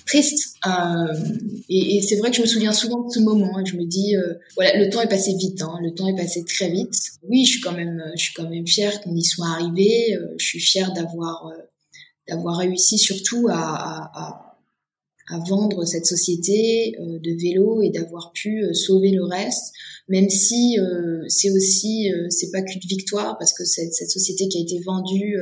triste. 0.05 0.55
Euh, 0.67 1.13
et, 1.69 1.97
et 1.97 2.01
c'est 2.01 2.15
vrai 2.17 2.31
que 2.31 2.37
je 2.37 2.41
me 2.41 2.47
souviens 2.47 2.73
souvent 2.73 3.05
de 3.05 3.11
ce 3.11 3.19
moment. 3.19 3.59
Et 3.59 3.65
je 3.65 3.77
me 3.77 3.85
dis, 3.85 4.15
euh, 4.15 4.33
voilà, 4.55 4.77
le 4.77 4.89
temps 4.89 5.01
est 5.01 5.09
passé 5.09 5.33
vite. 5.35 5.61
Hein, 5.61 5.77
le 5.81 5.93
temps 5.93 6.07
est 6.07 6.15
passé 6.15 6.43
très 6.45 6.69
vite. 6.69 6.95
Oui, 7.23 7.45
je 7.45 7.51
suis 7.51 7.61
quand 7.61 7.73
même, 7.73 8.03
je 8.15 8.23
suis 8.23 8.33
quand 8.33 8.49
même 8.49 8.67
fière 8.67 9.01
qu'on 9.01 9.15
y 9.15 9.23
soit 9.23 9.47
arrivé. 9.47 10.15
Euh, 10.15 10.35
je 10.37 10.45
suis 10.45 10.59
fière 10.59 10.93
d'avoir, 10.93 11.47
euh, 11.47 11.61
d'avoir 12.27 12.57
réussi 12.57 12.97
surtout 12.97 13.47
à, 13.49 13.55
à, 13.55 14.57
à, 15.29 15.39
vendre 15.47 15.85
cette 15.85 16.07
société 16.07 16.95
de 16.99 17.41
vélo 17.41 17.83
et 17.83 17.91
d'avoir 17.91 18.31
pu 18.33 18.63
sauver 18.73 19.11
le 19.11 19.23
reste. 19.23 19.73
Même 20.07 20.27
si 20.27 20.77
c'est 21.27 21.51
aussi, 21.51 22.11
c'est 22.29 22.49
pas 22.49 22.63
qu'une 22.63 22.81
victoire 22.81 23.37
parce 23.37 23.53
que 23.53 23.63
cette, 23.63 23.93
cette 23.93 24.09
société 24.09 24.47
qui 24.47 24.57
a 24.57 24.61
été 24.61 24.79
vendue 24.79 25.37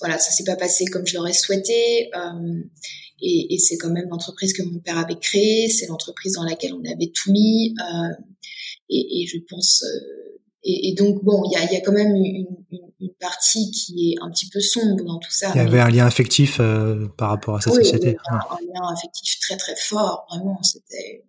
voilà, 0.00 0.18
ça 0.18 0.30
s'est 0.30 0.44
pas 0.44 0.56
passé 0.56 0.84
comme 0.86 1.06
je 1.06 1.16
l'aurais 1.16 1.32
souhaité. 1.32 2.10
Euh, 2.16 2.62
et, 3.20 3.54
et 3.54 3.58
c'est 3.58 3.76
quand 3.76 3.90
même 3.90 4.08
l'entreprise 4.10 4.52
que 4.52 4.62
mon 4.62 4.78
père 4.78 4.98
avait 4.98 5.18
créée, 5.18 5.68
c'est 5.68 5.86
l'entreprise 5.86 6.34
dans 6.34 6.44
laquelle 6.44 6.74
on 6.74 6.84
avait 6.84 7.10
tout 7.14 7.32
mis. 7.32 7.74
Euh, 7.80 8.22
et, 8.90 9.22
et, 9.22 9.26
je 9.26 9.38
pense. 9.48 9.82
Euh, 9.84 10.40
et, 10.62 10.88
et, 10.88 10.94
donc 10.94 11.24
bon, 11.24 11.42
il 11.46 11.52
y 11.52 11.56
a, 11.56 11.72
y 11.72 11.76
a, 11.76 11.80
quand 11.80 11.92
même 11.92 12.14
une, 12.14 12.46
une, 12.70 12.92
une, 13.00 13.14
partie 13.18 13.70
qui 13.70 14.12
est 14.12 14.22
un 14.22 14.30
petit 14.30 14.48
peu 14.48 14.60
sombre 14.60 15.04
dans 15.04 15.18
tout 15.18 15.30
ça. 15.30 15.50
Il 15.54 15.58
y 15.58 15.60
avait 15.60 15.80
un 15.80 15.90
lien 15.90 16.06
affectif 16.06 16.58
euh, 16.60 17.06
par 17.16 17.30
rapport 17.30 17.56
à 17.56 17.60
cette 17.60 17.74
société. 17.74 18.16
Un, 18.28 18.34
un 18.34 18.58
lien 18.60 18.92
affectif 18.92 19.38
très 19.40 19.56
très 19.56 19.76
fort, 19.76 20.26
vraiment. 20.30 20.62
C'était 20.62 21.24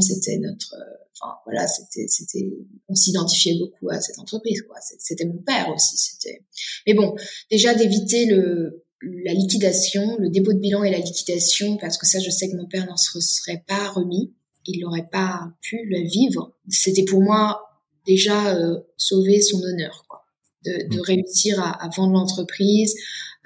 C'était 0.00 0.38
notre 0.38 0.74
enfin 1.20 1.34
voilà, 1.44 1.66
c'était 1.66 2.06
c'était 2.08 2.50
on 2.88 2.94
s'identifiait 2.94 3.58
beaucoup 3.58 3.90
à 3.90 4.00
cette 4.00 4.18
entreprise 4.18 4.62
quoi. 4.62 4.76
C'était 4.98 5.24
mon 5.24 5.38
père 5.38 5.70
aussi, 5.74 5.96
c'était. 5.96 6.42
Mais 6.86 6.94
bon, 6.94 7.14
déjà 7.50 7.74
d'éviter 7.74 8.26
le 8.26 8.84
la 9.02 9.34
liquidation, 9.34 10.16
le 10.18 10.30
dépôt 10.30 10.52
de 10.52 10.58
bilan 10.58 10.82
et 10.82 10.90
la 10.90 10.98
liquidation 10.98 11.76
parce 11.76 11.98
que 11.98 12.06
ça 12.06 12.18
je 12.18 12.30
sais 12.30 12.50
que 12.50 12.56
mon 12.56 12.66
père 12.66 12.86
n'en 12.86 12.96
serait 12.96 13.64
pas 13.66 13.88
remis, 13.90 14.34
il 14.66 14.80
n'aurait 14.80 15.08
pas 15.10 15.52
pu 15.60 15.84
le 15.84 16.00
vivre. 16.06 16.56
C'était 16.68 17.04
pour 17.04 17.20
moi 17.20 17.60
déjà 18.06 18.56
euh, 18.56 18.80
sauver 18.96 19.40
son 19.40 19.62
honneur 19.62 20.04
quoi. 20.08 20.25
De, 20.66 20.96
de 20.96 21.00
réussir 21.00 21.62
à, 21.62 21.70
à 21.70 21.88
vendre 21.88 22.14
l'entreprise, 22.14 22.94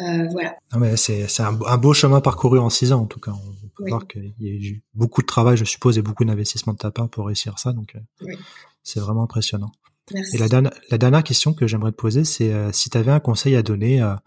euh, 0.01 0.27
voilà. 0.31 0.57
C'est 0.97 1.41
un, 1.41 1.59
un, 1.67 1.77
beau 1.77 1.93
chemin 1.93 2.21
parcouru 2.21 2.59
en 2.59 2.71
six 2.71 2.93
ans 2.93 3.03
en 3.03 3.07
tout 3.07 3.21
cas 3.21 3.35
voir 3.89 4.07
qu'il 4.07 4.35
y 4.39 4.49
a 4.49 4.53
eu 4.53 4.83
beaucoup 4.95 5.23
de 5.23 5.27
travail, 5.27 5.57
je 5.57 5.65
suppose, 5.65 5.99
et 5.99 6.03
beaucoup 6.03 6.25
d'investissement 6.25 6.73
de 6.73 6.79
ta 6.79 6.91
part 6.91 7.09
pour 7.09 7.27
réussir 7.27 7.59
ça. 7.59 7.73
Donc, 7.73 7.97
euh, 7.97 8.35
c'est 8.83 9.01
vraiment 9.01 9.23
impressionnant. 9.23 9.73
Merci. 10.13 10.37
Et 10.37 10.39
la, 10.39 10.49
la, 10.91 10.99
dernière 10.99 11.23
question 11.23 11.55
que 11.55 11.67
j'aimerais 11.67 11.93
te 11.93 11.97
poser, 11.97 12.25
c'est 12.25 12.53
euh, 12.53 12.73
si 12.73 12.91
tu 12.91 12.99
avais 12.99 13.13
un 13.13 13.21
conseil 13.21 13.55
à 13.55 13.63
donner 13.63 14.01
à, 14.01 14.23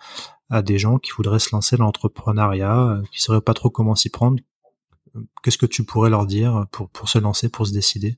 à, 0.49 0.61
des 0.61 0.77
gens 0.77 0.97
qui 0.97 1.11
voudraient 1.11 1.39
se 1.39 1.49
lancer 1.51 1.75
dans 1.77 1.85
l'entrepreneuriat, 1.85 3.01
qui 3.11 3.17
ne 3.17 3.21
sauraient 3.21 3.41
pas 3.41 3.53
trop 3.53 3.69
comment 3.69 3.95
s'y 3.95 4.09
prendre, 4.09 4.41
qu'est-ce 5.43 5.57
que 5.57 5.65
tu 5.65 5.83
pourrais 5.83 6.09
leur 6.09 6.25
dire 6.25 6.65
pour, 6.71 6.89
pour 6.89 7.09
se 7.09 7.19
lancer, 7.19 7.49
pour 7.49 7.67
se 7.67 7.73
décider? 7.73 8.17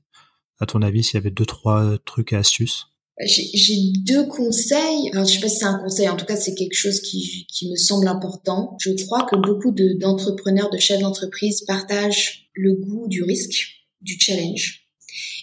À 0.58 0.66
ton 0.66 0.80
avis, 0.80 1.02
s'il 1.02 1.14
y 1.14 1.18
avait 1.18 1.30
deux, 1.30 1.44
trois 1.44 1.98
trucs 2.04 2.32
et 2.32 2.36
astuces? 2.36 2.88
J'ai 3.24 3.92
deux 4.04 4.26
conseils. 4.26 5.10
Alors, 5.12 5.26
je 5.26 5.34
sais 5.34 5.40
pas 5.40 5.48
si 5.48 5.58
c'est 5.58 5.64
un 5.64 5.78
conseil. 5.78 6.08
En 6.08 6.16
tout 6.16 6.26
cas, 6.26 6.36
c'est 6.36 6.54
quelque 6.54 6.74
chose 6.74 7.00
qui, 7.00 7.46
qui 7.48 7.70
me 7.70 7.76
semble 7.76 8.08
important. 8.08 8.76
Je 8.80 8.92
crois 9.04 9.26
que 9.30 9.36
beaucoup 9.36 9.72
d'entrepreneurs, 9.72 10.70
de, 10.70 10.78
chefs 10.78 11.00
d'entreprise 11.00 11.62
partagent 11.62 12.50
le 12.54 12.74
goût 12.74 13.08
du 13.08 13.22
risque, 13.22 13.68
du 14.02 14.18
challenge. 14.18 14.86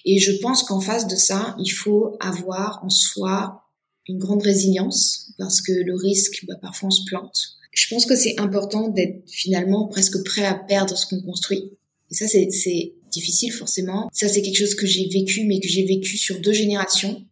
Et 0.05 0.19
je 0.19 0.33
pense 0.33 0.63
qu'en 0.63 0.79
face 0.79 1.07
de 1.07 1.15
ça, 1.15 1.55
il 1.59 1.69
faut 1.69 2.17
avoir 2.19 2.83
en 2.83 2.89
soi 2.89 3.63
une 4.07 4.17
grande 4.17 4.43
résilience 4.43 5.31
parce 5.37 5.61
que 5.61 5.71
le 5.71 5.95
risque, 5.95 6.45
bah, 6.47 6.55
parfois 6.61 6.87
on 6.87 6.91
se 6.91 7.05
plante. 7.05 7.57
Je 7.71 7.87
pense 7.89 8.05
que 8.05 8.15
c'est 8.15 8.39
important 8.39 8.89
d'être 8.89 9.23
finalement 9.27 9.87
presque 9.87 10.23
prêt 10.25 10.45
à 10.45 10.53
perdre 10.53 10.97
ce 10.97 11.07
qu'on 11.07 11.21
construit. 11.21 11.71
Et 12.11 12.13
ça, 12.13 12.27
c'est 12.27 12.93
difficile 13.11 13.51
forcément. 13.51 14.09
Ça, 14.13 14.27
c'est 14.27 14.41
quelque 14.41 14.57
chose 14.57 14.75
que 14.75 14.85
j'ai 14.85 15.07
vécu, 15.07 15.45
mais 15.45 15.59
que 15.59 15.67
j'ai 15.67 15.85
vécu 15.85 16.17
sur 16.17 16.39
deux 16.39 16.53
générations. 16.53 17.25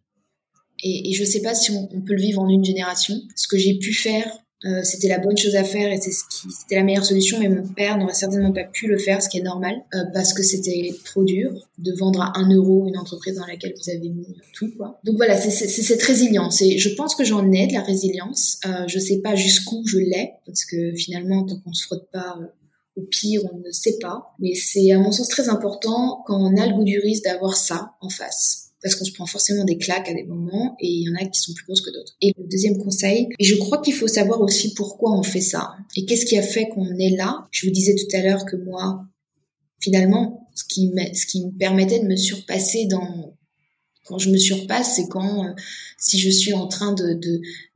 Et, 0.82 1.10
et 1.10 1.12
je 1.12 1.24
sais 1.24 1.40
pas 1.40 1.54
si 1.54 1.70
on, 1.70 1.88
on, 1.92 2.00
peut 2.00 2.14
le 2.14 2.20
vivre 2.20 2.40
en 2.40 2.48
une 2.48 2.64
génération. 2.64 3.20
Ce 3.36 3.46
que 3.48 3.56
j'ai 3.56 3.78
pu 3.78 3.92
faire, 3.94 4.42
euh, 4.64 4.80
c'était 4.84 5.08
la 5.08 5.18
bonne 5.18 5.36
chose 5.36 5.56
à 5.56 5.64
faire 5.64 5.90
et 5.90 6.00
c'est 6.00 6.12
ce 6.12 6.22
qui, 6.30 6.48
c'était 6.52 6.76
la 6.76 6.84
meilleure 6.84 7.04
solution. 7.04 7.38
Mais 7.40 7.48
mon 7.48 7.66
père 7.66 7.98
n'aurait 7.98 8.14
certainement 8.14 8.52
pas 8.52 8.64
pu 8.64 8.86
le 8.86 8.98
faire, 8.98 9.22
ce 9.22 9.28
qui 9.28 9.38
est 9.38 9.42
normal, 9.42 9.74
euh, 9.94 10.04
parce 10.12 10.32
que 10.32 10.42
c'était 10.42 10.94
trop 11.04 11.24
dur 11.24 11.52
de 11.78 11.92
vendre 11.92 12.22
à 12.22 12.38
un 12.38 12.48
euro 12.50 12.86
une 12.86 12.96
entreprise 12.96 13.36
dans 13.36 13.46
laquelle 13.46 13.74
vous 13.76 13.90
avez 13.90 14.08
mis 14.08 14.26
tout, 14.54 14.70
quoi. 14.76 15.00
Donc 15.04 15.16
voilà, 15.16 15.36
c'est, 15.36 15.50
c'est, 15.50 15.68
c'est 15.68 15.82
cette 15.82 16.02
résilience. 16.02 16.62
Et 16.62 16.78
je 16.78 16.88
pense 16.90 17.14
que 17.14 17.24
j'en 17.24 17.50
ai 17.50 17.66
de 17.66 17.72
la 17.72 17.82
résilience. 17.82 18.58
Euh, 18.66 18.86
je 18.86 18.98
sais 18.98 19.18
pas 19.18 19.34
jusqu'où 19.34 19.82
je 19.86 19.98
l'ai, 19.98 20.32
parce 20.46 20.64
que 20.64 20.94
finalement, 20.94 21.44
tant 21.44 21.58
qu'on 21.58 21.72
se 21.72 21.84
frotte 21.84 22.08
pas 22.12 22.36
euh, 22.40 22.46
au 22.96 23.02
pire, 23.02 23.42
on 23.52 23.58
ne 23.58 23.72
sait 23.72 23.98
pas. 24.00 24.34
Mais 24.38 24.54
c'est 24.54 24.92
à 24.92 24.98
mon 24.98 25.10
sens 25.10 25.28
très 25.28 25.48
important 25.48 26.22
quand 26.26 26.38
on 26.38 26.56
a 26.56 26.66
le 26.66 26.74
goût 26.74 26.84
du 26.84 27.00
risque 27.00 27.24
d'avoir 27.24 27.56
ça 27.56 27.94
en 28.00 28.08
face 28.08 28.71
parce 28.82 28.96
qu'on 28.96 29.04
se 29.04 29.12
prend 29.12 29.26
forcément 29.26 29.64
des 29.64 29.78
claques 29.78 30.08
à 30.08 30.14
des 30.14 30.24
moments 30.24 30.76
et 30.80 30.88
il 30.88 31.02
y 31.02 31.10
en 31.10 31.14
a 31.14 31.28
qui 31.28 31.40
sont 31.40 31.52
plus 31.52 31.64
grosses 31.64 31.80
que 31.80 31.90
d'autres. 31.90 32.14
Et 32.20 32.32
le 32.36 32.44
deuxième 32.48 32.78
conseil, 32.78 33.28
et 33.38 33.44
je 33.44 33.54
crois 33.56 33.80
qu'il 33.80 33.94
faut 33.94 34.08
savoir 34.08 34.40
aussi 34.40 34.74
pourquoi 34.74 35.16
on 35.16 35.22
fait 35.22 35.40
ça 35.40 35.74
et 35.96 36.04
qu'est-ce 36.04 36.26
qui 36.26 36.36
a 36.36 36.42
fait 36.42 36.68
qu'on 36.68 36.98
est 36.98 37.16
là. 37.16 37.46
Je 37.50 37.66
vous 37.66 37.72
disais 37.72 37.94
tout 37.94 38.16
à 38.16 38.22
l'heure 38.22 38.44
que 38.44 38.56
moi, 38.56 39.04
finalement, 39.80 40.48
ce 40.54 40.64
qui, 40.64 40.88
me, 40.88 41.14
ce 41.14 41.26
qui 41.26 41.46
me 41.46 41.50
permettait 41.50 42.00
de 42.00 42.06
me 42.06 42.16
surpasser 42.16 42.86
dans 42.86 43.34
quand 44.04 44.18
je 44.18 44.30
me 44.30 44.36
surpasse, 44.36 44.96
c'est 44.96 45.08
quand 45.08 45.46
euh, 45.46 45.52
si 45.96 46.18
je 46.18 46.28
suis 46.28 46.52
en 46.52 46.66
train 46.66 46.92
de 46.92 47.14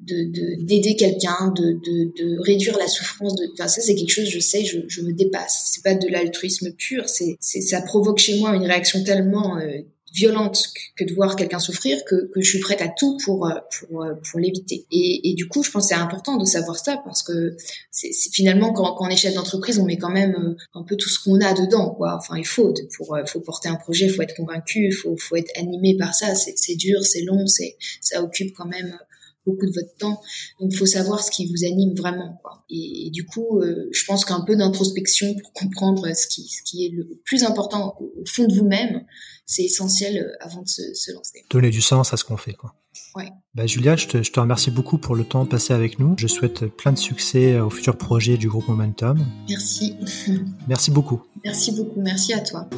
d'aider 0.01 0.93
de, 0.93 0.99
quelqu'un, 0.99 1.53
de, 1.55 1.73
de, 1.73 2.13
de, 2.19 2.41
réduire 2.41 2.77
la 2.79 2.89
souffrance. 2.89 3.37
De, 3.37 3.47
enfin 3.53 3.69
ça 3.69 3.81
c'est 3.81 3.95
quelque 3.95 4.11
chose, 4.11 4.29
je 4.29 4.41
sais, 4.41 4.65
je, 4.65 4.81
je 4.89 5.03
me 5.03 5.13
dépasse. 5.13 5.71
C'est 5.73 5.85
pas 5.85 5.95
de 5.95 6.09
l'altruisme 6.09 6.73
pur, 6.73 7.09
c'est 7.09 7.37
ça 7.41 7.81
provoque 7.81 8.19
chez 8.19 8.41
moi 8.41 8.57
une 8.57 8.67
réaction 8.67 9.05
tellement 9.05 9.57
euh, 9.59 9.83
violente 10.17 10.59
que 10.97 11.05
de 11.05 11.14
voir 11.14 11.37
quelqu'un 11.37 11.59
souffrir 11.59 12.03
que, 12.07 12.31
que 12.33 12.41
je 12.41 12.49
suis 12.49 12.61
prête 12.61 12.81
à 12.81 12.89
tout 12.89 13.19
pour 13.25 13.47
euh, 13.47 13.55
pour 13.79 14.03
euh, 14.03 14.14
pour 14.29 14.41
l'éviter. 14.41 14.87
Et, 14.91 15.31
et 15.31 15.35
du 15.35 15.47
coup 15.47 15.62
je 15.62 15.71
pense 15.71 15.89
c'est 15.89 15.95
important 15.95 16.39
de 16.39 16.47
savoir 16.47 16.79
ça 16.79 17.01
parce 17.05 17.23
que 17.23 17.57
c'est 17.91 18.12
finalement 18.33 18.73
quand, 18.73 18.95
quand 18.95 19.07
on 19.07 19.11
est 19.11 19.17
chef 19.17 19.35
d'entreprise 19.35 19.79
on 19.79 19.85
met 19.85 19.99
quand 19.99 20.11
même 20.11 20.35
euh, 20.35 20.57
un 20.75 20.83
peu 20.83 20.97
tout 20.97 21.11
ce 21.11 21.23
qu'on 21.23 21.41
a 21.41 21.53
dedans 21.53 21.91
quoi. 21.91 22.17
Enfin 22.17 22.37
il 22.37 22.47
faut 22.47 22.73
pour 22.97 23.17
faut 23.27 23.41
porter 23.41 23.69
un 23.69 23.77
projet 23.77 24.09
faut 24.09 24.23
être 24.23 24.35
convaincu 24.35 24.91
faut 24.91 25.17
faut 25.19 25.37
être 25.37 25.53
animé 25.59 25.97
par 25.97 26.14
ça. 26.14 26.35
C'est 26.35 26.77
dur 26.77 27.05
c'est 27.05 27.23
long 27.23 27.47
c'est 27.47 27.77
ça 28.01 28.23
occupe 28.23 28.55
quand 28.57 28.67
même 28.67 28.99
beaucoup 29.47 29.66
de 29.66 29.72
votre 29.72 29.94
temps. 29.99 30.20
Donc, 30.61 30.70
il 30.72 30.76
faut 30.76 30.86
savoir 30.86 31.22
ce 31.22 31.30
qui 31.30 31.47
vous 31.47 31.64
anime 31.64 31.94
vraiment. 31.94 32.38
Quoi. 32.42 32.64
Et, 32.68 33.11
du 33.12 33.24
coup, 33.24 33.62
je 33.62 34.05
pense 34.05 34.24
qu'un 34.24 34.40
peu 34.40 34.57
d'introspection 34.57 35.34
pour 35.34 35.53
comprendre 35.53 36.12
ce 36.14 36.26
qui, 36.26 36.49
ce 36.49 36.62
qui 36.62 36.86
est 36.86 36.90
le 36.90 37.20
plus 37.24 37.44
important 37.44 37.97
au, 38.01 38.12
au 38.20 38.24
fond 38.26 38.47
de 38.47 38.55
vous-même, 38.55 39.05
c'est 39.47 39.62
essentiel 39.62 40.18
euh, 40.18 40.44
avant 40.44 40.62
de 40.62 40.68
se, 40.68 40.82
se, 40.94 41.12
lancer. 41.12 41.44
Donner 41.51 41.70
du 41.70 41.80
sens 41.80 42.12
à 42.12 42.16
ce 42.16 42.24
qu'on 42.24 42.36
fait, 42.36 42.55
quoi. 42.55 42.74
Ouais. 43.14 43.30
Bah, 43.55 43.66
Julia, 43.66 43.97
je 43.97 44.09
te, 44.09 44.22
je 44.22 44.32
te, 44.32 44.40
remercie 44.40 44.70
beaucoup 44.70 44.99
pour 44.99 45.14
le 45.14 45.24
temps 45.24 45.47
passé 45.47 45.72
avec 45.72 45.99
nous. 45.99 46.16
Je 46.18 46.26
souhaite 46.26 46.66
plein 46.66 46.92
de 46.92 46.99
succès 46.99 47.59
aux 47.61 47.70
futurs 47.70 47.97
projets 47.97 48.36
du 48.36 48.49
groupe 48.49 48.68
Momentum. 48.68 49.24
Merci. 49.49 49.97
Merci 50.68 50.90
beaucoup. 50.90 51.22
Merci 51.44 51.72
beaucoup. 51.72 52.01
Merci 52.01 52.34
à 52.34 52.40
toi. 52.40 52.68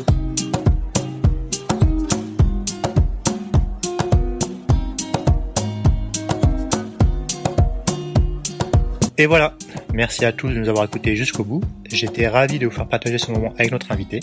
Et 9.21 9.27
voilà, 9.27 9.55
merci 9.93 10.25
à 10.25 10.31
tous 10.31 10.49
de 10.49 10.55
nous 10.55 10.69
avoir 10.69 10.85
écoutés 10.85 11.17
jusqu'au 11.17 11.43
bout. 11.43 11.61
J'étais 11.91 12.29
ravi 12.29 12.61
de 12.61 12.67
vous 12.67 12.73
faire 12.73 12.87
partager 12.87 13.19
ce 13.19 13.33
moment 13.33 13.53
avec 13.59 13.73
notre 13.73 13.91
invité. 13.91 14.21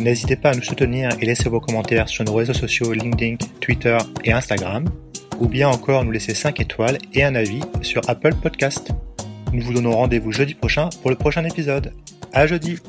N'hésitez 0.00 0.34
pas 0.34 0.50
à 0.50 0.54
nous 0.54 0.62
soutenir 0.62 1.10
et 1.20 1.24
laisser 1.24 1.48
vos 1.48 1.60
commentaires 1.60 2.08
sur 2.08 2.24
nos 2.24 2.34
réseaux 2.34 2.52
sociaux 2.52 2.92
LinkedIn, 2.92 3.36
Twitter 3.60 3.96
et 4.24 4.32
Instagram, 4.32 4.86
ou 5.38 5.46
bien 5.46 5.68
encore 5.68 6.04
nous 6.04 6.10
laisser 6.10 6.34
5 6.34 6.58
étoiles 6.58 6.98
et 7.12 7.22
un 7.22 7.36
avis 7.36 7.60
sur 7.82 8.02
Apple 8.10 8.34
Podcast. 8.34 8.90
Nous 9.52 9.62
vous 9.62 9.72
donnons 9.72 9.92
rendez-vous 9.92 10.32
jeudi 10.32 10.54
prochain 10.54 10.88
pour 11.00 11.10
le 11.10 11.16
prochain 11.16 11.44
épisode. 11.44 11.92
À 12.32 12.48
jeudi! 12.48 12.80